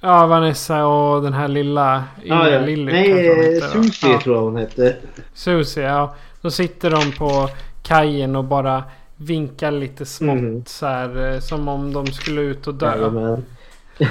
ja, 0.00 0.26
Vanessa 0.26 0.86
och 0.86 1.22
den 1.22 1.32
här 1.32 1.48
lilla 1.48 2.04
Ja, 2.24 2.48
ja. 2.48 2.60
Lily 2.60 2.92
Nej, 2.92 3.56
eh. 3.58 3.62
Susie 3.64 4.10
Ja. 4.12 4.20
tror 4.20 4.36
jag 4.36 4.42
hon 4.42 4.56
hette. 4.56 4.96
Susie, 5.34 5.82
ja. 5.82 6.14
Då 6.40 6.50
sitter 6.50 6.90
de 6.90 7.12
på 7.18 7.48
kajen 7.82 8.36
och 8.36 8.44
bara 8.44 8.82
vinkar 9.16 9.70
lite 9.70 10.06
smått 10.06 10.36
Mhm. 10.36 10.62
så 10.66 10.86
här. 10.86 11.32
eh, 11.34 11.40
Som 11.40 11.68
om 11.68 11.92
de 11.92 12.06
skulle 12.06 12.40
ut 12.40 12.66
och 12.66 12.74
dö. 12.74 12.86
Jajamän. 12.96 13.44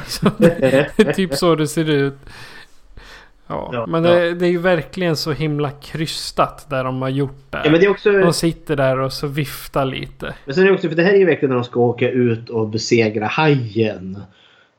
Så 0.07 0.31
det 0.37 0.63
är 0.97 1.13
typ 1.13 1.33
så 1.33 1.55
det 1.55 1.67
ser 1.67 1.89
ut. 1.89 2.17
Ja, 3.47 3.69
Ja, 3.73 3.85
men 3.85 4.03
det, 4.03 4.33
det 4.33 4.45
är 4.45 4.49
ju 4.49 4.57
verkligen 4.57 5.15
så 5.15 5.31
himla 5.31 5.71
krystat 5.71 6.69
där 6.69 6.83
de 6.83 7.01
har 7.01 7.09
gjort 7.09 7.51
det. 7.51 7.61
Ja, 7.63 7.71
men 7.71 7.79
det 7.79 7.85
är 7.85 7.89
också... 7.89 8.11
De 8.11 8.33
sitter 8.33 8.75
där 8.75 8.99
och 8.99 9.13
så 9.13 9.27
viftar 9.27 9.85
lite. 9.85 10.35
Men 10.45 10.55
sen 10.55 10.63
är 10.63 10.67
det 10.67 10.73
också, 10.73 10.89
för 10.89 10.95
det 10.95 11.03
här 11.03 11.13
är 11.13 11.17
ju 11.17 11.25
verkligen 11.25 11.49
när 11.49 11.55
de 11.55 11.63
ska 11.63 11.79
åka 11.79 12.09
ut 12.09 12.49
och 12.49 12.67
besegra 12.67 13.25
hajen. 13.25 14.19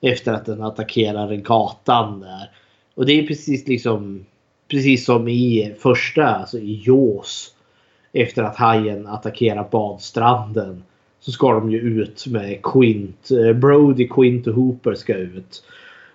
Efter 0.00 0.32
att 0.32 0.46
den 0.46 0.62
attackerar 0.62 1.34
gatan 1.36 2.20
där. 2.20 2.50
Och 2.94 3.06
det 3.06 3.12
är 3.12 3.26
precis 3.26 3.68
liksom 3.68 4.24
precis 4.68 5.04
som 5.04 5.28
i 5.28 5.74
första, 5.78 6.26
alltså 6.26 6.58
i 6.58 6.82
Jaws. 6.86 7.52
Efter 8.12 8.42
att 8.42 8.56
hajen 8.56 9.06
attackerar 9.06 9.68
badstranden. 9.70 10.82
Så 11.26 11.32
ska 11.32 11.52
de 11.52 11.70
ju 11.70 11.78
ut 11.78 12.26
med 12.26 12.58
Quint, 12.62 13.28
eh, 13.30 13.52
Brody, 13.52 14.08
Quint 14.08 14.46
och 14.46 14.54
Hooper 14.54 14.94
ska 14.94 15.14
ut. 15.14 15.62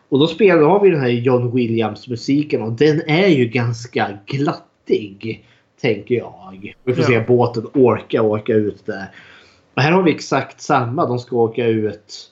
Och 0.09 0.19
då 0.19 0.27
spelar, 0.27 0.61
har 0.61 0.79
vi 0.83 0.89
den 0.89 0.99
här 1.01 1.09
John 1.09 1.55
Williams 1.55 2.07
musiken 2.07 2.61
och 2.61 2.71
den 2.71 3.01
är 3.07 3.27
ju 3.27 3.45
ganska 3.45 4.09
glattig. 4.25 5.45
Tänker 5.81 6.15
jag. 6.15 6.73
Vi 6.83 6.93
får 6.93 7.03
Ja. 7.03 7.07
se 7.07 7.23
båten 7.27 7.67
orka 7.73 8.21
åka 8.21 8.53
ut 8.53 8.85
där. 8.85 9.05
Och 9.73 9.81
här 9.81 9.91
har 9.91 10.03
vi 10.03 10.11
exakt 10.11 10.61
samma. 10.61 11.05
De 11.07 11.19
ska 11.19 11.35
åka 11.37 11.65
ut. 11.67 12.31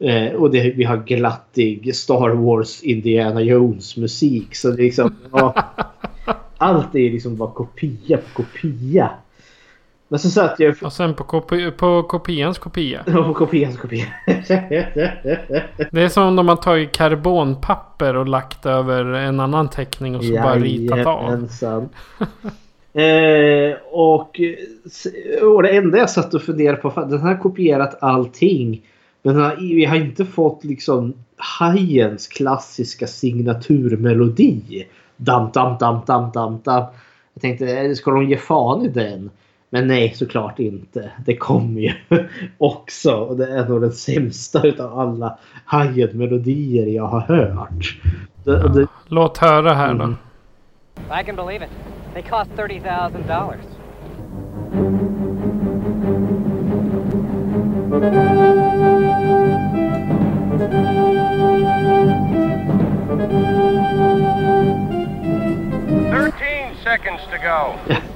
Eh, 0.00 0.32
och 0.32 0.50
det, 0.50 0.70
vi 0.70 0.84
har 0.84 0.96
glattig 1.06 1.96
Star 1.96 2.28
Wars 2.30 2.82
Indiana 2.82 3.42
Jones 3.42 3.96
musik. 3.96 4.54
Så 4.54 4.70
det 4.70 4.82
är 4.82 4.84
liksom, 4.84 5.14
ja, 5.32 5.54
allt 6.58 6.94
är 6.94 7.10
liksom 7.10 7.36
bara 7.36 7.50
kopia 7.50 8.16
på 8.16 8.42
kopia. 8.42 9.10
Men 10.08 10.18
så 10.18 10.30
satt 10.30 10.60
jag 10.60 10.76
Och 10.82 10.92
sen 10.92 11.14
på, 11.14 11.24
kopi 11.24 11.70
på 11.70 12.02
kopians 12.02 12.58
kopia. 12.58 13.02
på 13.12 13.34
kopians 13.34 13.76
kopia. 13.76 14.06
Det 15.90 16.02
är 16.02 16.08
som 16.08 16.26
om 16.26 16.36
de 16.36 16.48
har 16.48 16.56
tagit 16.56 16.92
karbonpapper 16.92 18.16
och 18.16 18.28
lagt 18.28 18.66
över 18.66 19.04
en 19.04 19.40
annan 19.40 19.68
teckning 19.68 20.16
och 20.16 20.24
så 20.24 20.32
bara 20.32 20.54
ritat 20.54 21.06
av. 21.06 21.24
Jajamensan. 21.24 21.88
Eh, 22.96 23.76
och, 23.90 24.40
och 25.42 25.62
det 25.62 25.76
enda 25.76 25.98
jag 25.98 26.10
satt 26.10 26.34
och 26.34 26.42
funderade 26.42 26.76
på, 26.76 27.06
den 27.10 27.20
har 27.20 27.38
kopierat 27.38 28.02
allting. 28.02 28.82
Men 29.22 29.36
har, 29.36 29.56
vi 29.56 29.84
har 29.84 29.96
inte 29.96 30.24
fått 30.24 30.64
liksom 30.64 31.14
hajens 31.36 32.28
klassiska 32.28 33.06
signaturmelodi. 33.06 34.86
Dam, 35.16 35.50
dam, 35.54 35.76
dam, 35.78 36.00
dam, 36.06 36.30
dam, 36.34 36.60
dam. 36.64 36.84
Jag 37.34 37.42
tänkte, 37.42 37.78
eh, 37.78 37.92
ska 37.92 38.10
de 38.10 38.28
ge 38.28 38.36
fan 38.36 38.84
i 38.84 38.88
den? 38.88 39.30
Men 39.74 39.86
nej, 39.86 40.14
såklart 40.14 40.58
inte. 40.58 41.10
Det 41.24 41.36
kommer 41.36 41.80
ju 41.80 41.92
också. 42.58 43.14
Och 43.14 43.36
det 43.36 43.58
är 43.58 43.68
nog 43.68 43.80
den 43.80 43.92
sämsta 43.92 44.62
utav 44.66 44.98
alla 44.98 45.38
Hajen-melodier 45.64 46.86
jag 46.86 47.06
har 47.06 47.20
hört. 47.20 48.00
Det, 48.44 48.68
det, 48.68 48.86
Låt 49.08 49.38
höra 49.38 49.74
här 49.74 49.94
då. 49.94 50.04
Mm. 50.04 50.16
I 51.20 51.24
can 51.24 51.36
believe 51.36 51.64
it. 51.64 51.70
They 52.12 52.22
cost 52.22 52.50
$30,000. 52.56 53.54
Thirteen 66.10 66.74
seconds 66.84 67.22
to 67.30 67.38
go. 67.38 67.94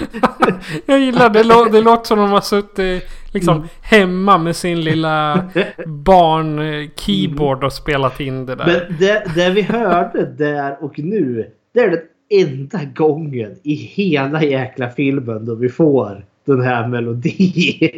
Jag 0.86 1.00
gillar 1.00 1.30
det. 1.30 1.42
Lå- 1.42 1.70
Det 1.72 1.80
låter 1.80 2.04
som 2.04 2.18
de 2.18 2.30
har 2.30 2.40
suttit 2.40 3.04
liksom 3.32 3.68
hemma 3.82 4.38
med 4.38 4.56
sin 4.56 4.80
lilla 4.80 5.44
barn-keyboard 5.86 7.64
och 7.64 7.72
spelat 7.72 8.20
in 8.20 8.46
det 8.46 8.54
där. 8.54 8.66
Men 8.66 8.96
det, 8.98 9.24
det 9.34 9.50
vi 9.50 9.62
hörde 9.62 10.26
där 10.26 10.84
och 10.84 10.98
nu. 10.98 11.50
Det 11.74 11.80
är 11.80 11.90
den 11.90 12.00
enda 12.48 12.80
gången 12.94 13.56
i 13.62 13.74
hela 13.74 14.42
jäkla 14.44 14.90
filmen 14.90 15.44
då 15.46 15.54
vi 15.54 15.68
får 15.68 16.24
den 16.56 16.64
här 16.64 16.88
melodin. 16.88 17.90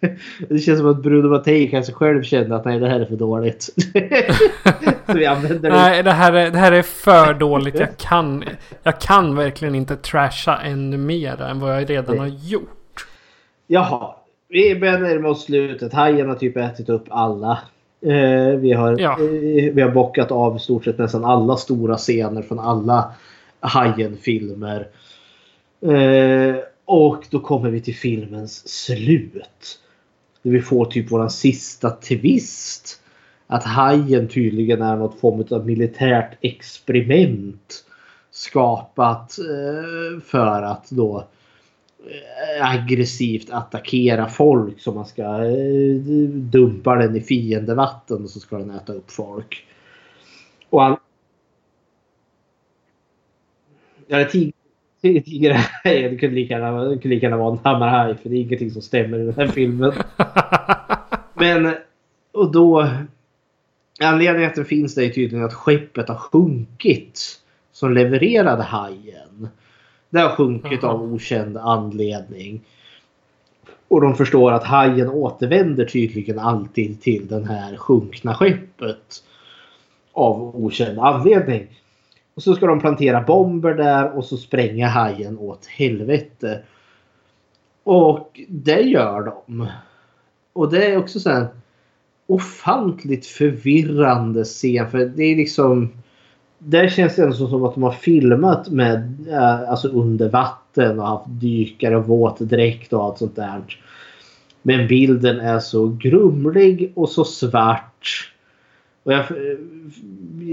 Det 0.48 0.58
känns 0.58 0.78
som 0.78 0.90
att 0.90 1.02
Bruno 1.02 1.28
Mattei 1.28 1.68
kanske 1.68 1.92
själv 1.92 2.22
kände 2.22 2.56
att 2.56 2.64
nej 2.64 2.78
det 2.78 2.88
här 2.88 3.00
är 3.00 3.04
för 3.04 3.16
dåligt. 3.16 3.62
Så 5.06 5.12
vi 5.18 5.26
använder 5.26 5.70
det. 5.70 5.76
Nej, 5.76 6.02
det 6.02 6.12
här, 6.12 6.32
är, 6.32 6.50
det 6.50 6.58
här 6.58 6.72
är 6.72 6.82
för 6.82 7.34
dåligt. 7.34 7.80
Jag 7.80 7.96
kan, 7.96 8.44
jag 8.82 9.00
kan 9.00 9.36
verkligen 9.36 9.74
inte 9.74 9.96
trasha 9.96 10.58
ännu 10.60 10.96
mer 10.96 11.42
än 11.42 11.60
vad 11.60 11.76
jag 11.76 11.90
redan 11.90 12.18
har 12.18 12.26
gjort. 12.26 13.06
Jaha. 13.66 14.14
Vi 14.48 14.76
börjar 14.80 14.98
närma 14.98 15.28
oss 15.28 15.44
slutet. 15.44 15.92
Hajen 15.92 16.28
har 16.28 16.34
typ 16.34 16.56
ätit 16.56 16.88
upp 16.88 17.04
alla. 17.08 17.58
Eh, 18.02 18.58
vi, 18.58 18.72
har, 18.72 19.00
Ja. 19.00 19.12
eh, 19.12 19.72
vi 19.74 19.82
har 19.82 19.90
bockat 19.90 20.30
av 20.30 20.58
stort 20.58 20.84
sett 20.84 20.98
nästan 20.98 21.24
alla 21.24 21.56
stora 21.56 21.96
scener 21.96 22.42
från 22.42 22.58
alla 22.58 23.12
Hajen-filmer. 23.60 24.86
Eh, 25.82 26.56
och 26.90 27.26
då 27.30 27.40
kommer 27.40 27.70
vi 27.70 27.80
till 27.80 27.94
filmens 27.94 28.68
slut. 28.68 29.80
Där 30.42 30.50
vi 30.50 30.60
får 30.60 30.84
typ 30.84 31.10
våran 31.10 31.30
sista 31.30 31.90
twist. 31.90 33.02
Att 33.46 33.64
hajen 33.64 34.28
tydligen 34.28 34.82
är 34.82 34.96
något 34.96 35.20
form 35.20 35.44
av 35.50 35.66
militärt 35.66 36.38
experiment. 36.40 37.84
Skapat 38.30 39.38
eh, 39.38 40.20
för 40.20 40.62
att 40.62 40.90
då 40.90 41.28
eh, 41.98 42.70
aggressivt 42.70 43.50
attackera 43.50 44.28
folk 44.28 44.80
så 44.80 44.92
man 44.92 45.06
ska 45.06 45.22
eh, 45.22 45.96
dumpa 46.30 46.94
den 46.94 47.16
i 47.16 47.20
fiendevatten 47.20 48.22
och 48.22 48.30
så 48.30 48.40
ska 48.40 48.58
den 48.58 48.70
äta 48.70 48.92
upp 48.92 49.10
folk. 49.10 49.66
Och 50.70 50.84
all... 50.84 50.96
Ja, 54.06 54.18
det 54.18 54.24
Det 55.82 56.20
kunde 56.20 56.34
lika 56.34 56.54
gärna, 56.54 56.84
det 56.84 56.98
kunde 56.98 57.14
lika 57.14 57.26
gärna 57.26 57.36
vara 57.36 57.52
en 57.52 57.60
hammarhaj 57.64 58.16
för 58.16 58.28
det 58.28 58.36
är 58.36 58.40
ingenting 58.40 58.70
som 58.70 58.82
stämmer 58.82 59.18
i 59.18 59.24
den 59.24 59.34
här 59.34 59.46
filmen. 59.46 59.92
Men 61.34 61.74
och 62.32 62.52
då... 62.52 62.88
Anledningen 64.02 64.50
att 64.50 64.56
den 64.56 64.64
finns 64.64 64.94
där 64.94 65.02
är 65.02 65.08
tydligen 65.08 65.44
att 65.44 65.54
skeppet 65.54 66.08
har 66.08 66.16
sjunkit 66.16 67.40
som 67.72 67.94
levererade 67.94 68.62
hajen. 68.62 69.48
Det 70.10 70.20
har 70.20 70.28
sjunkit 70.28 70.84
av 70.84 71.02
okänd 71.02 71.56
anledning. 71.56 72.60
Och 73.88 74.00
de 74.00 74.14
förstår 74.14 74.52
att 74.52 74.64
hajen 74.64 75.08
återvänder 75.08 75.84
tydligen 75.84 76.38
alltid 76.38 77.02
till 77.02 77.26
den 77.28 77.44
här 77.44 77.76
sjunkna 77.76 78.34
skeppet. 78.34 79.24
Av 80.12 80.56
okänd 80.64 80.98
anledning. 80.98 81.79
Och 82.34 82.42
så 82.42 82.54
ska 82.54 82.66
de 82.66 82.80
plantera 82.80 83.20
bomber 83.20 83.74
där 83.74 84.16
och 84.16 84.24
så 84.24 84.36
spränga 84.36 84.88
hajen 84.88 85.38
åt 85.38 85.66
helvete. 85.66 86.60
Och 87.84 88.40
det 88.48 88.80
gör 88.80 89.22
de. 89.22 89.66
Och 90.52 90.70
det 90.70 90.86
är 90.86 90.98
också 90.98 91.20
så 91.20 91.30
här 91.30 91.46
ofantligt 92.26 93.26
förvirrande 93.26 94.44
scen. 94.44 94.90
För 94.90 94.98
det 94.98 95.22
är 95.22 95.36
liksom... 95.36 95.92
Där 96.58 96.88
känns 96.88 97.16
det 97.16 97.22
ändå 97.22 97.34
som 97.34 97.64
att 97.64 97.74
de 97.74 97.82
har 97.82 97.92
filmat 97.92 98.68
med 98.68 99.26
eh, 99.28 99.70
alltså 99.70 99.88
under 99.88 100.28
vatten 100.28 101.00
och 101.00 101.06
haft 101.06 101.24
dykare 101.28 101.96
och 101.96 102.06
våtdräkt 102.06 102.92
och 102.92 103.04
allt 103.04 103.18
sånt 103.18 103.36
där. 103.36 103.62
Men 104.62 104.88
bilden 104.88 105.40
är 105.40 105.58
så 105.58 105.88
grumlig 105.88 106.92
och 106.96 107.08
så 107.08 107.24
svart. 107.24 108.32
Och 109.02 109.12
jag, 109.12 109.24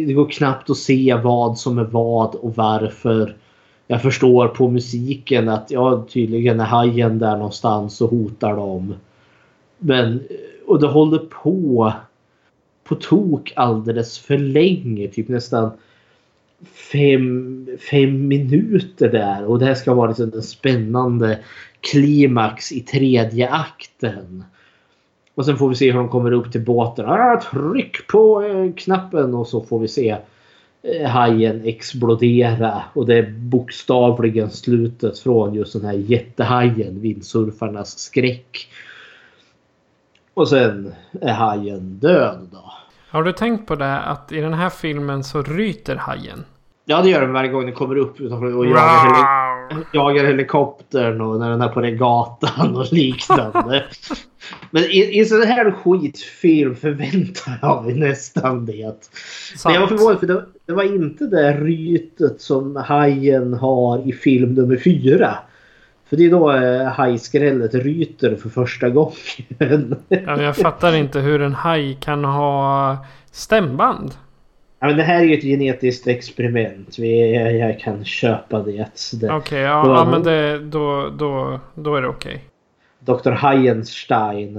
det 0.08 0.14
går 0.14 0.30
knappt 0.30 0.70
att 0.70 0.78
se 0.78 1.20
vad 1.24 1.58
som 1.58 1.78
är 1.78 1.84
vad 1.84 2.36
och 2.36 2.56
varför. 2.56 3.36
Jag 3.88 4.02
förstår 4.02 4.48
på 4.48 4.70
musiken 4.70 5.50
att 5.50 5.72
ja, 5.72 6.06
tydligen 6.10 6.60
är 6.60 6.66
hajen 6.66 7.20
där 7.20 7.38
någonstans 7.38 8.02
och 8.02 8.10
hotar 8.10 8.56
dem. 8.56 8.94
Men, 9.78 10.24
och 10.66 10.80
det 10.80 10.88
håller 10.88 11.20
på 11.20 11.94
på 12.88 12.96
tok 12.96 13.54
alldeles 13.56 14.20
för 14.20 14.38
länge. 14.38 15.08
Typ 15.08 15.28
nästan 15.28 15.72
fem, 16.92 17.68
fem 17.92 18.28
minuter 18.28 19.10
där. 19.10 19.46
Och 19.46 19.60
det 19.60 19.66
här 19.66 19.76
ska 19.76 19.94
vara 19.94 20.08
liksom 20.08 20.32
en 20.34 20.44
spännande 20.44 21.40
klimax 21.82 22.72
i 22.72 22.80
tredje 22.80 23.50
akten. 23.50 24.44
Och 25.38 25.46
sen 25.46 25.58
får 25.58 25.70
vi 25.70 25.76
se 25.76 25.92
hur 25.92 25.98
de 25.98 26.10
kommer 26.10 26.32
upp 26.32 26.52
till 26.52 26.66
båten. 26.66 27.06
Ah, 27.06 27.42
tryck 27.52 28.08
på 28.08 28.42
eh, 28.42 28.74
knappen 28.74 29.36
och 29.36 29.48
så 29.48 29.62
får 29.62 29.80
vi 29.80 29.88
se 29.88 30.18
eh, 30.84 31.10
hajen 31.10 31.62
explodera. 31.66 32.84
Och 32.94 33.06
det 33.06 33.18
är 33.18 33.32
bokstavligen 33.32 34.52
slutet 34.52 35.20
från 35.20 35.54
just 35.54 35.74
den 35.74 35.86
här 35.86 35.94
jättehajen, 35.94 37.02
vindsurfarnas 37.02 38.00
skräck. 38.00 38.68
Och 40.34 40.50
sen 40.50 40.94
är 41.22 41.34
hajen 41.34 42.00
död 42.00 42.48
då. 42.52 42.74
Har 43.10 43.24
du 43.24 43.32
tänkt 43.32 43.68
på 43.68 43.76
det 43.76 44.00
att 44.00 44.32
i 44.32 44.42
den 44.42 44.54
här 44.54 44.70
filmen 44.70 45.24
så 45.24 45.42
ryter 45.42 45.96
hajen? 45.96 46.46
Ja 46.86 47.02
det 47.02 47.10
gör 47.10 47.22
den 47.22 47.34
varje 47.34 47.50
gång 47.50 47.66
den 47.66 47.76
kommer 47.76 47.96
upp 47.96 48.22
utanför 48.22 48.56
och 48.56 48.66
jagar, 48.66 49.47
jagar 49.94 50.26
helikoptern 50.26 51.22
och 51.22 51.40
när 51.40 51.50
den 51.50 51.62
är 51.62 51.68
på 51.68 51.82
regatan 51.82 52.76
och 52.76 52.94
liknande. 52.94 53.86
Men 54.72 54.84
i, 54.84 55.20
i 55.20 55.26
sån 55.26 55.42
här 55.42 55.72
skitfilm 55.72 56.76
förväntar 56.76 57.60
jag 57.62 57.86
mig 57.86 57.94
nästan 57.94 58.66
det. 58.66 58.96
Men 59.66 59.74
jag 59.74 59.82
var 59.82 59.88
Sant. 59.88 60.00
förvånad 60.00 60.20
för 60.20 60.28
det, 60.28 60.46
det 60.66 60.74
var 60.74 60.84
inte 60.84 61.26
det 61.26 61.52
rytet 61.52 62.42
som 62.42 62.76
hajen 62.76 63.54
har 63.54 64.10
i 64.10 64.14
film 64.14 64.54
nummer 64.54 64.78
fyra. 64.78 65.38
För 66.10 66.18
det 66.18 66.26
är 66.26 66.32
då 66.32 66.52
eh, 66.52 66.88
hajskrället 66.88 67.74
ryter 67.74 68.36
för 68.36 68.50
första 68.50 68.90
gången. 68.90 69.96
Ja, 70.08 70.42
jag 70.42 70.56
fattar 70.56 70.96
inte 70.96 71.20
hur 71.20 71.42
en 71.42 71.54
haj 71.54 71.98
kan 72.02 72.24
ha 72.24 72.98
stämband. 73.32 74.14
Ja, 74.80 74.88
men 74.88 74.98
det 74.98 75.04
här 75.04 75.20
är 75.20 75.24
ju 75.24 75.34
ett 75.34 75.44
genetiskt 75.44 76.08
experiment. 76.08 77.00
Vi, 77.00 77.36
jag, 77.36 77.56
jag 77.56 77.80
kan 77.80 78.06
köpa 78.06 78.60
det. 78.60 78.88
Okej, 79.32 79.60
ja, 79.62 79.84
Då- 79.86 79.92
ja 79.92 80.06
men 80.12 80.24
det, 80.24 80.60
då, 80.60 81.10
då, 81.10 81.60
då 81.76 81.96
är 81.96 82.02
det 82.02 82.08
okej. 82.08 82.44
Dr. 83.00 83.32
Hayenstein. 83.32 84.56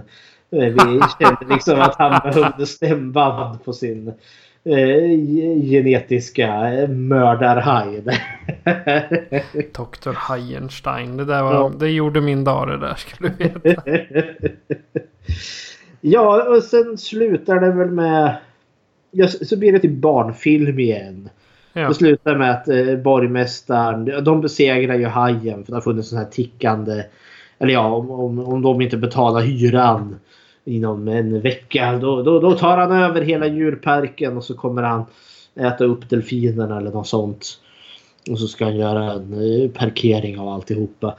Eh, 0.51 0.59
Vi 0.59 0.75
kände 1.21 1.55
liksom 1.55 1.81
att 1.81 1.95
han 1.99 2.21
behövde 2.33 2.67
stämband 2.67 3.65
på 3.65 3.73
sin 3.73 4.09
eh, 4.65 5.65
genetiska 5.71 6.73
eh, 6.73 6.89
mördarhaj. 6.89 8.01
Dr. 9.73 10.13
Hajenstein. 10.15 11.17
Det 11.17 11.25
där 11.25 11.43
var, 11.43 11.53
Ja. 11.55 11.73
det 11.79 11.91
gjorde 11.91 12.21
min 12.21 12.45
dag 12.45 12.69
det 12.69 12.79
där 12.79 12.95
skulle 12.95 13.29
du 13.39 13.49
veta. 13.63 13.83
ja, 16.01 16.43
och 16.57 16.63
sen 16.63 16.99
slutar 16.99 17.61
det 17.61 17.71
väl 17.73 17.91
med... 17.91 18.37
Ja, 19.19 19.29
så 19.29 19.57
blir 19.57 19.73
det 19.73 19.79
till 19.79 19.91
barnfilm 19.91 20.79
igen. 20.79 21.29
Ja. 21.73 21.89
Det 21.89 21.95
slutar 21.95 22.37
med 22.37 22.51
att 22.51 22.69
eh, 22.69 22.97
borgmästaren, 22.97 24.25
de 24.25 24.41
besegrar 24.41 24.95
ju 24.95 25.07
hajen 25.07 25.65
för 25.65 25.73
det 25.73 25.77
har 25.77 25.81
funnits 25.81 26.09
sån 26.09 26.19
här 26.19 26.25
tickande... 26.25 27.05
Eller 27.59 27.73
ja, 27.73 27.87
om, 27.95 28.11
om, 28.11 28.39
om 28.39 28.63
de 28.63 28.81
inte 28.81 28.97
betalar 28.97 29.41
hyran 29.41 30.17
inom 30.65 31.09
en 31.09 31.41
vecka 31.41 31.99
då, 32.01 32.23
då, 32.23 32.41
då 32.41 32.53
tar 32.53 32.79
han 32.79 32.93
över 32.93 33.21
hela 33.21 33.47
djurparken 33.47 34.37
och 34.37 34.45
så 34.45 34.55
kommer 34.55 34.83
han 34.83 35.05
äta 35.61 35.85
upp 35.85 36.11
delfinerna 36.11 36.79
eller 36.79 36.91
något 36.91 37.07
sånt. 37.07 37.47
Och 38.31 38.39
så 38.39 38.49
ska 38.49 38.65
han 38.65 38.77
göra 38.77 39.13
en 39.13 39.33
eh, 39.33 39.71
parkering 39.71 40.39
av 40.39 40.49
alltihopa. 40.49 41.15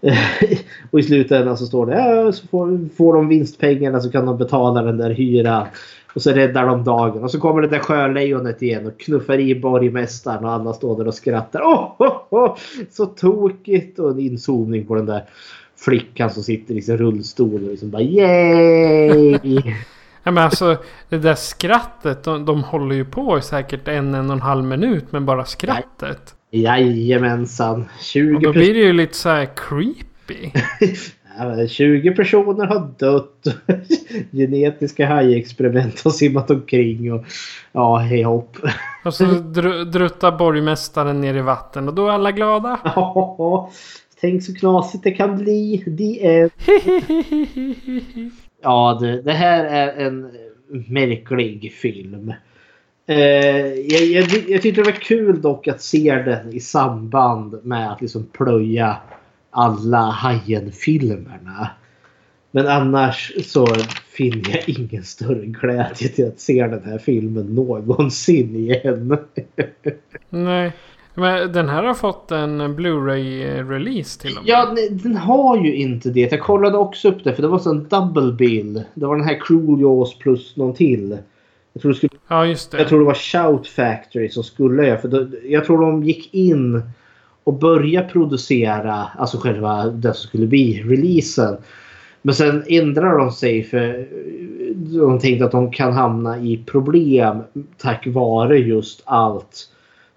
och 0.90 1.00
i 1.00 1.02
slutändan 1.02 1.58
så 1.58 1.66
står 1.66 1.86
det 1.86 1.94
ja, 1.94 2.32
så 2.32 2.46
får, 2.46 2.88
får 2.96 3.14
de 3.14 3.28
vinstpengarna 3.28 4.00
så 4.00 4.10
kan 4.10 4.26
de 4.26 4.38
betala 4.38 4.82
den 4.82 4.96
där 4.96 5.10
hyran. 5.10 5.66
Och 6.14 6.22
så 6.22 6.32
räddar 6.32 6.66
de 6.66 6.84
dagen. 6.84 7.22
Och 7.22 7.30
så 7.30 7.40
kommer 7.40 7.62
det 7.62 7.68
där 7.68 7.78
sjölejonet 7.78 8.62
igen 8.62 8.86
och 8.86 9.00
knuffar 9.00 9.38
i 9.38 9.60
borgmästaren 9.60 10.44
och 10.44 10.52
alla 10.52 10.72
står 10.72 10.98
där 10.98 11.08
och 11.08 11.14
skrattar. 11.14 11.60
Oh, 11.60 11.92
oh, 11.98 12.16
oh, 12.30 12.56
så 12.90 13.06
tokigt! 13.06 13.98
Och 13.98 14.10
en 14.10 14.18
inzoomning 14.18 14.86
på 14.86 14.94
den 14.94 15.06
där 15.06 15.24
flickan 15.76 16.30
som 16.30 16.42
sitter 16.42 16.74
i 16.74 16.82
sin 16.82 16.96
rullstol 16.96 17.54
och 17.54 17.70
liksom 17.70 17.90
bara 17.90 18.02
yay! 18.02 19.38
Ja, 20.22 20.30
men 20.30 20.44
alltså 20.44 20.76
det 21.08 21.18
där 21.18 21.34
skrattet, 21.34 22.24
de, 22.24 22.44
de 22.44 22.62
håller 22.64 22.94
ju 22.94 23.04
på 23.04 23.38
i 23.38 23.42
säkert 23.42 23.88
en, 23.88 24.14
en 24.14 24.26
och 24.26 24.32
en 24.32 24.40
halv 24.42 24.64
minut 24.64 25.12
med 25.12 25.22
bara 25.22 25.44
skrattet. 25.44 26.34
Jajamensan. 26.50 27.88
20 28.00 28.34
Och 28.34 28.42
då 28.42 28.52
blir 28.52 28.74
det 28.74 28.80
ju 28.80 28.92
lite 28.92 29.16
så 29.16 29.28
här 29.28 29.48
creepy. 29.56 30.50
Ja, 31.40 31.66
20 31.66 32.14
personer 32.14 32.66
har 32.66 32.88
dött. 32.98 33.44
Genetiska 34.32 35.06
hajexperiment 35.06 36.00
har 36.00 36.10
simmat 36.10 36.50
omkring 36.50 37.12
och 37.12 37.24
ja, 37.72 37.96
hej 37.96 38.22
hopp. 38.22 38.56
Och 39.04 39.14
så 39.14 39.24
dr 39.24 39.84
druttar 39.84 40.38
borgmästaren 40.38 41.20
ner 41.20 41.34
i 41.34 41.40
vatten 41.40 41.88
och 41.88 41.94
då 41.94 42.06
är 42.06 42.10
alla 42.10 42.32
glada. 42.32 42.80
Ja, 42.96 43.70
tänk 44.20 44.42
så 44.42 44.54
knasigt 44.54 45.04
det 45.04 45.10
kan 45.10 45.36
bli. 45.38 45.84
Ja, 48.62 48.98
det, 49.00 49.22
det 49.22 49.32
här 49.32 49.64
är 49.64 50.06
en 50.06 50.30
märklig 50.68 51.72
film. 51.72 52.32
Eh, 53.06 53.66
jag, 53.66 54.02
jag, 54.02 54.24
jag 54.48 54.62
tyckte 54.62 54.80
det 54.80 54.90
var 54.90 55.00
kul 55.00 55.42
dock 55.42 55.68
att 55.68 55.82
se 55.82 56.14
den 56.14 56.52
i 56.52 56.60
samband 56.60 57.60
med 57.62 57.92
att 57.92 58.00
liksom 58.00 58.26
plöja 58.32 58.96
alla 59.50 60.10
Hajen-filmerna. 60.10 61.70
Men 62.50 62.66
annars 62.66 63.32
så 63.44 63.66
finner 64.16 64.50
jag 64.50 64.68
ingen 64.68 65.04
större 65.04 65.46
glädje 65.46 66.08
till 66.08 66.28
att 66.28 66.40
se 66.40 66.66
den 66.66 66.84
här 66.84 66.98
filmen 66.98 67.46
någonsin 67.46 68.56
igen. 68.56 69.18
Nej. 70.30 70.72
Men 71.14 71.52
den 71.52 71.68
här 71.68 71.82
har 71.82 71.94
fått 71.94 72.30
en 72.30 72.76
Blu-ray-release 72.76 74.20
till 74.20 74.36
och 74.36 74.44
med. 74.44 74.50
Ja, 74.50 74.74
den 74.90 75.16
har 75.16 75.64
ju 75.64 75.74
inte 75.74 76.10
det. 76.10 76.32
Jag 76.32 76.40
kollade 76.40 76.78
också 76.78 77.08
upp 77.08 77.24
det 77.24 77.34
för 77.34 77.42
det 77.42 77.48
var 77.48 77.68
en 77.68 77.88
double 77.88 78.32
bill. 78.32 78.82
Det 78.94 79.06
var 79.06 79.16
den 79.16 79.24
här 79.24 79.40
Cruel 79.40 79.80
Jaws 79.80 80.18
plus 80.18 80.56
någon 80.56 80.74
till. 80.74 81.18
Jag 81.72 81.82
tror 81.82 81.92
det, 81.92 81.96
skulle, 81.96 82.12
ja, 82.28 82.46
just 82.46 82.70
det. 82.70 82.78
Jag 82.78 82.88
tror 82.88 82.98
det 82.98 83.04
var 83.04 83.14
Shout 83.14 83.66
Factory 83.66 84.28
som 84.28 84.42
skulle 84.42 84.86
göra. 84.86 84.98
För 84.98 85.08
då, 85.08 85.26
jag 85.44 85.64
tror 85.64 85.80
de 85.80 86.04
gick 86.04 86.34
in 86.34 86.82
och 87.50 87.58
börja 87.58 88.02
producera 88.02 88.92
alltså 89.18 89.38
själva 89.38 89.86
det 89.86 90.14
som 90.14 90.28
skulle 90.28 90.46
bli 90.46 90.82
releasen. 90.82 91.56
Men 92.22 92.34
sen 92.34 92.62
ändrar 92.66 93.18
de 93.18 93.32
sig 93.32 93.62
för 93.62 94.08
de 94.98 95.18
tänkte 95.18 95.44
att 95.44 95.52
de 95.52 95.72
kan 95.72 95.92
hamna 95.92 96.38
i 96.38 96.64
problem 96.66 97.38
tack 97.78 98.06
vare 98.06 98.58
just 98.58 99.02
allt 99.04 99.68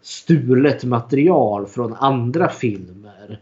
stulet 0.01 0.83
material 0.83 1.65
från 1.65 1.93
andra 1.93 2.49
filmer. 2.49 3.39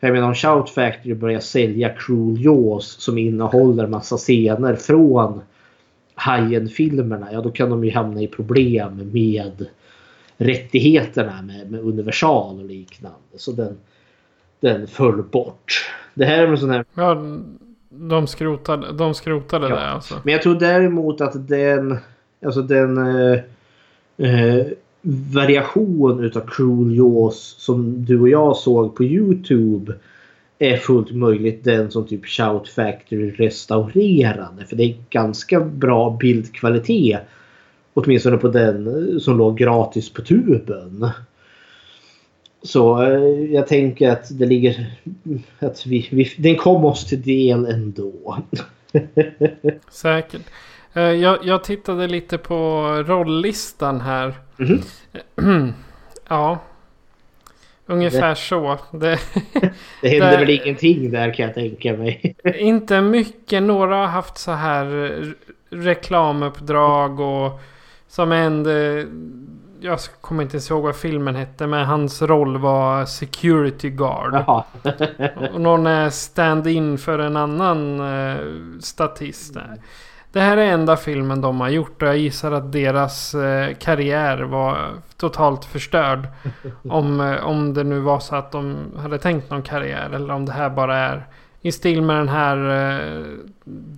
För 0.00 0.06
jag 0.06 0.14
menar 0.14 0.28
om 0.28 0.34
Shout 0.34 0.70
Factory 0.70 1.14
börjar 1.14 1.40
sälja 1.40 1.88
Cruel 1.88 2.44
Jaws 2.44 2.96
som 3.00 3.18
innehåller 3.18 3.86
massa 3.86 4.16
scener 4.16 4.74
från 4.74 5.40
Hajen-filmerna. 6.14 7.28
Ja 7.32 7.40
då 7.40 7.50
kan 7.50 7.70
de 7.70 7.84
ju 7.84 7.90
hamna 7.90 8.22
i 8.22 8.28
problem 8.28 9.10
med 9.12 9.66
rättigheterna 10.36 11.42
med, 11.42 11.70
med 11.70 11.80
Universal 11.80 12.58
och 12.58 12.64
liknande. 12.64 13.18
Så 13.36 13.52
den, 13.52 13.76
den 14.60 14.86
föll 14.86 15.22
bort. 15.22 15.90
Det 16.14 16.24
här 16.24 16.38
är 16.38 16.46
en 16.46 16.58
sån 16.58 16.70
här... 16.70 16.84
Ja, 16.94 17.22
de 17.88 18.26
skrotade, 18.26 18.92
de 18.92 19.14
skrotade 19.14 19.68
ja. 19.68 19.74
det 19.74 19.88
alltså. 19.88 20.20
Men 20.24 20.32
jag 20.32 20.42
tror 20.42 20.54
däremot 20.54 21.20
att 21.20 21.48
den... 21.48 21.98
Alltså 22.42 22.62
den... 22.62 22.98
Eh, 22.98 23.40
eh, 24.16 24.66
variation 25.32 26.24
utav 26.24 26.40
Cruel 26.40 26.96
Jaws 26.96 27.54
som 27.58 28.04
du 28.04 28.20
och 28.20 28.28
jag 28.28 28.56
såg 28.56 28.94
på 28.94 29.04
Youtube 29.04 29.94
är 30.58 30.76
fullt 30.76 31.14
möjligt 31.14 31.64
den 31.64 31.90
som 31.90 32.06
typ 32.06 32.26
Shout 32.26 32.68
Factory 32.68 33.30
restaurerade. 33.30 34.64
För 34.68 34.76
det 34.76 34.84
är 34.84 34.96
ganska 35.10 35.60
bra 35.60 36.16
bildkvalitet. 36.20 37.20
Åtminstone 37.94 38.36
på 38.36 38.48
den 38.48 39.20
som 39.20 39.38
låg 39.38 39.58
gratis 39.58 40.12
på 40.12 40.22
tuben. 40.22 41.10
Så 42.62 43.02
eh, 43.02 43.52
jag 43.52 43.66
tänker 43.66 44.10
att 44.10 44.38
det 44.38 44.46
ligger... 44.46 44.86
Att 45.58 45.86
vi, 45.86 46.08
vi, 46.12 46.32
den 46.38 46.56
kom 46.56 46.84
oss 46.84 47.04
till 47.06 47.22
del 47.22 47.66
ändå. 47.66 48.38
Säkert. 49.90 50.42
Eh, 50.94 51.02
jag, 51.02 51.38
jag 51.42 51.64
tittade 51.64 52.06
lite 52.06 52.38
på 52.38 52.86
rolllistan 53.06 54.00
här. 54.00 54.34
Mm 54.58 54.80
-hmm. 55.36 55.72
ja. 56.28 56.58
Ungefär 57.86 58.28
det, 58.28 58.36
så. 58.36 58.78
Det, 58.92 58.98
det 60.02 60.08
händer 60.08 60.30
det, 60.30 60.36
väl 60.36 60.50
ingenting 60.50 61.10
där 61.10 61.34
kan 61.34 61.46
jag 61.46 61.54
tänka 61.54 61.92
mig. 61.92 62.36
inte 62.58 63.00
mycket. 63.00 63.62
Några 63.62 63.96
har 63.96 64.06
haft 64.06 64.38
så 64.38 64.52
här 64.52 65.34
reklamuppdrag 65.70 67.20
och 67.20 67.60
som 68.14 68.32
en... 68.32 68.66
Jag 69.80 69.98
kommer 70.20 70.42
inte 70.42 70.56
ihåg 70.56 70.82
vad 70.82 70.96
filmen 70.96 71.34
hette 71.34 71.66
men 71.66 71.86
hans 71.86 72.22
roll 72.22 72.58
var 72.58 73.04
security 73.04 73.90
guard. 73.90 74.34
och 75.52 75.60
någon 75.60 75.86
är 75.86 76.10
stand-in 76.10 76.98
för 76.98 77.18
en 77.18 77.36
annan 77.36 78.00
statist. 78.80 79.54
Där. 79.54 79.78
Det 80.34 80.40
här 80.40 80.56
är 80.56 80.72
enda 80.72 80.96
filmen 80.96 81.40
de 81.40 81.60
har 81.60 81.68
gjort 81.68 82.02
och 82.02 82.08
jag 82.08 82.18
gissar 82.18 82.52
att 82.52 82.72
deras 82.72 83.34
eh, 83.34 83.74
karriär 83.74 84.42
var 84.42 84.90
totalt 85.16 85.64
förstörd. 85.64 86.28
om, 86.88 87.20
eh, 87.20 87.46
om 87.46 87.74
det 87.74 87.84
nu 87.84 88.00
var 88.00 88.20
så 88.20 88.36
att 88.36 88.52
de 88.52 88.76
hade 88.98 89.18
tänkt 89.18 89.50
någon 89.50 89.62
karriär 89.62 90.10
eller 90.14 90.34
om 90.34 90.46
det 90.46 90.52
här 90.52 90.70
bara 90.70 90.96
är 90.96 91.26
i 91.60 91.72
stil 91.72 92.02
med 92.02 92.16
den 92.16 92.28
här 92.28 92.56
eh, 92.56 93.24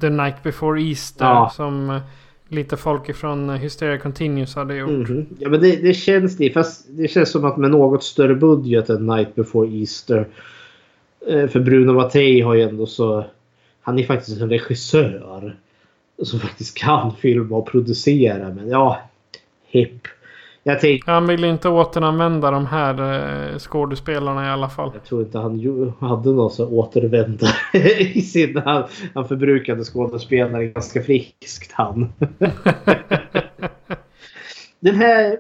The 0.01 0.11
Night 0.11 0.43
Before 0.43 0.83
Easter 0.83 1.25
ja. 1.25 1.51
som 1.55 1.91
eh, 1.91 2.01
lite 2.49 2.77
folk 2.77 3.09
ifrån 3.09 3.51
eh, 3.51 3.57
Hysteria 3.57 3.99
Continuous 3.99 4.55
hade 4.55 4.77
gjort. 4.77 4.91
Mm 4.91 5.05
-hmm. 5.05 5.27
Ja 5.39 5.49
men 5.49 5.61
det, 5.61 5.77
det, 5.77 5.95
känns 5.95 6.37
det. 6.37 6.51
Fast 6.51 6.87
det 6.89 7.09
känns 7.09 7.31
som 7.31 7.45
att 7.45 7.57
med 7.57 7.71
något 7.71 8.05
större 8.05 8.35
budget 8.35 8.91
än 8.91 9.07
Night 9.07 9.35
Before 9.35 9.69
Easter. 9.69 10.29
Eh, 11.29 11.49
för 11.49 11.61
Bruno 11.61 11.93
Mattei 11.93 12.41
har 12.41 12.55
ju 12.55 12.63
ändå 12.63 12.87
så... 12.87 13.25
Han 13.81 13.99
är 13.99 14.05
faktiskt 14.05 14.41
en 14.41 14.51
regissör 14.51 15.57
som 16.23 16.41
faktiskt 16.41 16.79
kan 16.79 17.17
filma 17.17 17.57
och 17.57 17.67
producera. 17.67 18.55
Men 18.55 18.69
ja, 18.69 19.01
hipp. 19.67 20.09
Jag 20.69 20.81
tänkte, 20.81 21.11
han 21.11 21.27
vill 21.27 21.45
inte 21.45 21.69
återanvända 21.69 22.51
de 22.51 22.67
här 22.67 22.95
eh, 23.53 23.59
skådespelarna 23.59 24.47
i 24.47 24.49
alla 24.49 24.69
fall. 24.69 24.91
Jag 24.95 25.05
tror 25.05 25.23
inte 25.23 25.39
han 25.39 25.95
hade 26.01 26.31
någon 26.31 26.51
så 26.51 26.69
återvändare 26.69 27.51
i 28.15 28.23
sin... 28.23 28.57
Han, 28.57 28.85
han 29.15 29.29
förbrukade 29.29 29.85
skådespelare 29.85 30.67
ganska 30.67 31.03
friskt 31.03 31.73
han. 31.73 32.13
Den 34.81 34.95
här... 34.95 35.39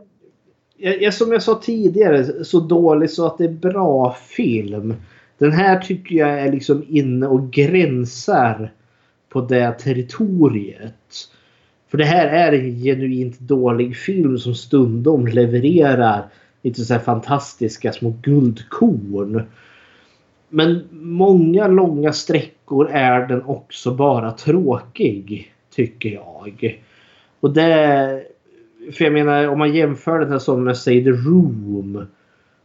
Jag, 0.77 1.14
som 1.14 1.33
jag 1.33 1.43
sa 1.43 1.61
tidigare, 1.62 2.45
så 2.45 2.61
dålig 2.61 3.11
så 3.11 3.27
att 3.27 3.39
det 3.39 3.45
är 3.45 3.49
bra 3.49 4.16
film. 4.29 4.95
Den 5.39 5.53
här 5.53 5.79
tycker 5.79 6.16
jag 6.16 6.41
är 6.41 6.53
liksom 6.53 6.85
inne 6.89 7.27
och 7.27 7.51
gränsar 7.51 8.72
på 9.29 9.41
det 9.41 9.72
territoriet. 9.72 10.95
För 11.89 11.99
det 11.99 12.05
här 12.05 12.26
är 12.26 12.53
en 12.53 12.78
genuint 12.78 13.39
dålig 13.39 13.97
film 13.97 14.39
som 14.39 14.55
stundom 14.55 15.26
levererar 15.26 16.24
lite 16.62 16.84
så 16.84 16.93
här 16.95 17.01
fantastiska 17.01 17.93
små 17.93 18.14
guldkorn. 18.22 19.43
Men 20.49 20.84
många 20.91 21.68
långa 21.68 22.12
sträckor 22.12 22.89
är 22.91 23.26
den 23.26 23.43
också 23.43 23.95
bara 23.95 24.32
tråkig. 24.32 25.53
Tycker 25.74 26.09
jag. 26.09 26.80
Och 27.41 27.53
det... 27.53 28.22
För 28.93 29.05
jag 29.05 29.12
menar 29.12 29.49
om 29.49 29.59
man 29.59 29.74
jämför 29.74 30.18
den 30.18 30.30
här 30.30 30.39
som 30.39 30.64
med 30.64 30.76
säg 30.76 31.05
The 31.05 31.11
Room. 31.11 32.07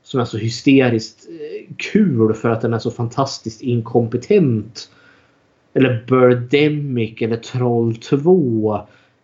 Som 0.04 0.20
är 0.20 0.26
så 0.26 0.38
hysteriskt 0.38 1.30
eh, 1.30 1.76
kul 1.78 2.34
för 2.34 2.50
att 2.50 2.62
den 2.62 2.74
är 2.74 2.80
så 2.80 2.92
fantastiskt 2.92 3.62
inkompetent 3.62 4.90
eller 5.74 6.06
Birdemic 6.08 7.22
eller 7.22 7.38
Troll 7.38 7.96
2. 7.96 8.82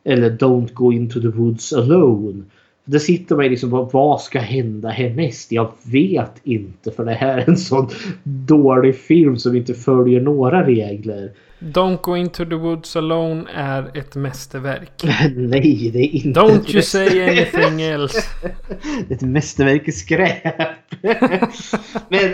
Eller 0.07 0.29
Don't 0.29 0.73
Go 0.73 0.91
Into 0.91 1.21
The 1.21 1.27
Woods 1.27 1.73
Alone. 1.73 2.43
Där 2.85 2.99
sitter 2.99 3.35
man 3.35 3.45
liksom 3.45 3.69
på 3.69 3.83
vad 3.83 4.21
ska 4.21 4.39
hända 4.39 4.89
härnäst? 4.89 5.51
Jag 5.51 5.71
vet 5.83 6.31
inte 6.43 6.91
för 6.91 7.05
det 7.05 7.13
här 7.13 7.37
är 7.37 7.49
en 7.49 7.57
sån 7.57 7.89
dålig 8.23 8.95
film 8.95 9.37
som 9.37 9.55
inte 9.55 9.73
följer 9.73 10.21
några 10.21 10.67
regler. 10.67 11.31
Don't 11.59 12.01
Go 12.01 12.15
Into 12.15 12.45
The 12.45 12.55
Woods 12.55 12.95
Alone 12.95 13.45
är 13.53 13.97
ett 13.97 14.15
mästerverk. 14.15 15.03
Nej, 15.35 15.89
det 15.93 15.99
är 15.99 16.15
inte 16.15 16.39
Don't 16.39 16.73
you 16.73 16.81
say 16.81 17.29
anything 17.29 17.81
else. 17.81 18.21
ett 19.09 19.21
mästerverk 19.21 19.87
i 19.87 19.91
skräp. 19.91 20.43
Men 22.09 22.33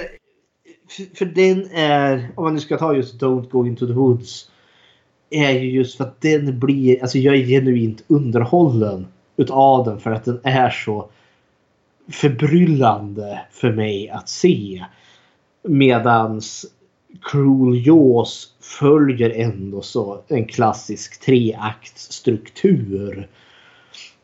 för, 0.90 1.16
för 1.18 1.26
den 1.26 1.72
är, 1.72 2.30
om 2.36 2.44
man 2.44 2.54
nu 2.54 2.60
ska 2.60 2.78
ta 2.78 2.96
just 2.96 3.22
Don't 3.22 3.50
Go 3.50 3.66
Into 3.66 3.88
The 3.88 3.94
Woods. 3.94 4.50
Är 5.34 5.52
ju 5.52 5.72
just 5.72 5.98
för 5.98 6.04
att 6.04 6.22
den 6.22 6.60
blir, 6.60 7.02
alltså 7.02 7.18
jag 7.18 7.36
är 7.36 7.46
genuint 7.46 8.04
underhållen 8.08 9.08
utav 9.38 9.86
den 9.86 10.00
för 10.00 10.12
att 10.12 10.26
den 10.26 10.40
är 10.44 10.70
så 10.70 11.10
förbryllande 12.12 13.42
för 13.52 13.72
mig 13.72 14.10
att 14.10 14.30
se. 14.30 14.86
Medans 15.68 16.66
Cruel 17.22 17.88
Jaws 17.88 18.48
följer 18.62 19.30
ändå 19.30 19.82
så 19.82 20.22
en 20.28 20.46
klassisk 20.46 21.26
treaktsstruktur. 21.26 23.28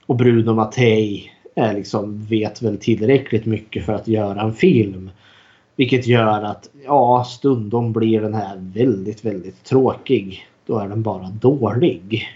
Och 0.05 0.15
Bruno 0.15 0.53
Mattei 0.53 1.31
är 1.55 1.73
liksom, 1.73 2.25
vet 2.25 2.61
väl 2.61 2.77
tillräckligt 2.77 3.45
mycket 3.45 3.85
för 3.85 3.93
att 3.93 4.07
göra 4.07 4.41
en 4.41 4.53
film. 4.53 5.11
Vilket 5.75 6.07
gör 6.07 6.43
att 6.43 6.69
ja, 6.85 7.23
stundom 7.23 7.93
blir 7.93 8.21
den 8.21 8.33
här 8.33 8.71
väldigt, 8.73 9.25
väldigt 9.25 9.63
tråkig. 9.63 10.48
Då 10.69 10.79
är 10.79 10.87
den 10.87 11.01
bara 11.01 11.29
dålig. 11.29 12.29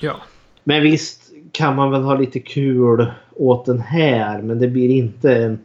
Ja. 0.00 0.16
Men 0.64 0.82
visst 0.82 1.32
kan 1.52 1.76
man 1.76 1.90
väl 1.90 2.02
ha 2.02 2.14
lite 2.14 2.40
kul 2.40 3.06
åt 3.36 3.66
den 3.66 3.80
här. 3.80 4.42
Men 4.42 4.58
det 4.58 4.68
blir 4.68 4.88
inte 4.88 5.36
en 5.36 5.58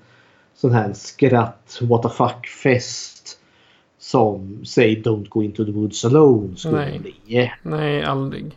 sån 0.55 0.72
här 0.72 0.93
skratt 0.93 1.80
what 1.82 2.03
the 2.03 2.10
fuck 2.10 2.47
fest. 2.47 3.39
Som 3.99 4.66
säg 4.66 5.01
Don't 5.01 5.30
Go 5.30 5.43
Into 5.43 5.66
The 5.66 5.72
Woods 5.72 6.05
Alone 6.05 6.55
skulle 6.55 6.78
Nej. 6.78 6.99
bli. 6.99 7.51
Nej, 7.64 8.03
aldrig. 8.03 8.51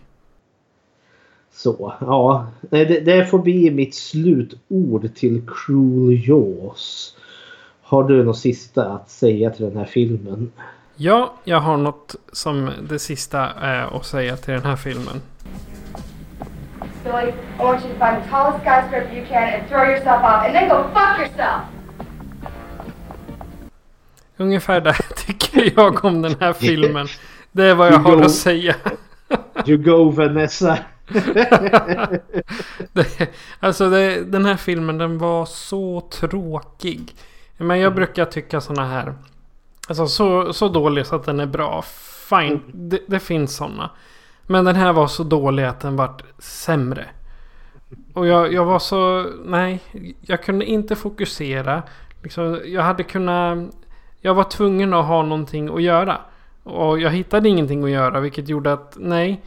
Så 1.53 1.93
ja, 2.01 2.47
det, 2.71 2.85
det 2.85 3.27
får 3.27 3.39
bli 3.39 3.71
mitt 3.71 3.95
slutord 3.95 5.15
till 5.15 5.43
Cruel 5.47 6.29
Jaws. 6.29 7.17
Har 7.83 8.05
du 8.05 8.25
något 8.25 8.39
sista 8.39 8.85
att 8.85 9.11
säga 9.11 9.51
till 9.51 9.65
den 9.65 9.77
här 9.77 9.85
filmen? 9.85 10.53
Ja, 11.05 11.35
jag 11.45 11.61
har 11.61 11.77
något 11.77 12.15
som 12.33 12.71
det 12.89 12.99
sista 12.99 13.51
är 13.61 13.97
att 13.97 14.07
säga 14.07 14.37
till 14.37 14.55
den 14.55 14.65
här 14.65 14.77
filmen. 14.77 15.23
Billy, 17.05 17.33
I 17.59 17.63
want 17.63 17.85
you 17.85 17.93
to 17.95 17.99
find 18.07 18.23
the 18.25 18.31
tallest 18.31 18.59
skyscraper 18.59 19.17
you 19.17 19.27
can 19.27 19.43
and 19.43 19.69
throw 19.69 19.85
yourself 19.85 20.23
off, 20.23 20.45
and 20.45 20.53
then 20.55 20.69
go 20.69 20.85
fuck 20.95 21.19
yourself! 21.19 21.63
Ungefär 24.37 24.81
där 24.81 24.97
tycker 25.27 25.73
jag 25.77 26.05
om 26.05 26.23
den 26.23 26.35
här 26.41 26.53
filmen. 26.53 27.07
Det 27.53 27.65
är 27.65 27.75
vad 27.75 27.87
jag 27.87 27.95
You 27.95 28.03
har 28.03 28.17
go- 28.17 28.25
att 28.25 28.31
säga. 28.31 28.75
You 29.67 29.79
go 29.79 30.11
Vanessa! 30.11 30.79
det, 32.93 33.29
alltså 33.61 33.91
det, 33.91 34.25
den 34.25 34.47
här 34.47 34.57
filmen 34.57 34.99
den 34.99 35.19
var 35.19 35.47
så 35.47 36.01
tråkig. 36.01 37.15
Men 37.57 37.81
jag 37.81 37.95
brukar 37.95 38.25
tycka 38.25 38.61
såna 38.61 38.87
här. 38.87 39.15
Alltså 39.93 40.07
så, 40.07 40.53
så 40.53 40.69
dålig 40.69 41.07
så 41.07 41.17
att 41.17 41.25
den 41.25 41.41
är 41.41 41.47
bra. 41.47 41.83
Fine, 42.29 42.61
det, 42.73 43.01
det 43.07 43.21
finns 43.21 43.57
såna. 43.57 43.91
Men 44.47 44.65
den 44.65 44.77
här 44.77 44.93
var 44.93 45.07
så 45.07 45.25
dålig 45.25 45.65
att 45.65 45.81
den 45.81 45.97
vart 45.97 46.23
sämre. 46.39 47.07
Och 48.13 48.27
jag, 48.27 48.53
jag 48.53 48.65
var 48.65 48.79
så... 48.79 49.27
Nej, 49.45 49.81
jag 50.21 50.43
kunde 50.43 50.65
inte 50.65 50.97
fokusera. 50.97 51.83
Liksom, 52.23 52.61
jag 52.65 52.83
hade 52.83 53.03
kunnat... 53.03 53.59
Jag 54.21 54.35
var 54.35 54.45
tvungen 54.45 54.95
att 54.95 55.07
ha 55.07 55.23
någonting 55.23 55.69
att 55.69 55.83
göra. 55.83 56.21
Och 56.63 57.01
jag 57.01 57.11
hittade 57.11 57.49
ingenting 57.49 57.85
att 57.85 57.91
göra 57.91 58.21
vilket 58.21 58.49
gjorde 58.49 58.73
att 58.73 58.97
nej. 59.01 59.43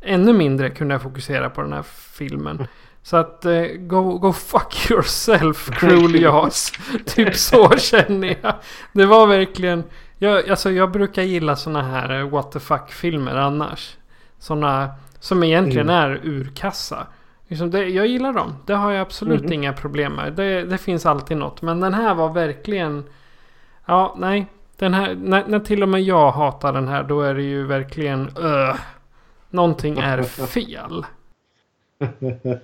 Ännu 0.00 0.32
mindre 0.32 0.70
kunde 0.70 0.94
jag 0.94 1.02
fokusera 1.02 1.50
på 1.50 1.62
den 1.62 1.72
här 1.72 1.82
filmen. 2.16 2.66
Så 3.06 3.16
att 3.16 3.44
eh, 3.44 3.62
go, 3.78 4.18
go 4.18 4.32
fuck 4.32 4.90
yourself 4.90 5.70
cruel 5.70 6.14
Jaws. 6.22 6.72
typ 7.06 7.34
så 7.36 7.70
känner 7.76 8.36
jag. 8.42 8.54
Det 8.92 9.06
var 9.06 9.26
verkligen... 9.26 9.84
Jag, 10.18 10.48
alltså 10.50 10.70
jag 10.70 10.90
brukar 10.90 11.22
gilla 11.22 11.56
såna 11.56 11.82
här 11.82 12.18
eh, 12.20 12.28
what 12.28 12.52
the 12.52 12.60
fuck 12.60 12.90
filmer 12.92 13.34
annars. 13.34 13.96
Såna 14.38 14.90
som 15.20 15.42
egentligen 15.42 15.90
Mm. 15.90 16.10
är 16.10 16.20
urkassa. 16.24 17.06
Liksom 17.48 17.70
det, 17.70 17.84
jag 17.88 18.06
gillar 18.06 18.32
dem. 18.32 18.56
Det 18.66 18.74
har 18.74 18.92
jag 18.92 19.00
absolut 19.00 19.42
Mhm. 19.42 19.52
inga 19.52 19.72
problem 19.72 20.12
med. 20.12 20.32
Det, 20.32 20.64
det 20.64 20.78
finns 20.78 21.06
alltid 21.06 21.36
något. 21.36 21.62
Men 21.62 21.80
den 21.80 21.94
här 21.94 22.14
var 22.14 22.28
verkligen... 22.32 23.04
Ja, 23.86 24.14
nej. 24.18 24.46
Den 24.78 24.94
här, 24.94 25.14
när, 25.14 25.44
när 25.46 25.60
till 25.60 25.82
och 25.82 25.88
med 25.88 26.02
jag 26.02 26.30
hatar 26.30 26.72
den 26.72 26.88
här 26.88 27.02
då 27.02 27.20
är 27.22 27.34
det 27.34 27.42
ju 27.42 27.66
verkligen... 27.66 28.28
Uh, 28.38 28.74
någonting 29.50 29.98
är 29.98 30.22
fel. 30.46 31.06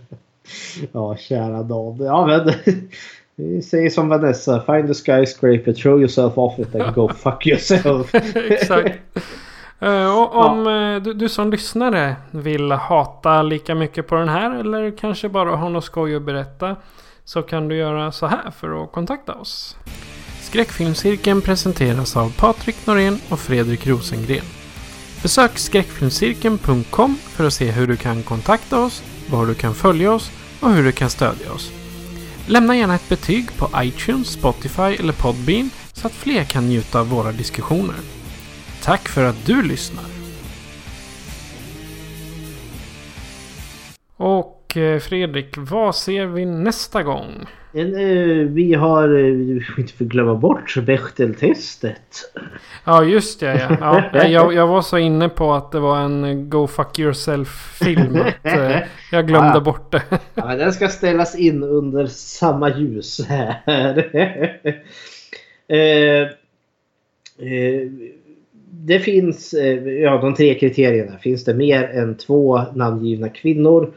ja, 0.93 1.17
kära 1.17 1.63
Dan. 1.63 1.97
Ja, 2.01 2.27
men 2.27 2.53
vi 3.37 3.63
säger 3.63 3.91
som 3.91 4.09
Vanessa. 4.09 4.63
Find 4.67 4.89
the 4.89 4.95
skyscraper, 4.95 5.73
throw 5.73 6.01
yourself 6.01 6.39
off 6.39 6.59
it 6.59 6.75
and 6.75 6.95
go 6.95 7.09
fuck 7.17 7.47
yourself. 7.47 8.15
Exakt. 8.35 8.99
Eh, 9.81 10.19
och 10.19 10.37
om 10.37 10.67
eh, 10.67 11.03
du, 11.03 11.15
du 11.15 11.29
som 11.29 11.51
lyssnare 11.51 12.17
vill 12.31 12.73
hata 12.73 13.43
lika 13.43 13.75
mycket 13.75 14.07
på 14.07 14.15
den 14.15 14.29
här 14.29 14.61
eller 14.61 14.97
kanske 14.97 15.29
bara 15.29 15.57
ha 15.57 15.69
något 15.69 15.85
skoj 15.85 16.17
att 16.17 16.23
berätta. 16.23 16.77
Så 17.25 17.43
kan 17.43 17.69
du 17.69 17.77
göra 17.77 18.13
så 18.13 18.27
här 18.27 18.51
för 18.51 18.85
att 18.85 18.93
kontakta 18.93 19.35
oss. 19.35 19.77
Skräckfilmscirkeln 20.41 21.41
presenteras 21.41 22.17
av 22.17 22.33
Patrik 22.39 22.87
Norén 22.87 23.19
och 23.31 23.39
Fredrik 23.39 23.87
Rosengren. 23.87 24.45
Besök 25.23 25.59
skräckfilmscirkeln.com 25.59 27.17
för 27.17 27.47
att 27.47 27.53
se 27.53 27.71
hur 27.71 27.87
du 27.87 27.97
kan 27.97 28.23
kontakta 28.23 28.81
oss, 28.81 29.03
var 29.31 29.47
du 29.47 29.55
kan 29.55 29.75
följa 29.75 30.13
oss 30.13 30.31
och 30.61 30.73
hur 30.73 30.85
du 30.85 30.93
kan 30.93 31.11
stödja 31.11 31.53
oss. 31.53 31.73
Lämna 32.47 32.77
gärna 32.77 32.95
ett 32.95 33.09
betyg 33.09 33.57
på 33.57 33.71
iTunes, 33.77 34.29
Spotify 34.29 34.83
eller 34.83 35.13
Podbean 35.13 35.71
så 35.93 36.07
att 36.07 36.13
fler 36.13 36.45
kan 36.45 36.69
njuta 36.69 37.01
av 37.01 37.09
våra 37.09 37.33
diskussioner. 37.33 37.97
Tack 38.83 39.09
för 39.09 39.25
att 39.25 39.47
du 39.47 39.63
lyssnar. 39.63 40.05
Och 44.17 44.60
eh, 44.77 44.99
Fredrik, 44.99 45.55
vad 45.57 45.97
ser 45.97 46.27
vi 46.27 46.45
nästa 46.45 47.03
gång? 47.03 47.47
Eh, 47.75 48.47
vi 48.49 48.75
har, 48.75 49.09
eh, 49.09 49.25
vi 49.33 49.61
får 49.61 49.81
inte 49.81 50.05
glömma 50.05 50.35
bort 50.35 50.77
Bechteltestet. 50.87 52.33
Ja, 52.85 53.05
just 53.05 53.41
det. 53.41 53.55
Ja. 53.71 53.77
Ja, 53.81 54.03
nej, 54.13 54.33
jag, 54.33 54.55
jag 54.55 54.67
var 54.67 54.83
så 54.83 54.99
inne 54.99 55.29
på 55.29 55.53
att 55.53 55.73
det 55.73 55.81
var 55.81 55.99
en 56.01 56.51
Go 56.51 56.67
Fuck 56.67 56.99
Yourself-film. 56.99 58.19
att, 58.43 58.83
jag 59.13 59.27
glömde 59.27 59.55
Ja. 59.55 59.61
bort 59.61 59.93
det. 59.93 60.03
Ja, 60.35 60.47
den 60.57 60.73
ska 60.73 60.89
ställas 60.89 61.39
in 61.39 61.63
under 61.63 62.07
samma 62.07 62.77
ljus 62.79 63.21
här. 63.29 63.55
eh, 65.69 66.23
eh, 67.49 67.89
det 68.73 69.01
finns, 69.01 69.55
ja 70.03 70.17
de 70.19 70.35
tre 70.35 70.55
kriterierna. 70.55 71.19
Finns 71.19 71.45
det 71.45 71.55
mer 71.55 71.83
än 71.83 72.17
två 72.17 72.61
namngivna 72.75 73.29
kvinnor? 73.29 73.93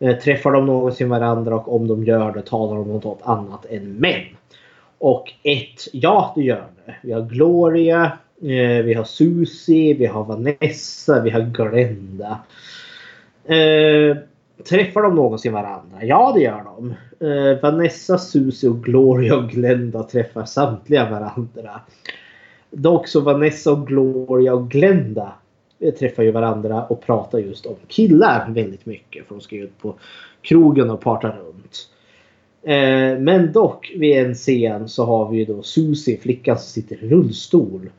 Eh, 0.00 0.16
träffar 0.18 0.52
de 0.52 0.66
någonsin 0.66 1.08
varandra 1.08 1.54
och 1.54 1.76
om 1.76 1.88
de 1.88 2.04
gör 2.04 2.32
det 2.32 2.42
talar 2.42 2.76
de 2.76 2.82
om 2.82 2.88
något 2.88 3.20
annat 3.22 3.66
än 3.70 3.92
män. 3.92 4.24
Och 4.98 5.32
ett, 5.42 5.88
ja 5.92 6.32
det 6.36 6.42
gör 6.42 6.66
det. 6.86 6.94
Vi 7.02 7.12
har 7.12 7.22
Gloria, 7.22 8.12
eh, 8.42 8.84
vi 8.84 8.94
har 8.94 9.04
Susie, 9.04 9.94
vi 9.94 10.06
har 10.06 10.24
Vanessa, 10.24 11.22
vi 11.22 11.30
har 11.30 11.40
Glenda. 11.40 12.38
Eh, 13.44 14.16
träffar 14.68 15.02
de 15.02 15.14
någonsin 15.14 15.52
varandra? 15.52 15.98
Ja 16.02 16.32
det 16.34 16.40
gör 16.40 16.64
de. 16.64 16.94
Eh, 17.26 17.60
Vanessa, 17.62 18.18
Susie 18.18 18.70
och 18.70 18.84
Gloria 18.84 19.36
och 19.36 19.50
Glenda 19.50 20.02
träffar 20.02 20.44
samtliga 20.44 21.10
varandra. 21.10 21.80
Dock 22.70 23.08
så 23.08 23.20
Vanessa 23.20 23.72
och 23.72 23.86
Gloria 23.86 24.54
och 24.54 24.70
Glenda 24.70 25.32
Eh, 25.80 25.94
träffar 25.94 26.22
ju 26.22 26.30
varandra 26.30 26.84
och 26.84 27.00
pratar 27.00 27.38
just 27.38 27.66
om 27.66 27.76
killar 27.88 28.50
väldigt 28.50 28.86
mycket. 28.86 29.26
För 29.26 29.34
de 29.34 29.40
ska 29.40 29.56
ju 29.56 29.64
ut 29.64 29.78
på 29.78 29.94
krogen 30.42 30.90
och 30.90 31.00
parta 31.00 31.28
runt. 31.28 31.88
Eh, 32.62 33.18
men 33.18 33.52
dock 33.52 33.92
vid 33.96 34.18
en 34.18 34.34
scen 34.34 34.88
så 34.88 35.04
har 35.04 35.30
vi 35.30 35.38
ju 35.38 35.44
då 35.44 35.62
Susie, 35.62 36.18
flickan 36.18 36.56
som 36.56 36.66
sitter 36.66 37.04
i 37.04 37.08
rullstol. 37.08 37.90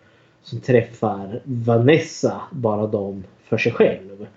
Som 0.44 0.60
träffar 0.60 1.42
Vanessa, 1.44 2.42
bara 2.52 2.88
de 2.88 3.24
för 3.44 3.58
sig 3.58 3.72
själv. 3.72 4.28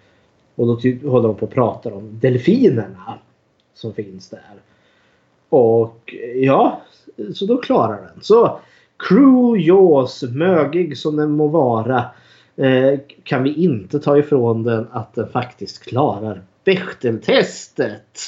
Och 0.55 0.67
då 0.67 0.77
typ 0.77 1.03
håller 1.05 1.29
de 1.29 1.37
på 1.37 1.45
att 1.45 1.55
prata 1.55 1.95
om 1.95 2.19
delfinerna 2.21 3.19
som 3.75 3.95
finns 3.95 4.29
där. 4.29 4.55
Och 5.49 6.15
eh, 6.23 6.39
ja, 6.39 6.83
så 7.35 7.47
då 7.47 7.57
klarar 7.57 8.03
den. 8.03 8.23
Så 8.23 8.59
Cruel 9.09 9.67
Jaws, 9.67 10.23
mögig 10.23 10.99
som 10.99 11.17
den 11.17 11.31
må 11.31 11.49
vara, 11.49 12.05
kan 13.25 13.43
vi 13.43 13.55
inte 13.55 14.01
ta 14.01 14.19
ifrån 14.19 14.63
den 14.63 14.87
att 14.93 15.15
den 15.15 15.29
faktiskt 15.29 15.85
klarar 15.85 16.43
Bechteltestet. 16.65 18.19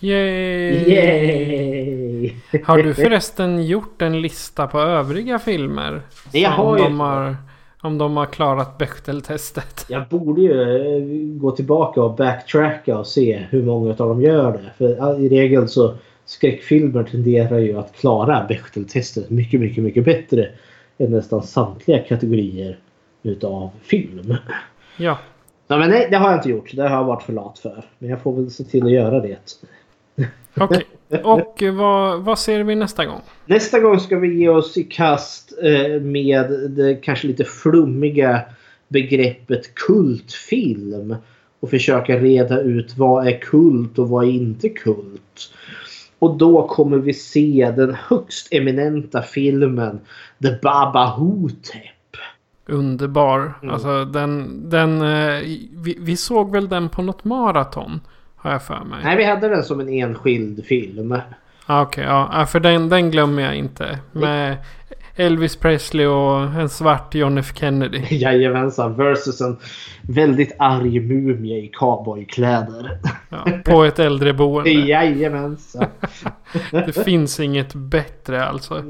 Yay! 0.00 0.90
Yay! 0.90 2.32
Har 2.64 2.82
du 2.82 2.94
förresten 2.94 3.66
gjort 3.66 4.02
en 4.02 4.20
lista 4.20 4.66
på 4.66 4.80
övriga 4.80 5.38
filmer? 5.38 6.02
Jag 6.32 6.54
Som 6.54 6.64
har 6.64 6.78
de 6.78 7.00
har, 7.00 7.36
om 7.80 7.98
de 7.98 8.16
har 8.16 8.26
klarat 8.26 8.78
Bechdel-testet. 8.78 9.86
Jag 9.88 10.08
borde 10.08 10.40
ju 10.40 10.62
eh, 10.62 11.38
gå 11.40 11.50
tillbaka 11.50 12.02
och 12.02 12.16
backtracka 12.16 12.98
och 12.98 13.06
se 13.06 13.46
hur 13.50 13.62
många 13.62 13.90
av 13.90 13.96
dem 13.96 14.22
gör 14.22 14.52
det. 14.52 14.70
För 14.78 15.20
i 15.20 15.28
regel 15.28 15.68
så 15.68 15.94
skräckfilmer 16.24 17.02
tenderar 17.02 17.58
ju 17.58 17.78
att 17.78 17.96
klara 17.96 18.46
Bechdel-testet 18.48 19.30
mycket, 19.30 19.60
mycket, 19.60 19.84
mycket 19.84 20.04
bättre 20.04 20.48
än 20.98 21.10
nästan 21.10 21.42
samtliga 21.42 21.98
kategorier 21.98 22.78
utav 23.22 23.70
film. 23.82 24.34
Ja. 24.96 25.18
Ja, 25.66 25.78
men 25.78 25.90
nej, 25.90 26.08
det 26.10 26.16
har 26.16 26.30
jag 26.30 26.38
inte 26.38 26.48
gjort. 26.48 26.70
Det 26.72 26.82
har 26.82 26.96
jag 26.96 27.04
varit 27.04 27.22
för 27.22 27.32
lat 27.32 27.58
för. 27.58 27.84
Men 27.98 28.10
jag 28.10 28.22
får 28.22 28.32
väl 28.32 28.50
se 28.50 28.64
till 28.64 28.84
att 28.84 28.92
göra 28.92 29.20
det. 29.20 29.38
Okej. 30.54 30.84
Och 31.24 31.62
vad, 31.72 32.20
vad 32.20 32.38
ser 32.38 32.64
vi 32.64 32.74
nästa 32.74 33.04
gång? 33.06 33.20
Nästa 33.46 33.80
gång 33.80 34.00
ska 34.00 34.18
vi 34.18 34.38
ge 34.38 34.48
oss 34.48 34.76
i 34.76 34.84
kast 34.84 35.52
eh, 35.62 36.00
med 36.00 36.70
det 36.70 36.94
kanske 36.94 37.26
lite 37.26 37.44
flummiga 37.44 38.40
begreppet 38.88 39.74
kultfilm. 39.74 41.16
Och 41.60 41.70
försöka 41.70 42.16
reda 42.18 42.60
ut 42.60 42.96
vad 42.96 43.26
är 43.26 43.38
kult 43.38 43.98
och 43.98 44.08
vad 44.08 44.24
är 44.24 44.30
inte 44.30 44.68
kult. 44.68 45.52
Och 46.18 46.36
då 46.36 46.68
kommer 46.68 46.96
vi 46.96 47.14
se 47.14 47.72
den 47.76 47.96
högst 48.08 48.48
eminenta 48.50 49.22
filmen 49.22 50.00
The 50.42 50.50
Baba 50.62 51.06
Hotep. 51.06 51.97
Underbar. 52.68 53.52
Alltså 53.70 54.04
den, 54.04 54.62
den 54.70 55.02
eh, 55.02 55.40
vi, 55.72 55.96
vi 56.00 56.16
såg 56.16 56.52
väl 56.52 56.68
den 56.68 56.88
på 56.88 57.02
något 57.02 57.24
maraton. 57.24 58.00
Har 58.36 58.50
jag 58.50 58.62
för 58.62 58.84
mig. 58.84 58.98
Nej, 59.04 59.16
vi 59.16 59.24
hade 59.24 59.48
den 59.48 59.62
som 59.62 59.80
en 59.80 59.88
enskild 59.88 60.64
film. 60.64 61.16
Ah, 61.66 61.82
Okej, 61.82 62.04
ja. 62.04 62.30
ja. 62.32 62.46
För 62.46 62.60
den, 62.60 62.88
den 62.88 63.10
glömmer 63.10 63.42
jag 63.42 63.54
inte. 63.56 63.98
Med 64.12 64.56
Elvis 65.16 65.56
Presley 65.56 66.06
och 66.06 66.40
en 66.40 66.68
svart 66.68 67.14
John 67.14 67.38
F 67.38 67.52
Kennedy. 67.54 68.02
Jajamensan. 68.10 68.96
Versus 68.96 69.40
en 69.40 69.56
väldigt 70.02 70.52
arg 70.58 71.00
mumie 71.00 71.56
i 71.56 71.68
cowboykläder. 71.68 72.98
Ja, 73.28 73.46
på 73.64 73.84
ett 73.84 73.98
äldreboende. 73.98 74.70
Jajamensan. 74.88 75.86
Det 76.70 77.04
finns 77.04 77.40
inget 77.40 77.74
bättre 77.74 78.44
alltså. 78.44 78.84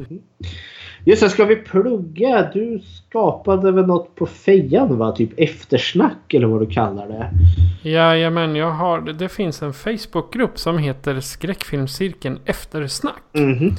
Just 1.04 1.22
det, 1.22 1.30
ska 1.30 1.44
vi 1.44 1.56
plugga? 1.56 2.50
Du 2.52 2.80
skapade 2.80 3.72
väl 3.72 3.86
något 3.86 4.14
på 4.14 4.26
fejan 4.26 4.98
va? 4.98 5.12
Typ 5.12 5.30
eftersnack 5.36 6.34
eller 6.34 6.46
vad 6.46 6.60
du 6.60 6.66
kallar 6.66 7.08
det. 7.08 7.30
Jajamän, 7.88 8.56
jag 8.56 8.70
har, 8.70 9.00
det 9.00 9.28
finns 9.28 9.62
en 9.62 9.72
Facebookgrupp 9.72 10.58
som 10.58 10.78
heter 10.78 11.20
Skräckfilmscirkeln 11.20 12.38
Eftersnack. 12.44 13.22
Mhm. 13.32 13.74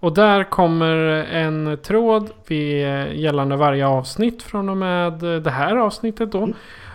Och 0.00 0.14
där 0.14 0.44
kommer 0.44 0.96
en 1.32 1.78
tråd 1.82 2.30
vid, 2.46 2.86
gällande 3.12 3.56
varje 3.56 3.86
avsnitt 3.86 4.42
från 4.42 4.68
och 4.68 4.76
med 4.76 5.12
det 5.12 5.50
här 5.50 5.76
avsnittet 5.76 6.32
då. 6.32 6.48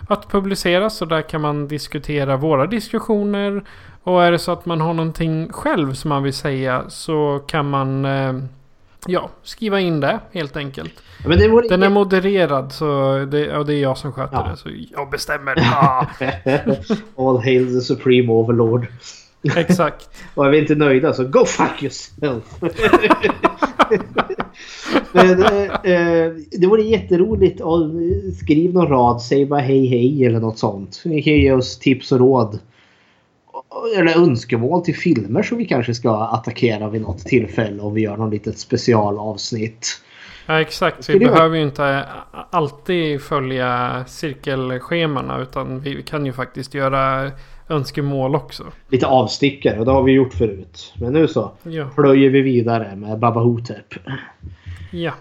Att 0.10 0.30
publiceras 0.31 1.02
och 1.02 1.07
där 1.07 1.22
kan 1.22 1.41
man 1.41 1.68
diskutera 1.68 2.38
våra 2.38 2.68
diskussioner. 2.68 3.64
Och 4.03 4.23
är 4.23 4.31
det 4.31 4.39
så 4.39 4.52
att 4.52 4.65
man 4.65 4.81
har 4.81 4.94
någonting 4.94 5.49
själv 5.52 5.94
som 5.94 6.10
man 6.10 6.23
vill 6.23 6.34
säga 6.34 6.84
så 6.88 7.41
kan 7.48 7.69
man 7.69 8.06
eh, 8.06 8.34
ja, 9.07 9.29
skriva 9.43 9.79
in 9.79 9.99
det 9.99 10.19
helt 10.31 10.57
enkelt. 10.57 10.93
Ja, 11.23 11.29
Den 11.69 11.84
är 11.84 11.89
modererad 11.89 12.71
så 12.71 12.85
det, 13.31 13.57
och 13.57 13.65
det 13.65 13.73
är 13.73 13.81
jag 13.81 13.97
som 13.97 14.11
sköter 14.13 14.35
Ja. 14.38 14.47
det. 14.51 14.57
Så 14.57 14.69
jag 14.91 15.09
bestämmer. 15.09 15.55
Ah, 15.59 16.05
All 17.29 17.38
hail 17.38 17.67
the 17.73 17.81
supreme 17.81 18.31
overlord. 18.34 18.88
exakt. 19.55 20.09
Och 20.35 20.45
är 20.45 20.49
vi 20.49 20.59
inte 20.59 20.75
nöjda 20.75 21.13
så 21.13 21.23
go 21.23 21.45
fuck 21.45 21.84
yourself! 21.84 22.43
Men, 25.11 25.43
eh, 25.43 25.63
eh, 25.93 26.31
det 26.51 26.67
vore 26.67 26.81
jätteroligt 26.81 27.61
om 27.61 28.11
skriv 28.43 28.73
någon 28.73 28.88
rad, 28.88 29.21
säg 29.21 29.45
bara 29.45 29.59
hej 29.59 29.88
hej 29.88 30.25
eller 30.25 30.39
något 30.39 30.57
sånt. 30.57 31.01
Ni 31.05 31.21
kan 31.21 31.34
ge 31.34 31.51
oss 31.51 31.79
tips 31.79 32.11
och 32.11 32.19
råd. 32.19 32.59
Eller 33.97 34.17
önskemål 34.17 34.81
till 34.85 34.95
filmer 34.95 35.43
som 35.43 35.57
vi 35.57 35.65
kanske 35.65 35.93
ska 35.93 36.17
attackera 36.19 36.89
vid 36.89 37.01
något 37.01 37.19
tillfälle 37.19 37.81
om 37.81 37.93
vi 37.93 38.01
gör 38.01 38.17
någon 38.17 38.29
litet 38.29 38.59
specialavsnitt. 38.59 40.01
Ja 40.45 40.61
exakt. 40.61 41.09
Vi 41.09 41.19
behöver 41.19 41.57
ju 41.57 41.63
inte 41.63 42.05
alltid 42.49 43.21
följa 43.21 44.03
cirkelschemana. 44.07 45.41
Utan 45.41 45.79
vi 45.79 46.01
kan 46.03 46.25
ju 46.25 46.33
faktiskt 46.33 46.73
göra 46.73 47.31
önskemål 47.69 48.35
också. 48.35 48.63
Lite 48.89 49.07
avstickare 49.07 49.79
och 49.79 49.85
det 49.85 49.91
har 49.91 50.03
vi 50.03 50.11
gjort 50.11 50.33
förut. 50.33 50.93
Men 51.01 51.13
nu 51.13 51.27
så 51.27 51.51
Ja. 51.63 51.89
plöjer 51.95 52.29
vi 52.29 52.41
vidare 52.41 52.95
med 52.95 53.19
Baba 53.19 53.39
Hotep. 53.41 53.93
Ja. 54.91 55.11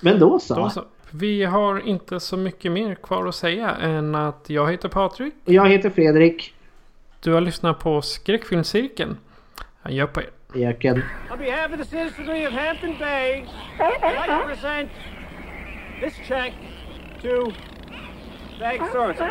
Men 0.00 0.18
då 0.18 0.38
så. 0.38 0.54
Då 0.54 0.70
så. 0.70 0.82
Vi 1.10 1.44
har 1.44 1.88
inte 1.88 2.20
så 2.20 2.36
mycket 2.36 2.72
mer 2.72 2.94
kvar 2.94 3.26
att 3.26 3.34
säga 3.34 3.70
än 3.70 4.14
att 4.14 4.44
jag 4.46 4.70
heter 4.70 4.88
Patrik. 4.88 5.34
Och 5.44 5.52
Jag 5.52 5.68
heter 5.68 5.90
Fredrik. 5.90 6.53
Du 7.24 7.32
har 7.32 7.40
lyssnat 7.40 7.78
på 7.78 8.02
Skräckfilmscirkeln. 8.02 9.18
Adjö 9.82 10.06
på 10.06 10.20
er. 10.20 10.30
Jag 10.54 10.80
kan... 10.80 11.02
On 11.30 11.38
behalf 11.38 11.72
of 11.72 11.78
the 11.78 11.84
citizenry 11.84 12.46
of 12.46 12.52
Hampton 12.52 12.98
Bay, 12.98 13.46
I'd 13.78 14.02
like 14.02 14.26
to 14.26 14.46
present 14.46 14.90
this 16.00 16.14
check 16.28 16.52
to 17.22 17.52
Bag 18.60 18.80
Sorensen. 18.92 19.30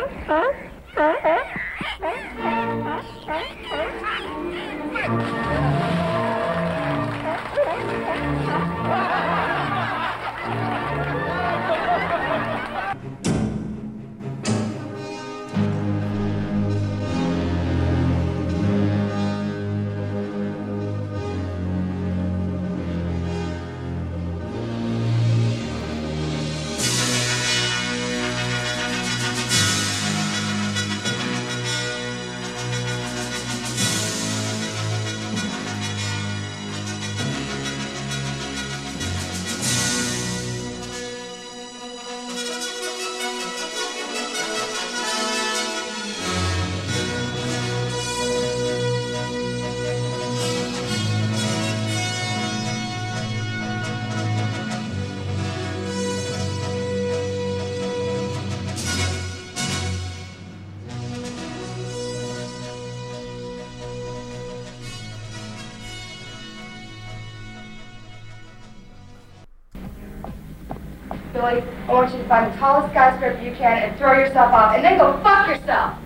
Want 72.04 72.16
you 72.16 72.22
to 72.22 72.28
find 72.28 72.52
the 72.52 72.56
tallest 72.58 72.92
skyscraper 72.92 73.42
you 73.42 73.52
can 73.52 73.82
and 73.82 73.96
throw 73.98 74.12
yourself 74.12 74.52
off, 74.52 74.74
and 74.74 74.84
then 74.84 74.98
go 74.98 75.18
fuck 75.22 75.48
yourself. 75.48 75.98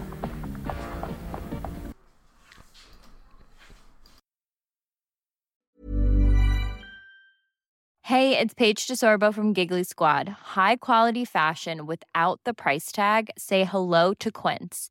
Hey, 8.02 8.38
it's 8.38 8.54
Paige 8.54 8.86
DeSorbo 8.86 9.34
from 9.34 9.52
Giggly 9.52 9.84
Squad. 9.84 10.28
High 10.28 10.76
quality 10.76 11.26
fashion 11.26 11.84
without 11.84 12.40
the 12.44 12.54
price 12.54 12.90
tag. 12.90 13.30
Say 13.36 13.64
hello 13.64 14.14
to 14.14 14.30
Quince. 14.30 14.90